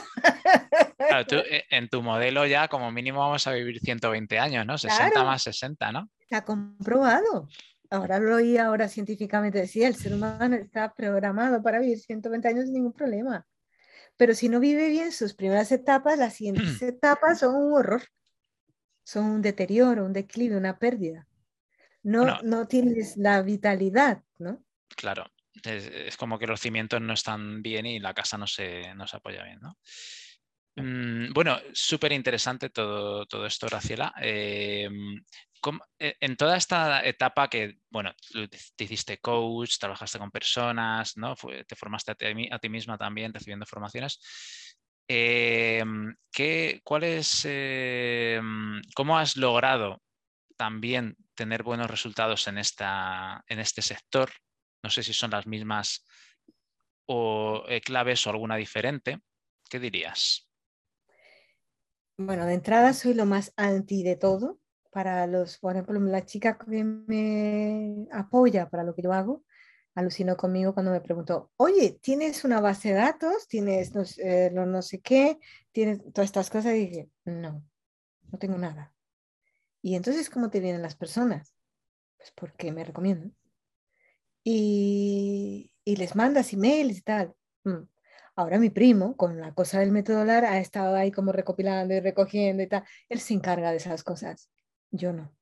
[0.95, 4.77] Claro, tú, eh, en tu modelo ya como mínimo vamos a vivir 120 años, ¿no?
[4.77, 6.07] 60 más 60, ¿no?
[6.19, 7.47] Está comprobado
[7.89, 12.65] ahora lo oí ahora científicamente, decía, el ser humano está programado para vivir 120 años
[12.65, 13.47] sin ningún problema.
[14.17, 18.03] Pero si no vive bien sus primeras etapas, las siguientes etapas son un horror.
[19.03, 21.27] Son un deterioro, un declive, una pérdida.
[22.07, 24.63] No, no tienes la vitalidad, ¿no?
[24.95, 25.25] Claro,
[25.61, 29.17] es, como que los cimientos no están bien y la casa no se, no se
[29.17, 29.77] apoya bien, ¿no?
[30.77, 34.13] Mm, bueno, súper interesante todo, todo esto, Graciela.
[34.21, 34.87] Eh,
[35.99, 38.13] eh, en toda esta etapa que, bueno,
[38.77, 41.35] te hiciste coach, trabajaste con personas, ¿no?
[41.35, 42.11] te formaste
[42.51, 44.77] a ti, misma también recibiendo formaciones.
[45.09, 50.01] Em, ¿qué, cuál es, em, ¿Cómo has logrado
[50.55, 54.29] también tener buenos resultados en, esta, en este sector?
[54.83, 56.05] No sé si son las mismas
[57.05, 59.21] o eh, claves o alguna diferente.
[59.69, 60.49] ¿Qué dirías?
[62.17, 64.59] Bueno, de entrada soy lo más anti de todo
[64.91, 69.43] para los, por ejemplo, la chica que me apoya para lo que yo hago,
[69.93, 73.47] alucinó conmigo cuando me preguntó, oye, ¿tienes una base de datos?
[73.47, 75.37] ¿Tienes no, eh, no, sé qué?
[75.71, 76.73] ¿Tienes todas estas cosas?
[76.73, 77.63] Y dije, no,
[78.31, 78.93] no tengo nada.
[79.87, 81.55] Y entonces, ¿cómo te vienen las personas?
[82.17, 83.33] Pues porque me recomiendan.
[84.43, 87.33] Y, les mandas emails y tal.
[87.63, 87.87] Mm.
[88.35, 92.01] Ahora mi primo, con la cosa del método LAR, ha estado ahí como recopilando y
[92.01, 92.83] recogiendo y tal.
[93.07, 94.49] Él se encarga de esas cosas.
[94.91, 95.33] Yo no.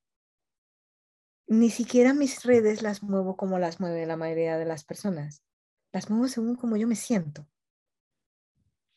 [1.48, 5.44] ni siquiera mis redes las muevo como las mueve la mayoría de las personas.
[5.92, 7.48] Las muevo según como yo me siento.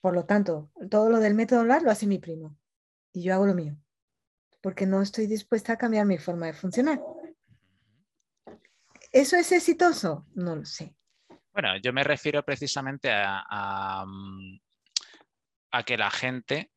[0.03, 2.55] Por lo tanto, todo lo del método LAR lo hace mi primo
[3.15, 3.79] y yo hago lo mío,
[4.61, 7.01] porque no estoy dispuesta a cambiar mi forma de funcionar.
[9.13, 10.27] ¿Eso es exitoso?
[10.35, 10.95] No lo sé.
[11.53, 14.59] Bueno, yo me refiero precisamente a, mm,
[15.85, 16.71] que la gente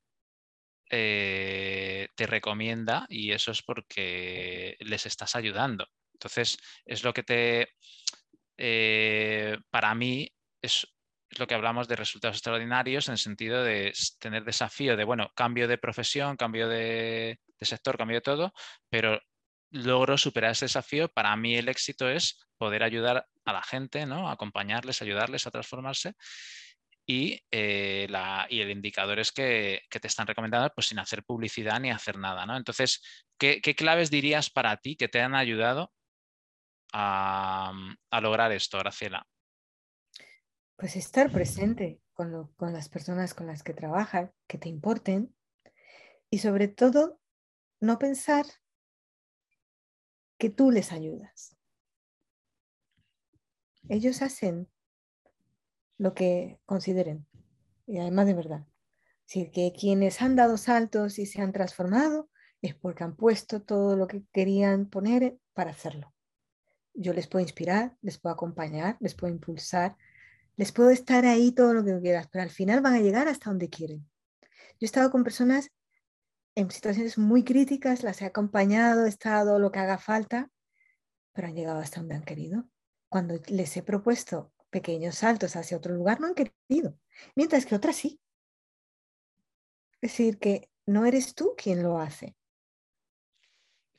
[0.89, 5.87] eh, te recomienda y eso es porque les estás ayudando.
[6.13, 7.69] Entonces, es lo que te,
[8.57, 10.87] eh, para mí, es,
[11.37, 15.67] lo que hablamos de resultados extraordinarios en el sentido de tener desafío de, bueno, cambio
[15.67, 18.53] de profesión, cambio de, sector, cambio de todo,
[18.89, 19.19] pero
[19.69, 24.29] logro superar ese desafío, para mí el éxito es poder ayudar a la gente, ¿no?
[24.29, 26.13] acompañarles, ayudarles a transformarse.
[27.05, 28.07] Y, eh,
[28.49, 32.45] y el indicador es que, te están recomendando pues, sin hacer publicidad ni hacer nada.
[32.45, 32.55] ¿no?
[32.55, 33.01] Entonces,
[33.37, 35.91] ¿qué, claves dirías para ti que te han ayudado
[36.93, 37.73] a,
[38.21, 39.25] lograr esto, Graciela?
[40.81, 45.31] Pues estar presente con, con las personas con las que trabajas, que te importen,
[46.31, 47.19] y sobre todo
[47.79, 48.47] no pensar
[50.39, 51.55] que tú les ayudas.
[53.89, 54.67] Ellos hacen
[55.99, 57.27] lo que consideren,
[57.85, 58.65] y además de verdad.
[59.25, 62.31] Si que quienes han dado saltos y se han transformado
[62.63, 66.11] es porque han puesto todo lo que querían poner para hacerlo.
[66.95, 69.95] Yo les puedo inspirar, les puedo acompañar, les puedo impulsar,
[70.61, 73.49] les puedo estar ahí todo lo que quieras, pero al final van a llegar hasta
[73.49, 74.07] donde quieren.
[74.79, 75.71] Yo he estado con personas
[76.53, 80.51] en situaciones muy críticas, las he acompañado, he estado lo que haga falta,
[81.33, 82.69] pero han llegado hasta donde han querido.
[83.09, 86.95] Cuando les he propuesto pequeños saltos hacia otro lugar, no han querido,
[87.35, 88.21] mientras que otras sí.
[89.99, 92.35] Es decir, que no eres tú quien lo hace.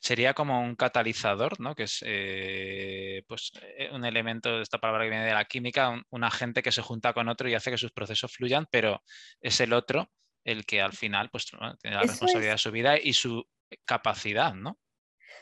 [0.03, 1.75] Sería como un catalizador, ¿no?
[1.75, 5.87] que es eh, pues, eh, un elemento de esta palabra que viene de la química,
[5.91, 9.01] un, un agente que se junta con otro y hace que sus procesos fluyan, pero
[9.39, 10.11] es el otro
[10.43, 11.45] el que al final pues,
[11.81, 13.45] tiene la responsabilidad de su vida y su
[13.85, 14.77] capacidad, ¿no?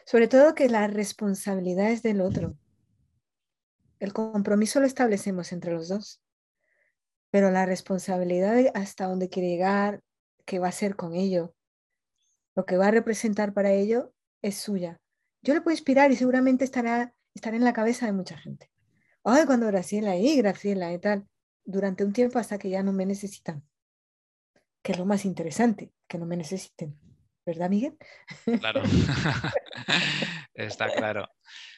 [0.06, 2.56] Sobre todo que la responsabilidad es del otro.
[3.98, 6.22] El compromiso lo establecemos entre los dos,
[7.32, 10.04] pero la responsabilidad de hasta dónde quiere llegar,
[10.46, 11.56] qué va a hacer con ello,
[12.56, 15.00] lo que va a representar para ello es suya.
[15.42, 18.70] Yo le puedo inspirar y seguramente estará, en la cabeza de mucha gente.
[19.24, 21.28] Ay, cuando Graciela y Graciela y tal,
[21.64, 23.64] durante un tiempo hasta que ya no me necesitan
[24.82, 26.98] que es lo más interesante, que no me necesiten.
[27.46, 27.98] ¿Verdad, Miguel?
[28.60, 28.82] Claro,
[30.54, 31.28] está claro.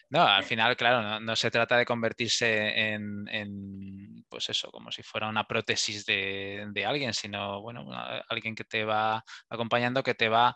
[0.10, 5.28] No, al final, claro, no, se trata de convertirse en, pues eso, como si fuera
[5.28, 7.88] una prótesis de, alguien, sino, bueno,
[8.30, 10.56] alguien que te va acompañando, que te va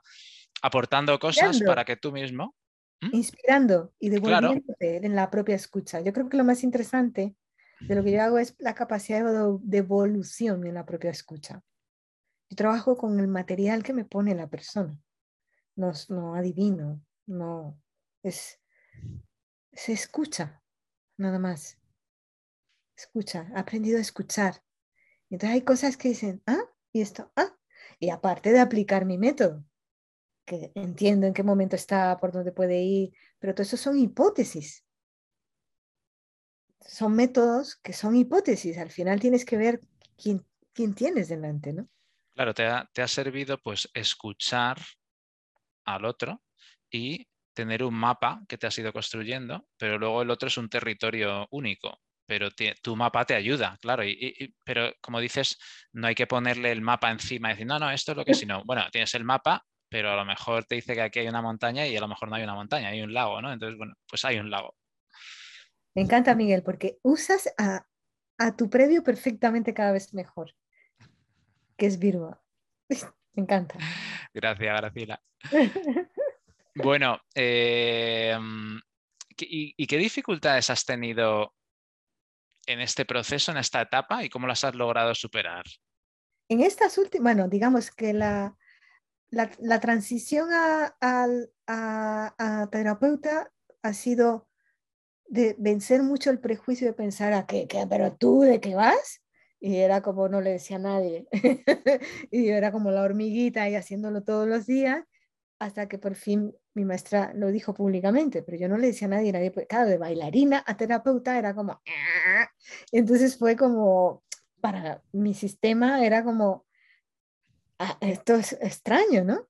[0.62, 2.56] aportando cosas para que tú mismo...
[3.12, 6.02] Inspirando y devolviéndote en la propia escucha.
[6.02, 7.36] Yo creo que lo más interesante
[7.80, 11.62] de lo que yo hago es la capacidad de devolución en la propia escucha.
[12.50, 15.00] Yo trabajo con el material que me pone la persona.
[15.76, 17.80] No, no adivino, no.
[18.24, 18.60] Es,
[19.74, 20.64] se escucha,
[21.18, 21.78] nada más.
[22.98, 24.64] Escucha, he aprendido a escuchar.
[25.30, 27.56] Entonces hay cosas que dicen, ah, y esto, ah.
[28.00, 29.64] Y aparte de aplicar mi método,
[30.48, 34.86] que entiendo en qué momento está, por dónde puede ir, pero todo eso son hipótesis.
[36.80, 38.78] Son métodos que son hipótesis.
[38.78, 39.82] Al final tienes que ver
[40.16, 41.90] quién, quién tienes delante, ¿no?
[42.34, 44.78] Claro, te ha, servido pues escuchar
[45.86, 46.42] al otro
[46.90, 50.70] y tener un mapa que te has ido construyendo, pero luego el otro es un
[50.70, 52.50] territorio único, pero
[52.82, 55.58] tu mapa te ayuda, claro, y, pero como dices,
[55.94, 58.36] no hay que ponerle el mapa encima y decir, no, no, esto es lo que
[58.36, 61.42] sino, bueno, tienes el mapa, pero a lo mejor te dice que aquí hay una
[61.42, 63.52] montaña y a lo mejor no hay una montaña, hay un lago, ¿no?
[63.52, 64.76] Entonces, bueno, pues hay un lago.
[65.96, 67.86] Me encanta, Miguel, porque usas a,
[68.38, 70.54] a tu previo perfectamente cada vez mejor
[71.78, 72.38] que es Virgo.
[73.34, 73.78] Me encanta.
[74.34, 75.22] Gracias, Graciela.
[76.76, 78.38] bueno, eh,
[79.40, 81.54] ¿y, qué dificultades has tenido
[82.66, 85.64] en este proceso, en esta etapa, y cómo las has logrado superar?
[86.50, 88.58] En estas últimas, bueno, digamos que la,
[89.30, 91.48] la, transición a,
[92.72, 93.52] terapeuta
[93.82, 94.48] ha sido
[95.28, 99.22] de vencer mucho el prejuicio de pensar a qué, pero tú de qué vas
[99.60, 101.28] y era como no le decía a nadie.
[102.32, 105.04] y era como la hormiguita ahí haciéndolo todos los días,
[105.60, 109.12] hasta que por fin mi maestra lo dijo públicamente, pero yo no le decía a
[109.12, 112.50] nadie, nadie claro, de bailarina a terapeuta era como, ah".
[112.92, 114.24] entonces fue como,
[114.62, 116.67] para mi sistema era como,
[117.80, 119.48] ah, esto es extraño, ¿no?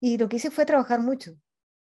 [0.00, 1.36] Y lo que hice fue trabajar mucho,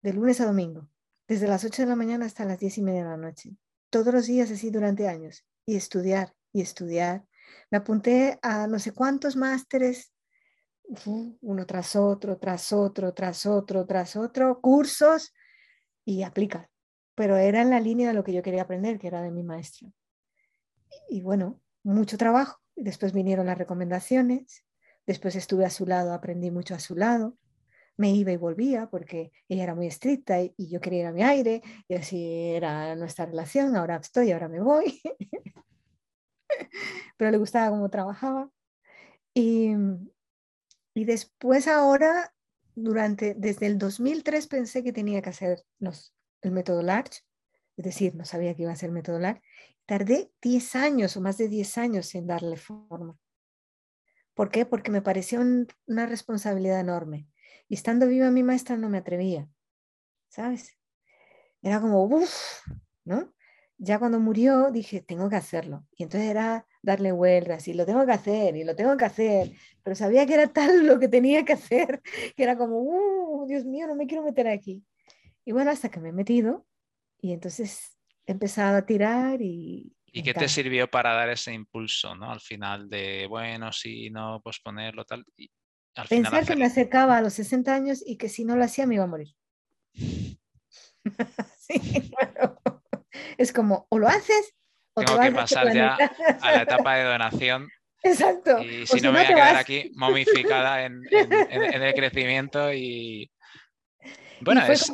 [0.02, 0.88] de lunes a domingo,
[1.28, 3.56] desde las 8 de la mañana hasta las 10 y media de la noche.
[3.90, 5.44] Todos los días así durante años.
[5.64, 7.24] Y estudiar, y estudiar.
[7.70, 10.12] Me apunté a no sé cuántos másteres,
[11.40, 15.32] uno tras otro, tras otro, tras otro, tras otro, cursos
[16.04, 16.68] y aplicar.
[17.14, 19.42] Pero era en la línea de lo que yo quería aprender, que era de mi
[19.42, 19.92] maestro.
[21.08, 22.61] Y bueno, mucho trabajo.
[22.76, 24.64] Después vinieron las recomendaciones.
[25.06, 27.36] Después estuve a su lado, aprendí mucho a su lado
[27.96, 31.22] me iba y volvía porque ella era muy estricta y, yo quería ir a mi
[31.22, 35.00] aire y así era nuestra relación, ahora estoy, ahora me voy.
[37.16, 38.50] Pero le gustaba cómo trabajaba.
[39.34, 39.72] Y,
[40.94, 42.34] y después ahora,
[42.74, 47.20] durante, desde el 2003 pensé que tenía que hacer los, el método Large,
[47.76, 49.42] es decir, no sabía que iba a ser el método Large.
[49.92, 53.14] Tardé 10 años o más de 10 años en darle forma.
[54.32, 54.64] ¿Por qué?
[54.64, 55.42] Porque me pareció
[55.86, 57.28] una responsabilidad enorme.
[57.68, 59.50] Y estando viva mi maestra no me atrevía,
[60.30, 60.78] ¿sabes?
[61.60, 62.66] Era como, uff,
[63.04, 63.34] ¿no?
[63.76, 65.86] Ya cuando murió dije, tengo que hacerlo.
[65.94, 69.52] Y entonces era darle vueltas y lo tengo que hacer y lo tengo que hacer.
[69.82, 72.00] Pero sabía que era tal lo que tenía que hacer,
[72.34, 74.86] que era como, uh, Dios mío, no me quiero meter aquí.
[75.44, 76.64] Y bueno, hasta que me he metido
[77.20, 77.91] y entonces
[78.26, 79.92] empezado a tirar y...
[80.14, 82.30] ¿Y qué te sirvió para dar ese impulso, ¿no?
[82.30, 85.24] Al final de, bueno, sí, no, posponerlo, tal.
[85.36, 85.50] Y
[86.08, 88.96] Pensar que me acercaba a los 60 años y que si no lo hacía me
[88.96, 89.34] iba a morir.
[93.36, 94.54] Es como, o lo haces
[94.94, 95.96] o Tengo que pasar ya
[96.40, 97.68] a la etapa de donación.
[98.02, 98.62] Exacto.
[98.62, 103.30] Y si, no, me voy a quedar aquí momificada en, el crecimiento y...
[104.40, 104.92] Bueno, es...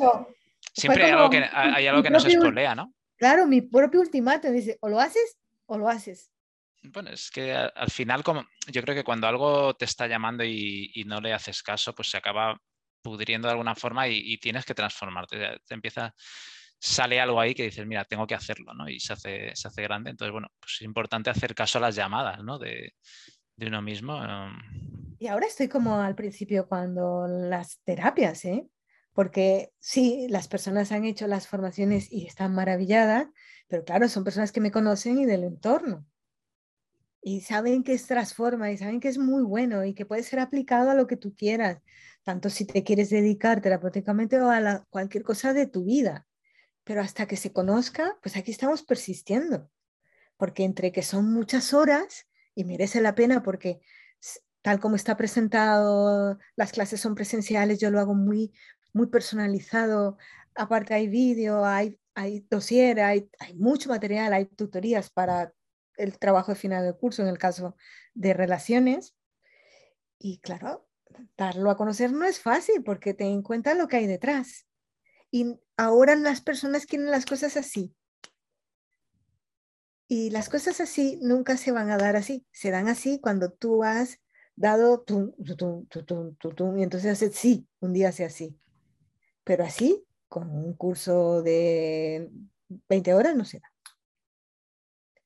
[0.73, 2.93] siempre hay, algo que, hay algo que nos espolea, ¿no?
[3.19, 6.31] Claro, mi propio ultimátum dice, o lo haces o lo haces.
[6.81, 11.03] Bueno, es que al final, como yo creo que cuando algo te está llamando y,
[11.05, 12.57] no le haces caso, pues se acaba
[13.01, 15.59] pudriendo de alguna forma y, tienes que transformarte.
[15.67, 16.15] Te empieza,
[16.79, 18.87] sale algo ahí que dices, mira, tengo que hacerlo, ¿no?
[18.87, 20.11] Y se hace, se hace grande.
[20.11, 22.57] Entonces, bueno, pues es importante hacer caso a las llamadas, ¿no?
[22.57, 22.93] De,
[23.57, 24.23] de uno mismo.
[24.23, 25.15] Em.
[25.19, 28.69] Y ahora estoy como al principio cuando las terapias, ¿eh?
[29.13, 33.27] Porque sí, las personas han hecho las formaciones y están maravilladas,
[33.67, 36.05] pero claro, son personas que me conocen y del entorno
[37.21, 40.39] y saben que es transforma y saben que es muy bueno y que puede ser
[40.39, 41.81] aplicado a lo que tú quieras,
[42.23, 46.27] tanto si te quieres dedicar terapéuticamente o a cualquier cosa de tu vida.
[46.83, 49.69] Pero hasta que se conozca, pues aquí estamos persistiendo,
[50.37, 53.81] porque entre que son muchas horas y merece la pena porque
[54.61, 58.53] tal como está presentado, las clases son presenciales, yo lo hago muy,
[58.93, 60.17] muy personalizado,
[60.55, 65.53] aparte hay vídeo, hay, hay dossier, hay, hay mucho material, hay tutorías para
[65.97, 67.75] el trabajo de final de curso en el caso
[68.13, 69.15] de relaciones.
[70.17, 70.87] Y claro,
[71.37, 74.65] darlo a conocer no es fácil porque te en cuenta lo que hay detrás.
[75.31, 77.93] Y ahora las personas quieren las cosas así.
[80.07, 82.45] Y las cosas así nunca se van a dar así.
[82.51, 84.19] Se dan así cuando tú has
[84.55, 88.59] dado tu, y entonces haces sí, un día sea así.
[89.49, 92.29] Pero así, con un curso de
[92.87, 93.73] 20 horas, no se da.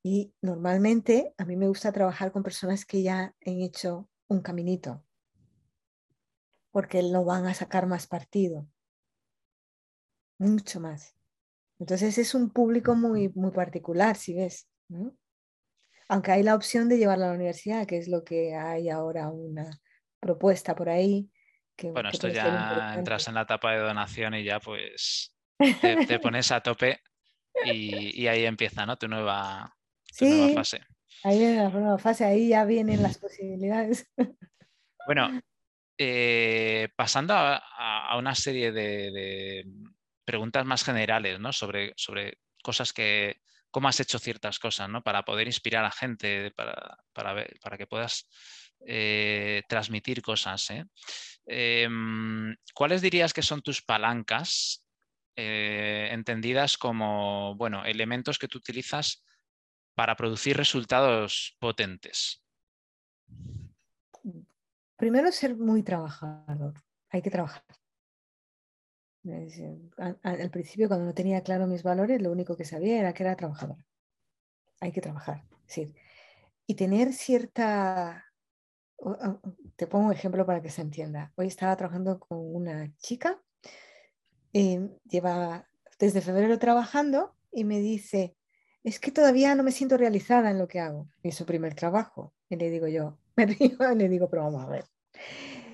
[0.01, 5.03] Y normalmente a mí me gusta trabajar con personas que ya han hecho un caminito,
[6.71, 8.65] porque lo van a sacar más partido,
[10.37, 11.17] mucho más.
[11.77, 14.69] Entonces es un público muy, muy particular, si ves.
[16.07, 19.29] Aunque hay la opción de llevarlo a la universidad, que es lo que hay ahora
[19.29, 19.81] una
[20.21, 21.29] propuesta por ahí.
[21.83, 26.51] Que, bueno, esto ya entras en la etapa de donación y ya pues te, pones
[26.51, 27.01] a tope
[27.65, 28.97] y, y, ahí empieza ¿no?
[28.97, 29.75] tu nueva,
[30.13, 30.55] Sí,
[31.23, 34.07] ahí en la nueva fase, ahí ya vienen las posibilidades.
[35.07, 35.41] Bueno,
[35.97, 39.65] eh, pasando a, una serie de,
[40.23, 41.51] preguntas más generales, ¿no?
[41.51, 43.41] Sobre, sobre cosas que,
[43.73, 45.01] cómo has hecho ciertas cosas, ¿no?
[45.01, 48.29] Para poder inspirar a gente, para, para, que puedas
[48.85, 50.69] eh, transmitir cosas.
[50.69, 50.85] ¿eh?
[51.47, 54.79] Em, ¿Cuáles dirías que son tus palancas
[55.35, 59.25] entendidas como, bueno, elementos que tú utilizas
[59.95, 62.43] para producir resultados potentes?
[64.95, 66.75] Primero ser muy trabajador,
[67.09, 67.63] hay que trabajar.
[70.23, 73.35] Al principio, cuando no tenía claro mis valores, lo único que sabía era que era
[73.35, 73.77] trabajador.
[74.81, 75.43] Hay que trabajar.
[75.67, 75.93] Sí.
[76.67, 78.25] Y tener cierta...
[79.75, 81.31] Te pongo un ejemplo para que se entienda.
[81.35, 83.41] Hoy estaba trabajando con una chica,
[84.53, 85.67] eh, lleva
[85.99, 88.35] desde febrero trabajando y me dice,
[88.83, 91.07] es que todavía no me siento realizada en lo que hago.
[91.21, 92.33] Es su primer trabajo.
[92.49, 94.85] Y le digo yo, me río y le digo, pero vamos a ver.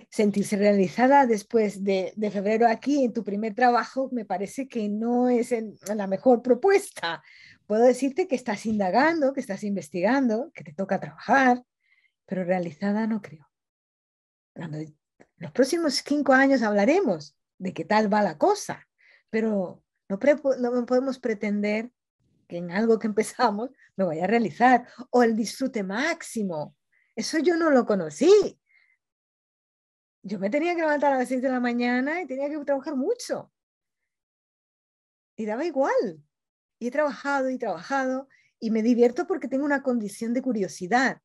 [0.09, 5.53] Sentirse realizada después de, febrero aquí en tu primer trabajo me parece que no es
[5.95, 7.23] la mejor propuesta.
[7.67, 11.63] Puedo decirte que estás indagando, que estás investigando, que te toca trabajar,
[12.25, 13.47] pero realizada no creo.
[14.53, 14.79] Cuando
[15.37, 18.87] los próximos cinco años hablaremos de qué tal va la cosa,
[19.29, 21.91] pero no, no podemos pretender
[22.47, 26.75] que en algo que empezamos me vaya a realizar o el disfrute máximo.
[27.15, 28.58] Eso yo no lo conocí
[30.23, 32.95] yo me tenía que levantar a las 6 de la mañana y tenía que trabajar
[32.95, 33.51] mucho.
[35.35, 36.23] Y daba igual.
[36.79, 38.27] Y he trabajado y trabajado
[38.59, 41.21] y me divierto porque tengo una condición de curiosidad,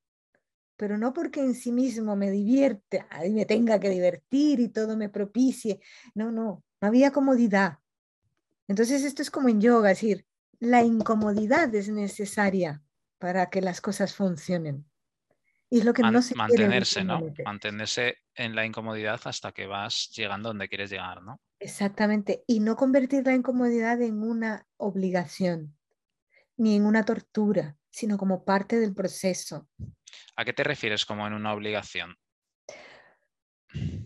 [0.77, 4.97] pero no porque en sí mismo me divierte y me tenga que divertir y todo
[4.97, 5.81] me propicie.
[6.15, 7.79] No, no, no había comodidad.
[8.69, 10.27] Entonces esto es como en yoga, es decir,
[10.59, 12.83] la incomodidad es necesaria
[13.19, 14.87] para que las cosas funcionen.
[15.75, 17.21] Y es lo que no se mantenerse, ¿no?
[17.45, 21.41] Mantenerse en la incomodidad hasta que vas llegando donde quieres llegar, ¿no?
[21.59, 22.45] Exactamente.
[22.47, 25.77] Y no convertir la incomodidad en una obligación,
[26.57, 29.69] ni en una tortura, sino como parte del proceso.
[30.37, 32.15] ¿A qué te refieres como en una obligación?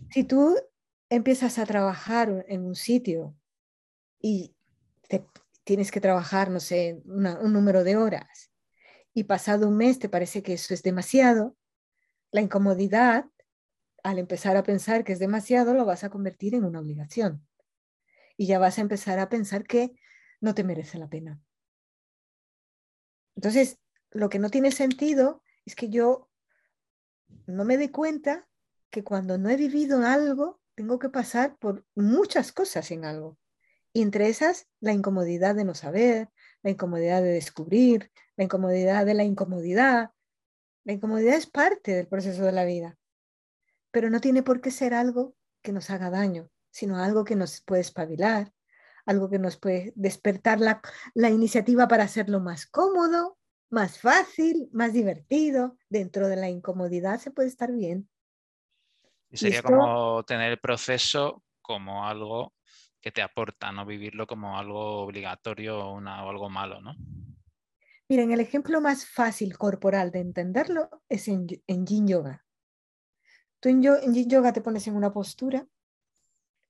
[0.09, 0.55] Si tú
[1.07, 3.37] empiezas a trabajar en un sitio
[4.19, 4.55] y
[5.63, 8.49] tienes que trabajar, no sé, un número de horas
[9.13, 11.55] y pasado un mes te parece que eso es demasiado,
[12.31, 13.25] la incomodidad,
[14.03, 17.45] al empezar a pensar que es demasiado, lo vas a convertir en una obligación.
[18.37, 19.91] Y ya vas a empezar a pensar que
[20.39, 21.41] no te merece la pena.
[23.35, 23.79] Entonces,
[24.11, 26.29] lo que no tiene sentido es que yo
[27.45, 28.47] no me dé cuenta
[28.89, 33.37] que cuando no he vivido algo, tengo que pasar por muchas cosas en algo.
[33.93, 36.29] Y entre esas, la incomodidad de no saber,
[36.63, 40.11] la incomodidad de descubrir, la incomodidad de la incomodidad.
[40.89, 42.97] La incomodidad es parte del proceso de la vida,
[43.91, 47.61] pero no tiene por qué ser algo que nos haga daño, sino algo que nos
[47.61, 48.51] puede espabilar,
[49.05, 50.81] algo que nos puede despertar la,
[51.13, 53.37] la iniciativa para hacerlo más cómodo,
[53.69, 55.77] más fácil, más divertido.
[55.89, 58.09] Dentro de la incomodidad se puede estar bien.
[59.29, 62.55] Y sería como tener el proceso como algo
[62.99, 66.95] que te aporta, no vivirlo como algo obligatorio o, una, o algo malo, ¿no?
[68.09, 72.43] Miren, el ejemplo más fácil corporal de entenderlo es en, en Yin Yoga.
[73.59, 75.67] Tú en, en Yin Yoga te pones en una postura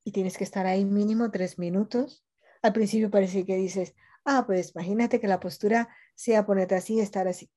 [0.03, 2.25] y tienes que estar ahí mínimo tres minutos.
[2.61, 6.99] Al principio parece que dices, ah, pues imagínate que la postura sea ponerte así y
[6.99, 7.49] estar así.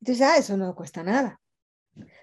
[0.00, 1.40] Entonces, ah, eso no cuesta nada.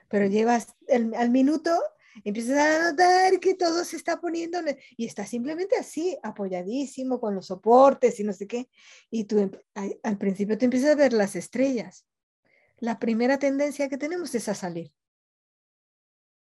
[0.07, 1.77] Pero llevas el, al minuto
[2.23, 4.59] empiezas a notar que todo se está poniendo
[4.97, 8.69] y está simplemente así, apoyadísimo con los soportes y no sé qué.
[9.09, 9.51] Y tú em,
[10.03, 12.05] al principio te empiezas a ver las estrellas.
[12.77, 14.91] La primera tendencia que tenemos es a salir,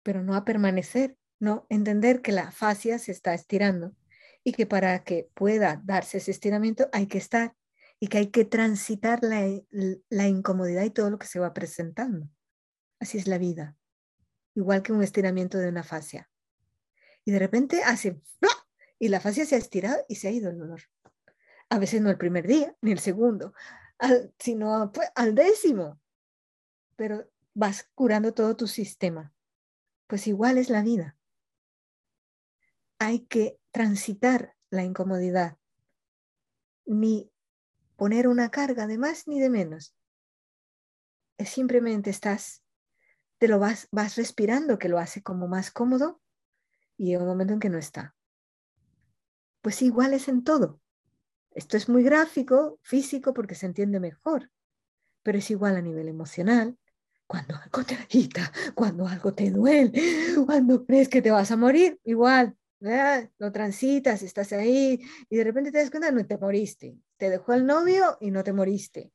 [0.02, 3.94] pero no a permanecer, no entender que la fascia se está estirando
[4.42, 7.54] y que para que pueda darse ese estiramiento hay que estar
[7.98, 9.46] y que hay que transitar la,
[10.08, 12.26] la incomodidad y todo lo que se va presentando.
[12.98, 13.76] Así es la vida
[14.54, 16.30] igual que un estiramiento de una fascia.
[17.24, 18.20] Y de repente hace
[18.98, 20.82] y la fascia se ha estirado y se ha ido el dolor.
[21.70, 23.54] A veces no el primer día ni el segundo,
[24.38, 25.98] sino pues, al décimo.
[26.96, 29.32] Pero vas curando todo tu sistema.
[30.06, 31.16] Pues igual es la vida.
[32.98, 35.56] Hay que transitar la incomodidad,
[36.84, 37.32] ni
[37.96, 39.94] poner una carga de más ni de menos.
[41.38, 42.62] Simplemente estás
[43.40, 46.20] te lo vas, vas respirando, que lo hace como más cómodo
[46.98, 48.14] y llega un momento en que no está.
[49.62, 50.78] Pues igual es en todo.
[51.52, 54.50] Esto es muy gráfico, físico, porque se entiende mejor,
[55.22, 56.76] pero es igual a nivel emocional.
[57.26, 60.02] Cuando algo te agita, cuando algo te duele,
[60.44, 62.54] cuando crees que te vas a morir, igual,
[63.38, 66.98] lo transitas, estás ahí y de repente te das cuenta, no te moriste.
[67.16, 69.12] Te dejó el novio y no te moriste.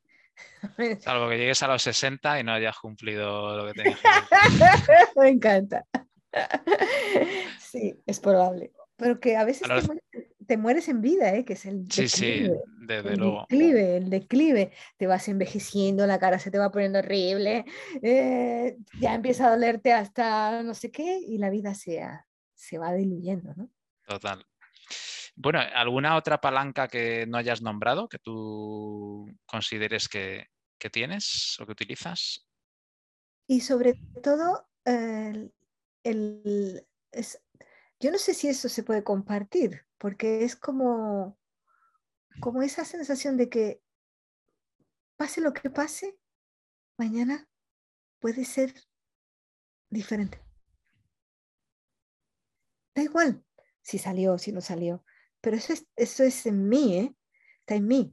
[1.00, 4.00] Salvo que llegues a los 60 y no hayas cumplido lo que tenías
[5.16, 5.84] Me encanta.
[7.58, 8.72] Sí, es probable.
[8.96, 9.68] Pero que a veces
[10.46, 11.44] te, mueres, en vida, ¿eh?
[11.44, 12.08] que es el declive.
[12.08, 13.46] Sí, sí, desde el luego.
[13.48, 14.72] Declive, el declive.
[14.96, 17.66] Te vas envejeciendo, la cara se te va poniendo horrible,
[18.02, 22.02] eh, ya empieza a dolerte hasta no sé qué y la vida se,
[22.54, 23.68] se va diluyendo, ¿no?
[24.06, 24.44] Total.
[25.38, 30.48] Bueno, ¿alguna otra palanca que no hayas nombrado que tú consideres que,
[30.90, 32.48] tienes o que utilizas?
[33.48, 35.52] Y sobre todo, el,
[38.00, 41.38] yo no sé si eso se puede compartir, porque es como,
[42.40, 43.82] como esa sensación de que
[45.16, 46.18] pase lo que pase,
[46.96, 47.46] mañana
[48.20, 48.72] puede ser
[49.90, 50.40] diferente.
[52.94, 53.44] igual
[53.82, 55.04] si salió o si no salió,
[55.46, 57.14] pero eso es, eso es en mí, ¿eh?
[57.60, 58.12] está en mí.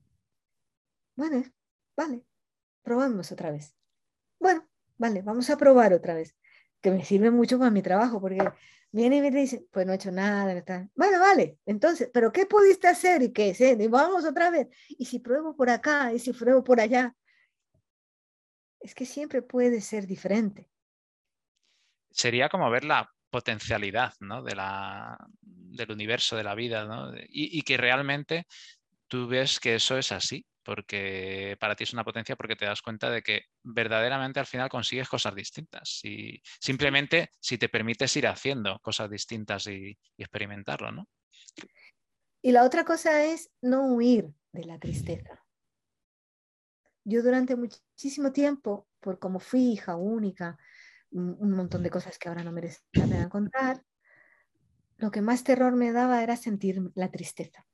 [1.15, 1.43] Bueno,
[1.97, 2.23] vale,
[2.83, 3.75] probamos otra vez.
[4.39, 4.69] Bueno,
[4.99, 6.37] vale, vamos a probar otra vez,
[6.79, 8.37] que me sirve mucho para mi trabajo, porque
[8.91, 10.87] viene y me dice, pues no he hecho nada, está.
[10.93, 13.23] bueno, vale, entonces, pero ¿qué pudiste hacer?
[13.23, 13.55] ¿Y qué?
[13.55, 13.65] ¿Sí?
[13.79, 14.67] Y vamos otra vez.
[14.89, 17.15] Y si pruebo por acá, y si pruebo por allá,
[18.79, 20.69] es que siempre puede ser diferente.
[22.11, 24.43] Sería como ver la potencialidad ¿no?
[24.43, 27.11] de la, del universo, de la vida, ¿no?
[27.27, 28.45] y, que realmente
[29.07, 32.83] tú ves que eso es así, porque para ti es una potencia porque te das
[32.83, 38.27] cuenta de que verdaderamente al final consigues cosas distintas y simplemente si te permites ir
[38.27, 41.07] haciendo cosas distintas y, experimentarlo, ¿no?
[42.43, 45.43] Y la otra cosa es no huir de la tristeza.
[47.03, 50.59] Yo durante muchísimo tiempo, por como fui hija única,
[51.13, 53.83] un montón de cosas que ahora no merece la pena contar,
[54.97, 57.67] lo que más terror me daba era sentir la tristeza.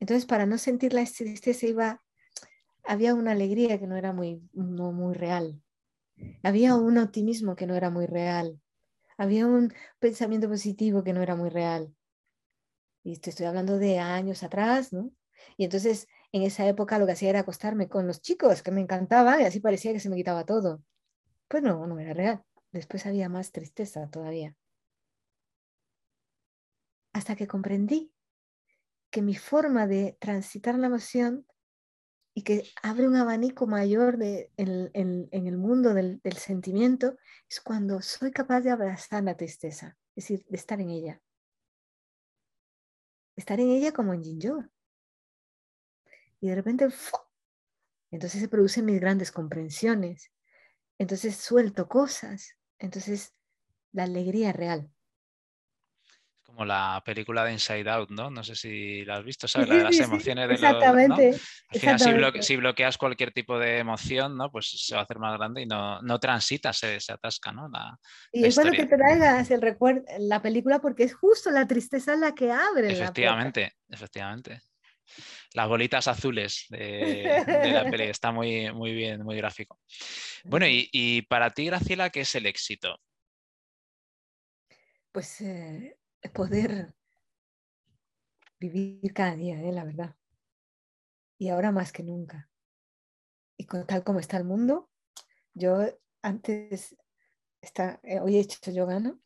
[0.00, 2.02] Entonces, para no sentir la tristeza, iba,
[2.84, 5.62] había una alegría que no era muy, no muy real.
[6.42, 8.60] Había un optimismo que no era muy real.
[9.18, 11.94] Había un pensamiento positivo que no era muy real.
[13.04, 15.10] Y estoy hablando de años atrás, ¿no?
[15.56, 18.80] Y entonces, en esa época lo que hacía era acostarme con los chicos, que me
[18.82, 20.82] encantaba, y así parecía que se me quitaba todo.
[21.48, 22.42] Pues no, no era real.
[22.72, 24.54] Después había más tristeza todavía.
[27.12, 28.12] Hasta que comprendí
[29.10, 31.46] que mi forma de transitar la emoción
[32.34, 37.16] y que abre un abanico mayor en, el mundo del, sentimiento
[37.48, 41.22] es cuando soy capaz de abrazar la tristeza, es decir, de estar en ella.
[43.36, 44.64] Estar en ella como en Jinjo.
[46.40, 46.88] Y de repente,
[48.10, 50.30] entonces se producen mis grandes comprensiones.
[50.98, 52.56] Entonces suelto cosas.
[52.78, 53.34] Entonces
[53.92, 54.90] la alegría real
[56.56, 58.30] como la película de Inside Out, ¿no?
[58.30, 59.68] No sé si la has visto, ¿sabes?
[59.68, 64.38] La de las emociones de exactamente, los, Al final, si, bloqueas cualquier tipo de emoción,
[64.38, 64.50] ¿no?
[64.50, 67.68] Pues se va a hacer más grande y no, no transita, se, se atasca, ¿no?
[68.32, 72.34] y es bueno que traigas el recuerdo, la película porque es justo la tristeza la
[72.34, 72.90] que abre.
[72.90, 74.60] Efectivamente, efectivamente.
[75.54, 79.80] Las bolitas azules de, la peli, está muy, muy bien, muy gráfico.
[80.44, 82.98] Bueno, y, y para ti, Graciela, ¿qué es el éxito?
[85.12, 85.96] Pues eh,
[86.34, 86.94] poder
[88.58, 89.72] vivir cada día, ¿eh?
[89.72, 90.14] la verdad.
[91.38, 92.50] Y ahora más que nunca.
[93.56, 94.90] Y con tal como está el mundo,
[95.54, 95.78] yo
[96.22, 96.96] antes,
[97.62, 99.18] está, eh, hoy he hecho yoga, ¿no?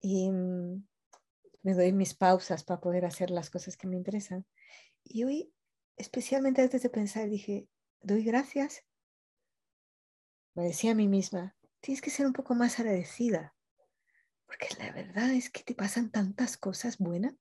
[0.00, 0.86] Y mm,
[1.62, 4.46] me doy mis pausas para poder hacer las cosas que me interesan.
[5.04, 5.52] Y hoy,
[5.96, 7.68] especialmente antes de pensar, dije,
[8.00, 8.84] doy gracias.
[10.54, 13.54] Me decía a mí misma, tienes que ser un poco más agradecida
[14.52, 17.34] porque la verdad es que te pasan tantas cosas buenas.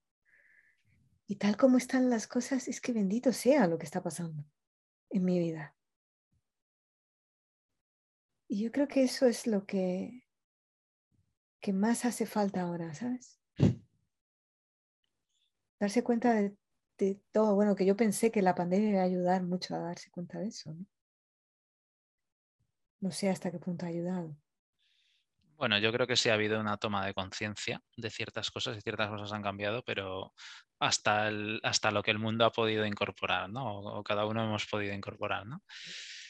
[1.28, 4.46] Y tal como están las cosas, es que bendito sea lo que está pasando
[5.10, 5.76] en mi vida.
[8.48, 10.26] Y yo creo que eso es lo que,
[11.60, 13.42] que más hace falta ahora, ¿sabes?
[15.82, 16.56] Darse cuenta de,
[17.06, 17.56] de, todo.
[17.56, 20.48] Bueno, que yo pensé que la pandemia iba a ayudar mucho a darse cuenta de
[20.48, 20.74] eso.
[20.74, 20.86] ¿no?
[23.02, 24.38] no sé hasta qué punto ha ayudado.
[25.58, 28.82] Bueno, yo creo que sí ha habido una toma de conciencia de ciertas cosas y
[28.82, 30.34] ciertas cosas han cambiado, pero
[30.80, 31.30] hasta,
[31.62, 33.80] hasta lo que el mundo ha podido incorporar, ¿no?
[33.80, 35.62] O, cada uno hemos podido incorporar, ¿no?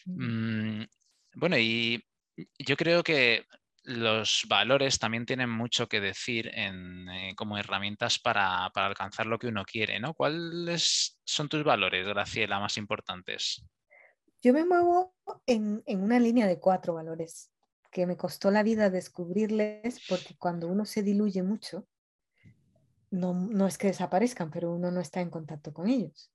[0.06, 0.84] Mm,
[1.36, 2.04] bueno, y
[2.60, 3.46] yo creo que
[3.84, 9.48] los valores también tienen mucho que decir en, eh, como herramientas para, alcanzar lo que
[9.48, 10.14] uno quiere, ¿no?
[10.14, 13.66] ¿Cuáles son tus valores, Graciela, más importantes?
[14.42, 15.14] Yo me muevo
[15.46, 17.52] en una línea de cuatro valores
[17.92, 21.88] que me costó la vida descubrirles porque cuando uno se diluye mucho,
[23.12, 26.32] no, no es que desaparezcan, pero uno no está en contacto con ellos.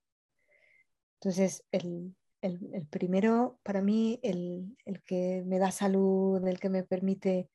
[1.15, 6.69] Entonces, el, el, el primero, para mí, el, el, que me da salud, el que
[6.69, 7.49] me permite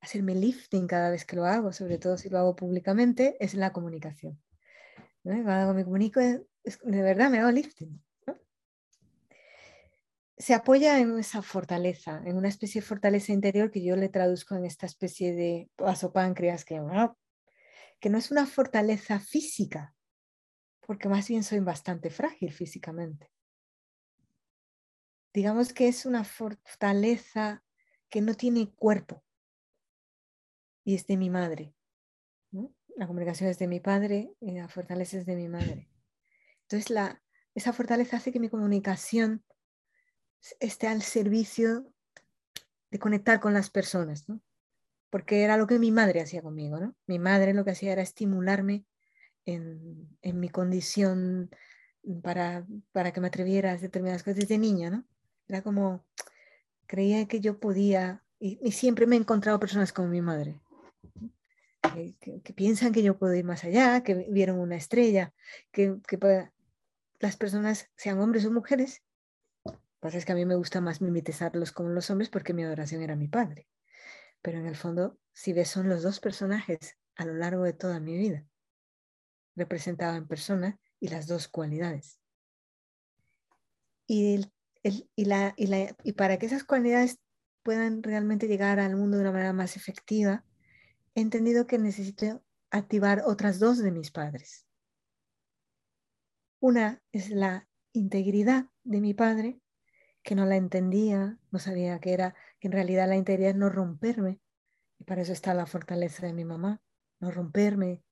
[0.00, 3.72] hacerme lifting cada vez que lo hago, sobre todo si lo hago públicamente, es la
[3.72, 4.40] comunicación.
[5.22, 8.00] Cuando me comunico, de verdad me hago lifting
[10.38, 14.54] se apoya en esa fortaleza, en una especie de fortaleza interior que yo le traduzco
[14.54, 16.80] en esta especie de vasopáncreas que,
[18.00, 19.96] que no es una fortaleza física,
[20.86, 23.32] porque más bien soy bastante frágil físicamente.
[25.32, 27.62] Digamos que es una fortaleza
[28.08, 29.22] que no tiene cuerpo
[30.84, 31.74] y es de mi madre.
[32.96, 35.88] La comunicación es de mi padre y la fortaleza es de mi madre.
[36.62, 37.22] Entonces, la,
[37.54, 39.44] esa fortaleza hace que mi comunicación
[40.58, 41.92] esté al servicio
[42.90, 44.40] de conectar con las personas, ¿no?
[45.10, 46.94] porque era lo que mi madre hacía conmigo, ¿no?
[47.06, 48.84] Mi madre lo que hacía era estimularme
[49.46, 51.50] en, en mi condición
[52.22, 55.04] para, para que me atreviera a determinadas cosas desde niña, ¿no?
[55.48, 56.04] Era como,
[56.86, 60.60] creía que yo podía, y, siempre me he encontrado personas como mi madre,
[62.20, 65.32] que, que, piensan que yo puedo ir más allá, que vieron una estrella,
[65.72, 66.18] que, que
[67.18, 69.02] las personas, sean hombres o mujeres,
[70.00, 73.02] pasa es que a mí me gusta más mimetizarlos como los hombres porque mi adoración
[73.02, 73.68] era mi padre.
[74.42, 77.98] Pero en el fondo, si ves, son los dos personajes a lo largo de toda
[77.98, 78.46] mi vida,
[79.56, 82.20] representado en persona y las dos cualidades.
[84.06, 84.52] Y, el,
[84.88, 87.18] y, para que esas cualidades
[87.62, 90.44] puedan realmente llegar al mundo de una manera más efectiva,
[91.14, 94.66] he entendido que necesito activar otras dos de mis padres.
[96.60, 99.60] Una es la integridad de mi padre,
[100.22, 103.68] que no la entendía, no sabía que era, que en realidad la integridad es no
[103.68, 104.40] romperme.
[104.98, 106.82] Y para eso está la fortaleza de mi mamá,
[107.20, 108.02] no romperme,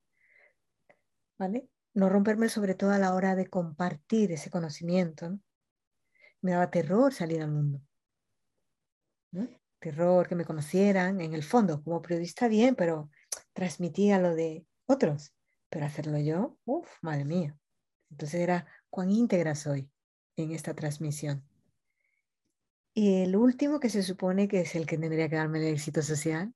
[1.39, 1.69] ¿vale?
[1.95, 5.39] No romperme sobre todo a la hora de compartir ese conocimiento.
[6.47, 7.83] Me daba terror salir al mundo.
[9.81, 13.11] Terror que me conocieran, en el fondo, como periodista bien, pero
[13.53, 15.35] transmitía lo de otros.
[15.69, 17.59] Pero hacerlo yo, uff, madre mía.
[18.13, 19.91] Entonces era cuán íntegra soy
[20.37, 21.45] en esta transmisión.
[22.95, 26.01] Y el último, que se supone que es el que tendría que darme el éxito
[26.01, 26.55] social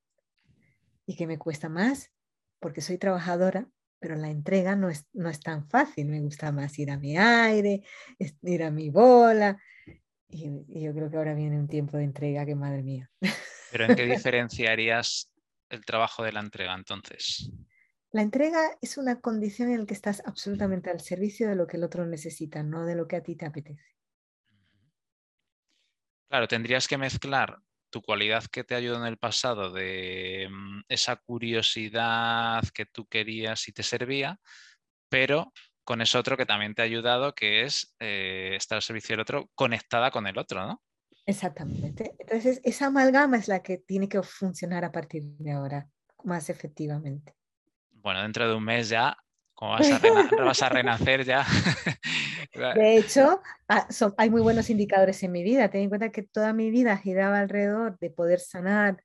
[1.04, 2.12] y que me cuesta más,
[2.60, 3.68] porque soy trabajadora,
[4.01, 6.06] pero la entrega no es, no es tan fácil.
[6.06, 7.82] Me gusta más ir a mi aire,
[8.43, 9.62] ir a mi bola.
[10.28, 13.10] Y, y yo creo que ahora viene un tiempo de entrega que madre mía.
[13.70, 15.31] ¿Pero en qué diferenciarías
[15.68, 17.52] el trabajo de la entrega entonces?
[18.12, 21.77] La entrega es una condición en la que estás absolutamente al servicio de lo que
[21.77, 23.85] el otro necesita, no de lo que a ti te apetece.
[26.28, 27.60] Claro, tendrías que mezclar
[27.90, 33.68] tu cualidad que te ayudó en el pasado de mm, esa curiosidad que tú querías
[33.68, 34.38] y te servía,
[35.08, 35.52] pero
[35.84, 39.20] con eso otro que también te ha ayudado, que es eh, estar al servicio del
[39.20, 40.82] otro, conectada con el otro, ¿no?
[41.26, 42.14] Exactamente.
[42.18, 45.88] Entonces, esa amalgama es la que tiene que funcionar a partir de ahora
[46.24, 47.34] más efectivamente.
[47.90, 49.16] Bueno, dentro de un mes ya
[49.61, 49.73] como
[50.47, 51.45] vas a, renacer ya.
[52.74, 53.43] De hecho,
[54.16, 55.69] hay muy buenos indicadores en mi vida.
[55.69, 59.05] Ten en cuenta que toda mi vida giraba alrededor de poder sanar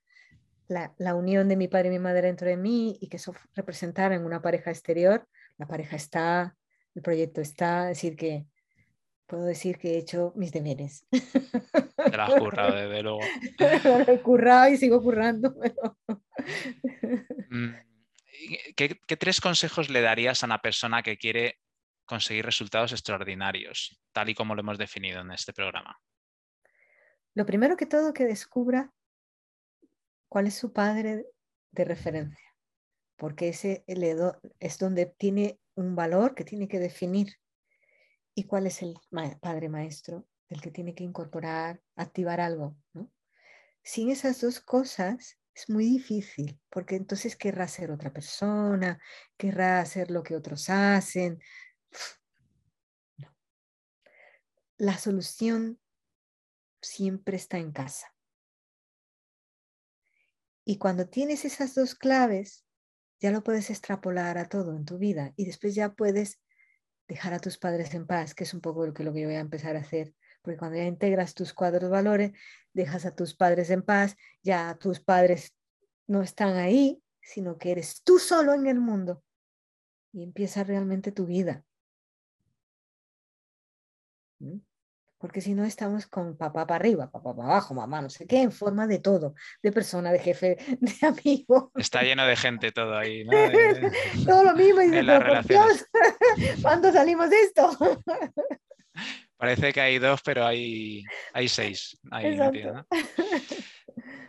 [0.67, 4.15] la, unión de mi padre y mi madre dentro de mí y que eso representara
[4.15, 5.27] en una pareja exterior.
[5.57, 6.55] La pareja está,
[6.95, 8.45] el proyecto está, es decir, que
[9.27, 11.05] puedo decir que he hecho mis deberes.
[11.11, 13.19] Te la has currado, desde luego.
[14.07, 15.53] he currado y sigo currando.
[17.49, 17.73] Mm,
[18.75, 21.59] ¿qué, tres consejos le darías a una persona que quiere
[22.05, 25.99] conseguir resultados extraordinarios, tal y como lo hemos definido en este programa?
[27.33, 28.93] Lo primero que todo, que descubra
[30.29, 31.25] cuál es su padre
[31.71, 32.55] de referencia,
[33.17, 33.83] porque ese
[34.59, 37.35] es donde tiene un valor que tiene que definir
[38.33, 38.95] y cuál es el
[39.41, 42.77] padre maestro del que tiene que incorporar, activar algo.
[43.83, 48.99] Sin esas dos cosas, es muy difícil, porque entonces querrá ser otra persona,
[49.37, 51.41] querrá hacer lo que otros hacen.
[54.77, 55.79] La solución
[56.81, 58.13] siempre está en casa.
[60.65, 62.65] Y cuando tienes esas dos claves,
[63.21, 66.41] ya lo puedes extrapolar a todo en tu vida y después ya puedes
[67.07, 69.27] dejar a tus padres en paz, que es un poco lo que, lo que yo
[69.27, 70.13] voy a empezar a hacer
[70.45, 72.31] porque cuando ya integras tus cuadros valores,
[72.71, 75.55] dejas a tus padres en paz, ya tus padres
[76.07, 79.23] no están ahí, sino que eres tú solo en el mundo
[80.13, 81.65] y empieza realmente tu vida.
[84.39, 84.59] ¿Mm?
[85.17, 88.41] Porque si no estamos con papá para arriba, papá para abajo, mamá, no sé qué,
[88.41, 91.71] en forma de todo, de persona, de jefe, de amigo.
[91.75, 93.31] Está lleno de gente todo ahí, ¿no?
[94.25, 95.87] todo lo mismo y Dios,
[96.61, 98.03] ¿cuándo salimos de esto?
[99.37, 101.03] Parece que hay dos, pero hay,
[101.33, 101.99] hay seis.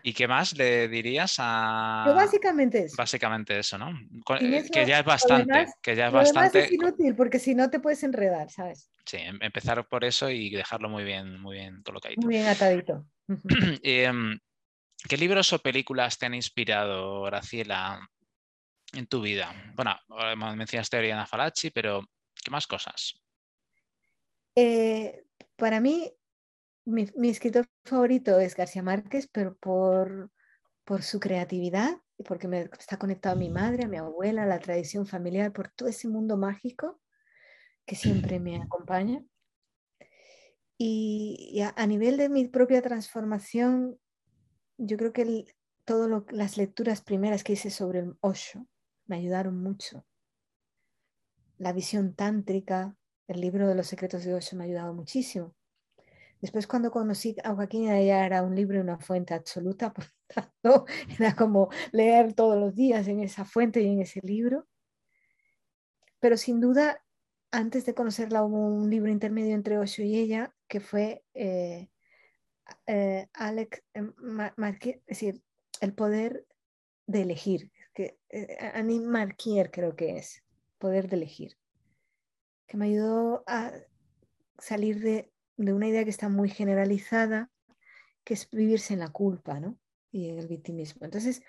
[0.02, 2.04] ¿Y qué más le dirías a...?
[2.14, 2.94] básicamente eso.
[2.96, 3.90] Básicamente eso, ¿no?
[4.40, 5.66] Eh, que ya es bastante.
[5.82, 6.60] que ya es bastante...
[6.60, 8.90] es inútil porque si no te puedes enredar, ¿sabes?
[9.04, 12.20] Sí, em, empezar por eso y dejarlo muy bien, muy bien colocadito.
[12.20, 13.04] Muy bien atadito.
[13.82, 14.38] Em,
[15.08, 18.00] ¿Qué libros o películas te han inspirado, Graciela,
[18.92, 19.54] en tu vida?
[19.74, 19.96] Bueno,
[20.56, 22.02] mencionaste a Oriana Falachi, pero
[22.42, 23.20] ¿qué más cosas?
[24.56, 25.24] Eh,
[25.56, 26.12] para mí,
[26.86, 30.30] mi, escritor favorito es García Márquez, pero por,
[30.84, 34.46] por su creatividad y porque me está conectado a mi madre, a mi abuela, a
[34.46, 37.00] la tradición familiar, por todo ese mundo mágico
[37.84, 39.22] que siempre me acompaña.
[40.78, 43.98] Y, a, nivel de mi propia transformación,
[44.76, 45.54] yo creo que
[45.84, 48.66] todas las lecturas primeras que hice sobre el Osho
[49.06, 50.04] me ayudaron mucho.
[51.56, 52.94] La visión tántrica,
[53.28, 55.54] el libro de los secretos de Osho me ha ayudado muchísimo.
[56.40, 60.86] Después cuando conocí a Joaquín ya era un libro y una fuente absoluta, por tanto
[61.18, 64.66] era como leer todos los días en esa fuente y en ese libro.
[66.20, 67.02] Pero sin duda,
[67.50, 71.88] antes de conocerla hubo un libro intermedio entre Osho y ella que fue eh,
[72.86, 74.10] eh, Alex eh,
[74.82, 75.42] es decir,
[75.80, 76.46] el poder
[77.06, 77.70] de elegir,
[78.74, 80.42] Annie Marquier creo que es,
[80.78, 81.56] poder de elegir,
[82.66, 83.72] que me ayudó a
[84.58, 87.50] salir de, de una idea que está muy generalizada,
[88.24, 89.78] que es vivirse en la culpa, ¿no?
[90.10, 91.04] Y en el victimismo.
[91.04, 91.42] Entonces,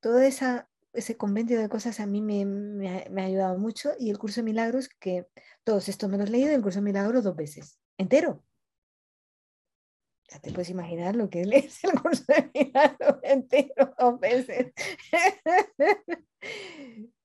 [0.00, 4.18] todo esa, ese convenio de cosas a mí me, me, ha, ayudado mucho y el
[4.18, 5.28] curso de milagros, que
[5.64, 8.44] todos estos me los he leído, el curso de milagros dos veces, entero.
[10.28, 14.72] Ya te puedes imaginar lo que es el curso de milagros entero dos veces.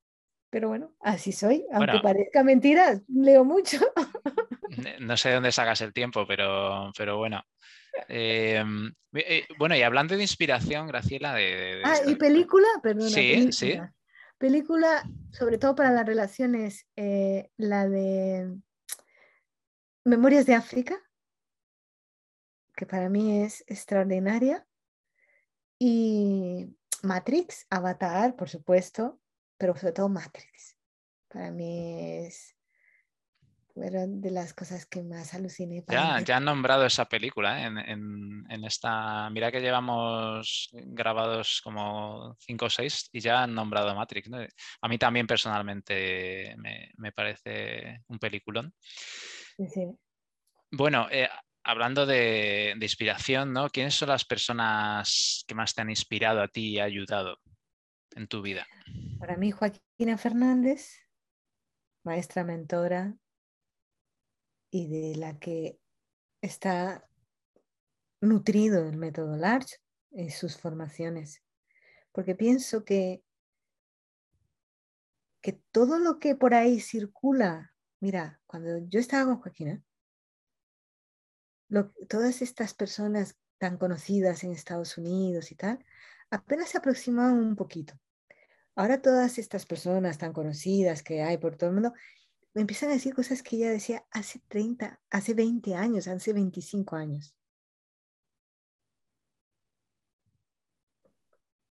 [0.56, 1.66] Pero bueno, así soy.
[1.74, 3.78] Aunque parezca mentira, leo mucho.
[5.02, 7.44] no sé de dónde sacas el tiempo, pero, pero bueno.
[8.08, 11.82] Em, eh, bueno, y hablando de inspiración, Graciela, de...
[11.84, 12.68] ah, ¿y película?
[12.82, 13.10] Perdona.
[13.10, 13.52] Sí, película.
[13.52, 13.80] sí.
[14.38, 18.56] Película, sobre todo para las relaciones, eh, la de
[20.06, 20.98] Memorias de África,
[22.78, 24.66] que para mí es extraordinaria,
[25.78, 26.74] y
[27.04, 29.20] Matrix, Avatar, por supuesto,
[29.58, 30.78] pero sobre todo Matrix.
[31.28, 32.56] Para mí es
[33.76, 35.84] fueron de las cosas que más aluciné.
[35.90, 37.66] Ya, ya han nombrado esa película ¿eh?
[37.66, 39.30] en, en, esta.
[39.30, 44.30] Mira que llevamos grabados como cinco o seis y ya han nombrado Matrix.
[44.82, 48.74] A mí también personalmente me, me parece un peliculón.
[49.58, 49.92] Sí.
[50.72, 51.28] Bueno, eh,
[51.66, 53.70] hablando de, de, inspiración, ¿no?
[53.70, 57.40] ¿Quiénes son las personas que más te han inspirado a ti y ayudado
[58.16, 58.66] en tu vida?
[59.20, 61.06] Para mí, Joaquina Fernández,
[62.04, 63.16] maestra mentora
[64.72, 65.80] y de la que
[66.42, 67.08] está
[68.22, 69.78] nutrido el método Large
[70.12, 71.44] en sus formaciones.
[72.12, 73.24] Porque pienso que,
[75.42, 79.84] que todo lo que por ahí circula, mira, cuando yo estaba con Joaquina,
[82.08, 85.84] todas estas personas tan conocidas en Estados Unidos y tal,
[86.30, 88.00] apenas se aproximaban un poquito.
[88.76, 91.94] Ahora todas estas personas tan conocidas que hay por todo el mundo
[92.54, 96.96] me empiezan a decir cosas que ella decía hace 30, hace 20 años, hace 25
[96.96, 97.36] años.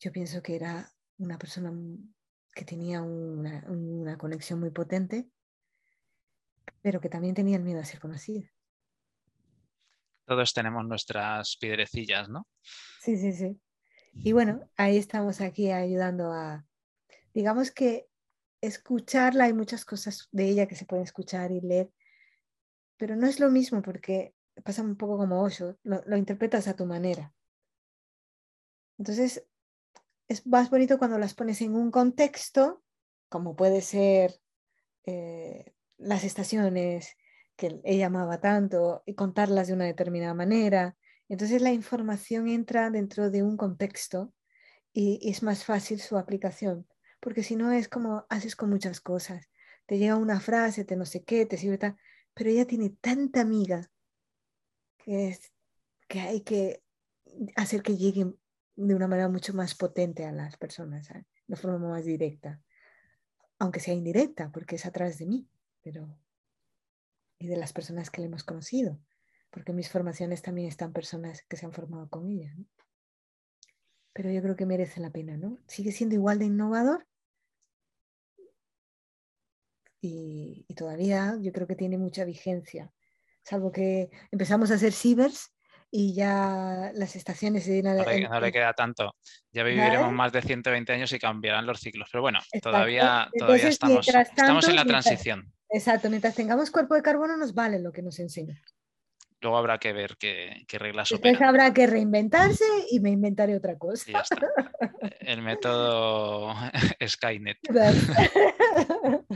[0.01, 1.73] Yo pienso que era una persona
[2.55, 5.29] que tenía una, una conexión muy potente,
[6.83, 8.51] pero que también tenía el miedo a ser conocida.
[10.27, 12.47] Todos tenemos nuestras piedrecillas, ¿no?
[13.01, 13.61] Sí, sí, sí.
[14.13, 16.67] Y bueno, ahí estamos aquí ayudando a,
[17.35, 18.07] digamos que
[18.61, 21.91] escucharla, hay muchas cosas de ella que se pueden escuchar y leer,
[22.97, 26.87] pero no es lo mismo porque pasa un poco como Osho, lo, interpretas a tu
[26.87, 27.35] manera.
[28.97, 29.45] Entonces,
[30.29, 32.83] es más bonito cuando las pones en un contexto,
[33.29, 34.41] como puede ser
[35.05, 37.17] eh, las estaciones
[37.57, 40.97] que ella amaba tanto, y contarlas de una determinada manera.
[41.29, 44.33] Entonces la información entra dentro de un contexto
[44.93, 46.87] y es más fácil su aplicación
[47.25, 49.49] porque si no es como haces con muchas cosas.
[49.87, 51.97] Te llega una frase, te no sé qué, te sirve tal,
[52.35, 53.91] pero ella tiene tanta amiga
[54.99, 55.51] que, es,
[56.07, 56.83] que hay que
[57.57, 58.39] hacer que lleguen
[58.77, 61.09] de una manera mucho más potente a las personas,
[61.47, 62.61] de forma más directa,
[63.59, 65.49] aunque sea indirecta, porque es atrás de mí,
[65.83, 66.19] pero
[67.39, 69.01] y de las personas que le hemos conocido,
[69.49, 72.55] porque mis formaciones también están personas que se han formado con ella.
[74.13, 75.59] Pero yo creo que merece la pena, ¿no?
[75.67, 77.07] Sigue siendo igual de innovador,
[80.05, 82.91] y, todavía yo creo que tiene mucha vigencia,
[83.43, 85.53] salvo que empezamos a hacer cibers
[85.91, 89.15] y ya las estaciones se no, le, no le queda tanto.
[89.53, 92.09] Ya viviremos más de 120 años y cambiarán los ciclos.
[92.11, 95.53] Pero bueno, todavía, todavía estamos, estamos en la transición.
[95.71, 98.61] exacto, mientras tengamos cuerpo de carbono nos vale lo que nos enseña.
[99.45, 103.77] Luego habrá que ver qué, qué reglas Después habrá que reinventarse y me inventaré otra
[103.77, 104.11] cosa.
[104.11, 104.39] Ya está.
[105.21, 106.55] El método
[107.07, 107.59] Skynet.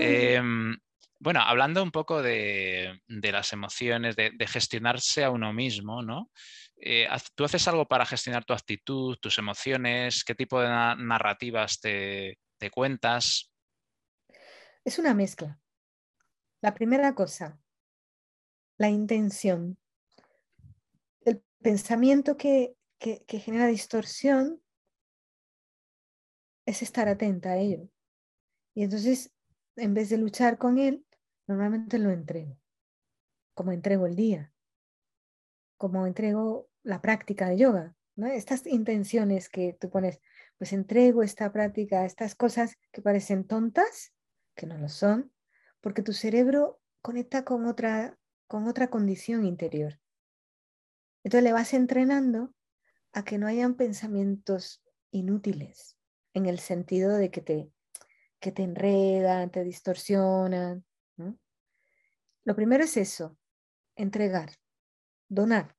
[0.00, 0.76] Em,
[1.20, 6.32] bueno, hablando un poco de, las emociones, de, gestionarse a uno mismo, ¿no?
[6.76, 10.24] Eh, ¿Tú haces algo para gestionar tu actitud, tus emociones?
[10.24, 12.36] ¿Qué tipo de narrativas te,
[12.72, 13.52] cuentas?
[14.84, 15.60] Es una mezcla.
[16.62, 17.60] La primera cosa,
[18.76, 19.78] la intención.
[21.20, 24.62] El pensamiento que, que, genera distorsión
[26.66, 27.88] es estar atenta a ello.
[28.74, 29.32] Y entonces,
[29.76, 31.04] en vez de luchar con él,
[31.46, 32.58] normalmente lo entrego,
[33.54, 34.52] como entrego el día,
[35.76, 37.94] como entrego la práctica de yoga.
[38.16, 38.26] ¿no?
[38.26, 40.20] Estas intenciones que tú pones,
[40.58, 44.12] pues entrego esta práctica, estas cosas que parecen tontas,
[44.54, 45.32] que no lo son,
[45.80, 50.00] porque tu cerebro conecta con otra, con otra condición interior.
[51.22, 52.54] Entonces le vas entrenando
[53.12, 55.96] a que no hayan pensamientos inútiles,
[56.34, 57.70] en el sentido de que te,
[58.40, 60.84] que te enredan, te distorsionan.
[62.44, 63.38] Lo primero es eso,
[63.96, 64.50] entregar,
[65.28, 65.76] donar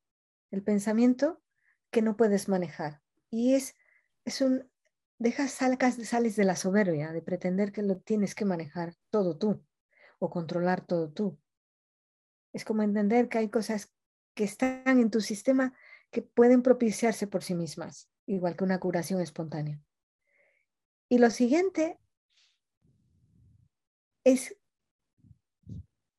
[0.50, 1.44] el pensamiento
[1.92, 3.02] que no puedes manejar.
[3.30, 3.76] Y es,
[4.24, 4.68] es un,
[5.20, 9.64] dejas, sales de la soberbia, de pretender que lo tienes que manejar todo tú
[10.20, 11.38] o controlar todo tú.
[12.56, 13.94] Es como entender que hay cosas
[14.34, 15.74] que están en tu sistema
[16.10, 19.82] que pueden propiciarse por sí mismas, igual que una curación espontánea.
[21.10, 22.00] Y lo siguiente
[24.24, 24.56] es,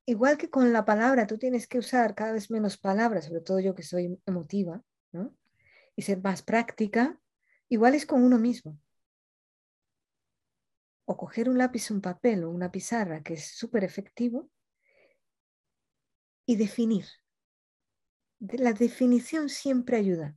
[0.04, 3.58] igual que con la palabra, tú tienes que usar cada vez menos palabras, sobre todo
[3.58, 4.82] yo que soy emotiva,
[5.12, 5.34] ¿no?
[5.96, 7.18] y ser más práctica,
[7.70, 8.78] igual es con uno mismo.
[11.06, 14.50] O coger un lápiz, un papel o una pizarra, que es súper efectivo,
[16.46, 17.06] y definir.
[18.38, 20.36] La definición siempre ayuda.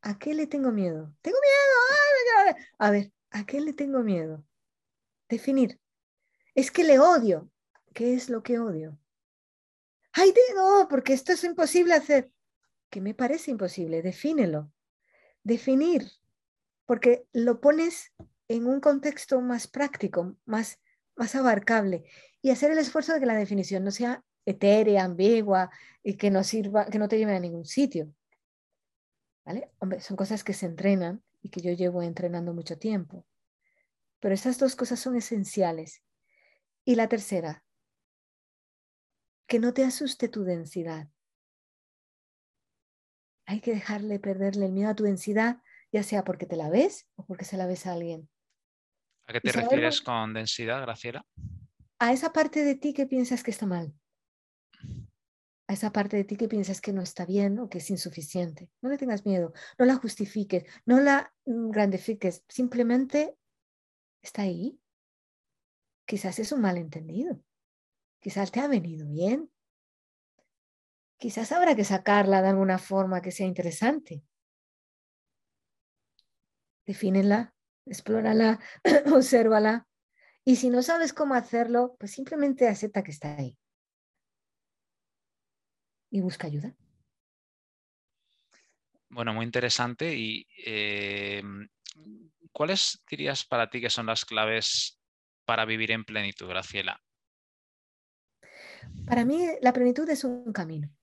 [0.00, 1.14] ¿A qué le tengo miedo?
[1.20, 2.56] Tengo miedo.
[2.78, 4.44] A ver, ¿a qué le tengo miedo?
[5.28, 5.78] Definir.
[6.54, 7.50] Es que le odio.
[7.94, 8.98] ¿Qué es lo que odio?
[10.12, 12.30] Ay, no, porque esto es imposible hacer.
[12.90, 14.02] ¿Qué me parece imposible?
[14.02, 14.70] Defínelo.
[15.44, 16.10] Definir,
[16.86, 18.12] porque lo pones
[18.48, 20.78] en un contexto más práctico, más,
[21.16, 22.04] más abarcable,
[22.42, 25.70] y hacer el esfuerzo de que la definición no sea etérea, ambigua
[26.02, 28.12] y que no sirva, que no te lleve a ningún sitio.
[29.44, 29.72] ¿Vale?
[29.78, 33.26] Hombre, son cosas que se entrenan y que yo llevo entrenando mucho tiempo.
[34.20, 36.02] Pero estas dos cosas son esenciales.
[36.84, 37.64] Y la tercera,
[39.46, 41.08] que no te asuste tu densidad.
[43.46, 45.60] Hay que dejarle perderle el miedo a tu densidad,
[45.90, 48.28] ya sea porque te la ves o porque se la ves a alguien.
[49.26, 51.26] ¿A qué te refieres con densidad, Graciela?
[51.98, 53.92] A esa parte de ti que piensas que está mal.
[55.72, 58.68] Esa parte de ti que piensas que no está bien o que es insuficiente.
[58.82, 63.34] No le tengas miedo, no la justifiques, no la mm, grandifiques, simplemente
[64.20, 64.78] está ahí.
[66.04, 67.42] Quizás es un malentendido.
[68.20, 69.50] Quizás te ha venido bien.
[71.16, 74.22] Quizás habrá que sacarla de alguna forma que sea interesante.
[76.84, 77.54] Defínela,
[77.86, 78.60] explórala,
[79.10, 79.88] obsérvala.
[80.44, 83.56] Y si no sabes cómo hacerlo, pues simplemente acepta que está ahí.
[86.12, 86.76] Y busca ayuda.
[89.08, 90.14] Bueno, muy interesante.
[90.14, 91.42] ¿Y eh,
[92.52, 95.00] cuáles dirías para ti que son las claves
[95.44, 97.02] para vivir en plenitud, Graciela?
[99.06, 100.94] Para mí la plenitud es un camino.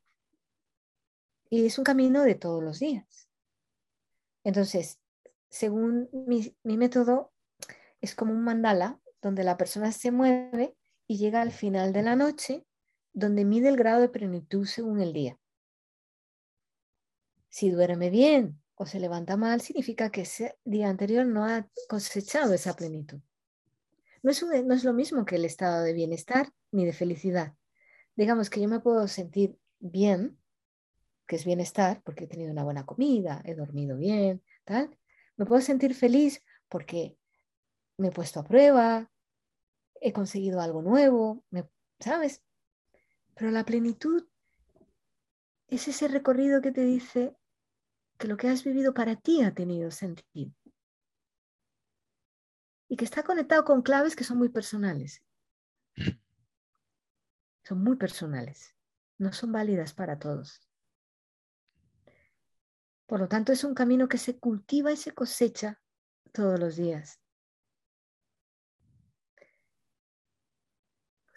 [1.50, 3.30] Y es un camino de todos los días.
[4.44, 5.00] Entonces,
[5.50, 7.34] según mi, método,
[8.02, 10.76] es como un mandala donde la persona se mueve
[11.08, 12.66] y llega al final de la noche,
[13.20, 15.38] donde mide el grado de plenitud según el día.
[17.50, 22.54] Si duerme bien o se levanta mal, significa que ese día anterior no ha cosechado
[22.54, 23.20] esa plenitud.
[24.22, 27.56] No es, no es lo mismo que el estado de bienestar ni de felicidad.
[28.16, 30.38] Digamos que yo me puedo sentir bien,
[31.26, 34.98] que es bienestar, porque he tenido una buena comida, he dormido bien, tal.
[35.38, 37.18] Me puedo sentir feliz porque
[37.98, 39.12] me he puesto a prueba,
[40.02, 41.44] he conseguido algo nuevo,
[42.00, 42.44] ¿sabes?
[43.40, 44.28] Pero la plenitud
[45.68, 47.38] es ese recorrido que te dice
[48.18, 50.52] que lo que has vivido para ti ha tenido sentido
[52.90, 55.24] y que está conectado con claves que son muy personales.
[57.64, 58.76] Son muy personales,
[59.18, 60.60] no son válidas para todos.
[63.06, 65.80] Por lo tanto, es un camino que se cultiva y se cosecha
[66.34, 67.22] todos los días.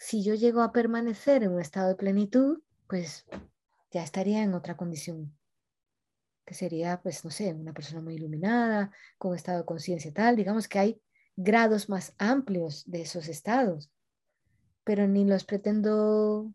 [0.02, 3.24] Si yo llego a permanecer en un estado de plenitud, pues
[3.92, 5.32] ya estaría en otra condición,
[6.44, 10.34] que sería, pues, no sé, una persona muy iluminada, con estado de conciencia tal.
[10.34, 11.02] Digamos que hay
[11.36, 13.92] grados más amplios de esos estados,
[14.82, 16.52] pero ni los pretendo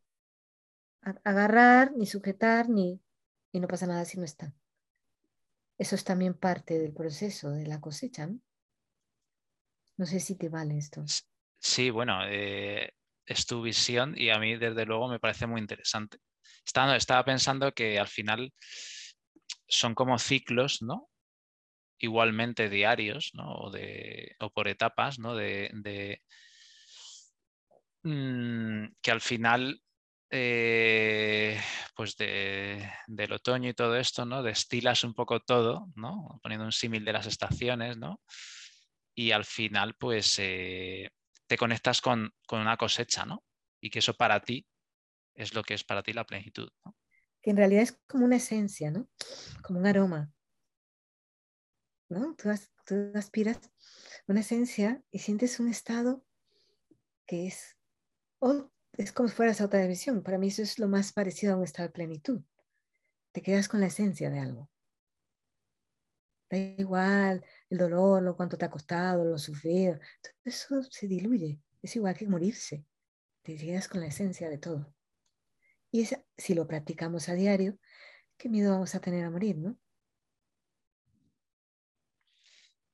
[1.24, 3.00] agarrar, ni sujetar, ni,
[3.54, 4.54] y no pasa nada si no están.
[5.78, 8.30] Eso es también parte del proceso de la cosecha.
[9.96, 11.06] No, sé si te vale esto.
[11.60, 12.97] Sí, bueno, eh,
[13.28, 16.18] es tu visión y a mí desde luego me parece muy interesante.
[16.66, 18.54] Estaba, estaba pensando que al final
[19.68, 21.10] son como ciclos, ¿no?
[22.00, 23.54] Igualmente diarios, ¿no?
[23.54, 25.36] O, de, o por etapas, ¿no?
[25.36, 26.22] De,
[28.04, 29.82] mm, que al final,
[30.30, 31.60] eh,
[31.96, 34.42] pues del otoño y todo esto, ¿no?
[34.44, 36.40] Destilas un poco todo, ¿no?
[36.42, 38.22] Poniendo un símil de las estaciones, ¿no?
[39.16, 41.10] Y al final, pues eh,
[41.48, 43.44] te conectas con, con, una cosecha, ¿no?
[43.82, 44.68] Y que eso para ti
[45.36, 46.70] es lo que es para ti la plenitud,
[47.42, 49.08] que en realidad es como una esencia, ¿no?
[49.64, 50.32] Como un aroma.
[52.10, 52.36] ¿No?
[52.36, 52.50] Tú,
[53.16, 53.72] aspiras
[54.28, 56.26] una esencia y sientes un estado
[57.26, 57.78] que es,
[58.94, 60.24] es como si fueras a otra dimensión.
[60.24, 62.42] Para mí eso es lo más parecido a un estado de plenitud.
[63.34, 64.70] Te quedas con la esencia de algo.
[66.50, 70.00] Da igual el dolor, lo cuánto te ha costado, lo sufrido.
[70.22, 71.60] Todo eso se diluye.
[71.82, 72.86] Es igual que morirse.
[73.42, 74.94] Te quedas con la esencia de todo.
[75.92, 76.08] Y
[76.38, 77.78] si lo practicamos a diario,
[78.38, 79.78] ¿qué miedo vamos a tener a morir, no?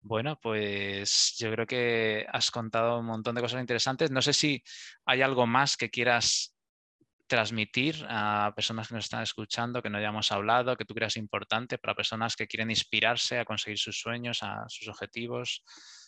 [0.02, 4.12] Bueno, pues yo creo que has contado un montón de cosas interesantes.
[4.12, 4.62] No sé si
[5.06, 6.53] hay algo más que quieras
[7.28, 11.78] transmitir a personas que nos están escuchando, que no hayamos hablado, que tú creas importante
[11.78, 15.64] para personas que quieren inspirarse a conseguir sus sueños, a sus objetivos,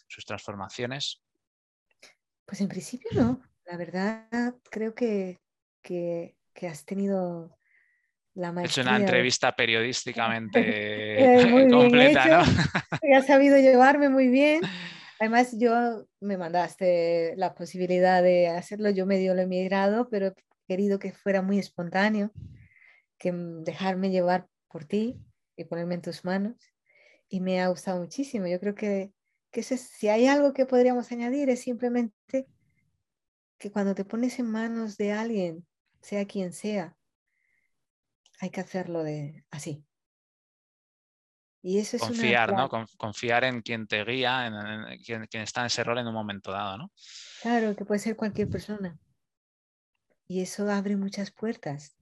[0.08, 1.22] sus transformaciones.
[2.46, 3.42] Pues en principio no.
[3.66, 5.40] La verdad creo que,
[5.82, 7.56] que que has tenido
[8.34, 8.84] la maestría.
[8.84, 10.58] Es una entrevista periodísticamente
[11.70, 13.16] completa, ¿no?
[13.16, 14.62] has sabido llevarme muy bien.
[15.20, 20.34] Además, yo me mandaste la posibilidad de hacerlo, yo medio lo he migrado, pero he
[20.68, 22.32] querido que fuera muy espontáneo,
[23.18, 25.20] que dejarme llevar por ti
[25.56, 26.56] y ponerme en tus manos.
[27.30, 28.48] Y me ha gustado muchísimo.
[28.48, 29.12] Yo creo que,
[29.52, 32.48] que si hay algo que podríamos añadir es simplemente
[33.58, 35.66] que cuando te pones en manos de alguien
[36.02, 36.96] sea quien sea,
[38.40, 39.86] hay que hacerlo de así.
[41.62, 42.70] Y eso es Confiar, ¿no?
[42.96, 46.78] Confiar en quien te guía, en, quien, está en ese rol en un momento dado,
[46.78, 46.92] ¿no?
[47.42, 49.00] Claro, que puede ser cualquier persona.
[50.28, 51.96] Y eso abre muchas puertas.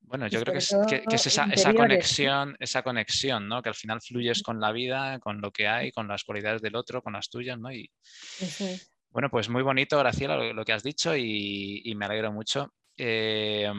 [0.00, 3.60] Bueno, yo creo que es, esa, conexión, esa conexión, ¿no?
[3.60, 6.76] Que al final fluyes con la vida, con lo que hay, con las cualidades del
[6.76, 7.70] otro, con las tuyas, ¿no?
[7.70, 7.90] Y,
[9.10, 12.72] bueno, pues muy bonito, Graciela, lo, que has dicho y, me alegro mucho.
[12.96, 13.70] Eh,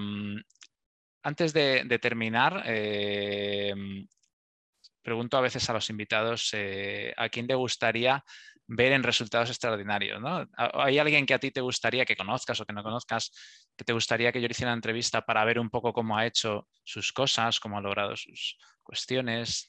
[1.24, 3.74] antes de, terminar, eh,
[5.02, 8.24] pregunto a veces a los invitados eh, a quién te gustaría
[8.70, 10.22] ver en resultados extraordinarios.
[10.22, 10.48] ¿no?
[10.56, 13.32] ¿Hay alguien que a ti te gustaría que conozcas o que no conozcas,
[13.76, 16.26] que te gustaría que yo le hiciera una entrevista para ver un poco cómo ha
[16.26, 19.68] hecho sus cosas, cómo ha logrado sus cuestiones?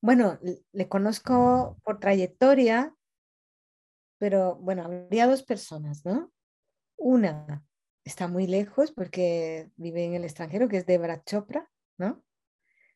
[0.00, 0.38] Bueno,
[0.72, 2.94] le conozco por trayectoria,
[4.18, 6.32] pero bueno, habría dos personas, ¿no?
[6.96, 7.64] Una
[8.04, 12.22] está muy lejos porque vive en el extranjero, que es Debra Chopra, ¿no?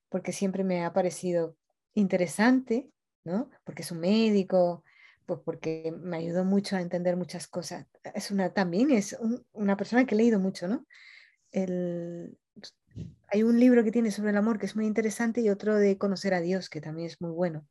[0.09, 1.57] Porque siempre me ha parecido
[1.95, 2.91] interesante,
[3.29, 3.51] ¿no?
[3.65, 4.85] Porque es un médico,
[5.27, 7.87] pues porque me ayudó mucho a entender muchas cosas.
[8.15, 9.17] Es una, también es
[9.53, 10.87] una persona que he leído mucho, ¿no?
[13.31, 15.97] hay un libro que tiene sobre el amor que es muy interesante y otro de
[15.97, 17.67] conocer a Dios, que también es muy bueno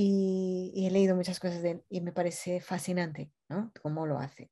[0.00, 3.72] y, he leído muchas cosas de él y me parece fascinante, ¿no?
[3.82, 4.48] Cómo lo hace.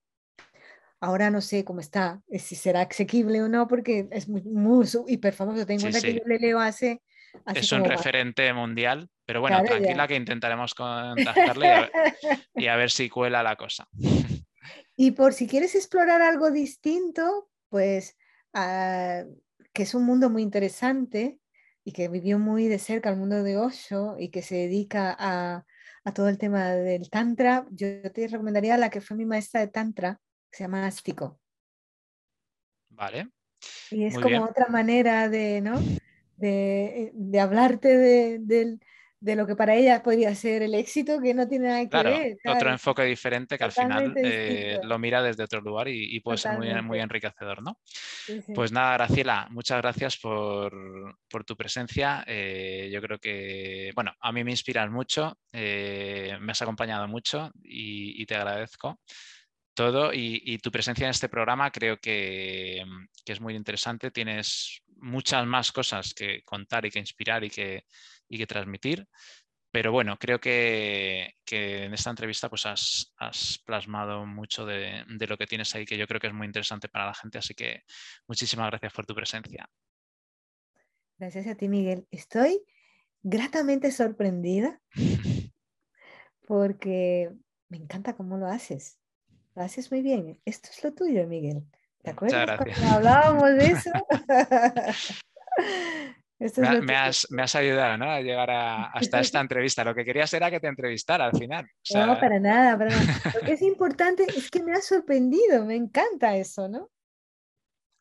[0.99, 4.85] Ahora no sé cómo está, eh, si será asequible o no, porque es muy, muy
[5.07, 5.65] hiper famoso.
[5.65, 7.01] Tengo cuenta que yo le leo hace...
[7.55, 11.91] es un referente mundial, pero bueno, tranquila que intentaremos contactarle
[12.55, 13.89] y a, ver, si cuela la cosa.
[14.99, 18.17] Y por si quieres explorar algo distinto, pues
[18.55, 19.25] ah,
[19.75, 21.39] que es un mundo muy interesante,
[21.87, 25.65] y que vivió muy de cerca el mundo de Osho y que se dedica a,
[26.03, 29.69] a todo el tema del Tantra, yo te recomendaría la que fue mi maestra de
[29.69, 30.21] Tantra,
[30.51, 31.39] que se llama Ástico.
[32.89, 33.31] Vale.
[33.93, 35.81] Y es como otra manera de, ¿no?
[36.37, 38.81] De, de hablarte de, del,
[39.21, 42.39] de lo que para ella podría ser el éxito, que no tiene nada que ver.
[42.45, 46.57] Otro enfoque diferente que al final eh, lo mira desde otro lugar y, puede ser
[46.57, 47.81] muy, muy enriquecedor, ¿no?
[48.55, 50.73] Pues nada, Graciela, muchas gracias por,
[51.47, 52.25] tu presencia.
[52.27, 57.51] Eh, yo creo que, bueno, a mí me inspiras mucho, eh, me has acompañado mucho
[57.63, 59.01] y, te agradezco
[59.75, 62.85] todo y, tu presencia en este programa creo que,
[63.25, 64.11] que, es muy interesante.
[64.11, 67.85] Tienes muchas más cosas que contar y que inspirar y que,
[68.29, 69.07] y que transmitir.
[69.77, 75.75] Pero bueno, creo que, en esta entrevista pues has, plasmado mucho de, lo que tienes
[75.75, 77.37] ahí, que yo creo que es muy interesante para la gente.
[77.37, 77.83] Así que
[78.27, 79.69] muchísimas gracias por tu presencia.
[81.19, 82.07] Gracias a ti, Miguel.
[82.11, 82.63] Estoy
[83.23, 84.81] gratamente sorprendida
[86.47, 87.33] porque
[87.69, 88.99] me encanta cómo lo haces.
[89.55, 90.41] Lo haces muy bien.
[90.47, 91.67] Esto es lo tuyo, Miguel.
[92.07, 93.91] ¿Te acuerdas cuando hablábamos de eso?
[96.39, 98.11] Me, has, me, has, ayudado ¿no?
[98.11, 99.83] a llegar hasta esta entrevista.
[99.83, 101.67] Lo que querías era que te entrevistara al final.
[101.95, 102.91] no, para nada, para
[103.35, 106.91] Lo que es importante es que me ha sorprendido, me encanta eso, ¿no?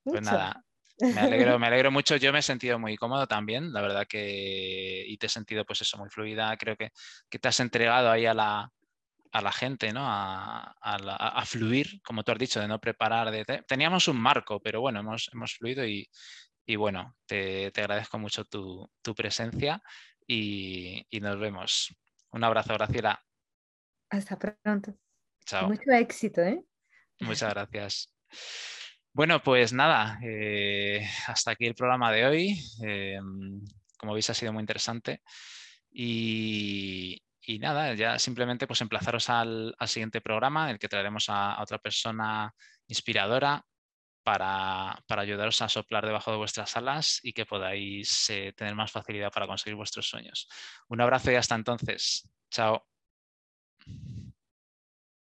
[0.04, 0.62] Pues nada,
[1.00, 2.18] me alegro, me alegro mucho.
[2.18, 5.80] Yo me he sentido muy cómodo también, la verdad que, y te he sentido pues
[5.80, 6.58] eso, muy fluida.
[6.58, 6.92] Creo que,
[7.30, 8.70] que te has entregado ahí a la,
[9.36, 10.00] a la gente, ¿no?
[10.08, 13.32] A, a, fluir, como tú has dicho, de no preparar.
[13.32, 16.10] De, teníamos un marco, pero bueno, hemos, hemos fluido y,
[16.66, 19.82] y bueno, te, agradezco mucho tu, presencia
[20.26, 21.94] y, nos vemos.
[22.32, 23.22] Un abrazo, Graciela.
[24.10, 24.96] Hasta pronto.
[25.46, 25.68] Chao.
[25.68, 26.64] Mucho éxito, ¿eh?
[27.20, 28.14] Muchas gracias.
[29.12, 32.60] Bueno, pues nada, eh, hasta aquí el programa de hoy.
[32.86, 33.20] Eh,
[33.98, 35.22] como veis, ha sido muy interesante.
[35.92, 37.22] Y,
[37.60, 42.54] nada, ya simplemente pues emplazaros al, siguiente programa, en el que traeremos a otra persona
[42.88, 43.64] inspiradora
[44.24, 49.32] para, ayudaros a soplar debajo de vuestras alas y que podáis eh, tener más facilidad
[49.32, 50.50] para conseguir vuestros sueños.
[50.90, 52.28] Un abrazo y hasta entonces.
[52.50, 52.86] Chao.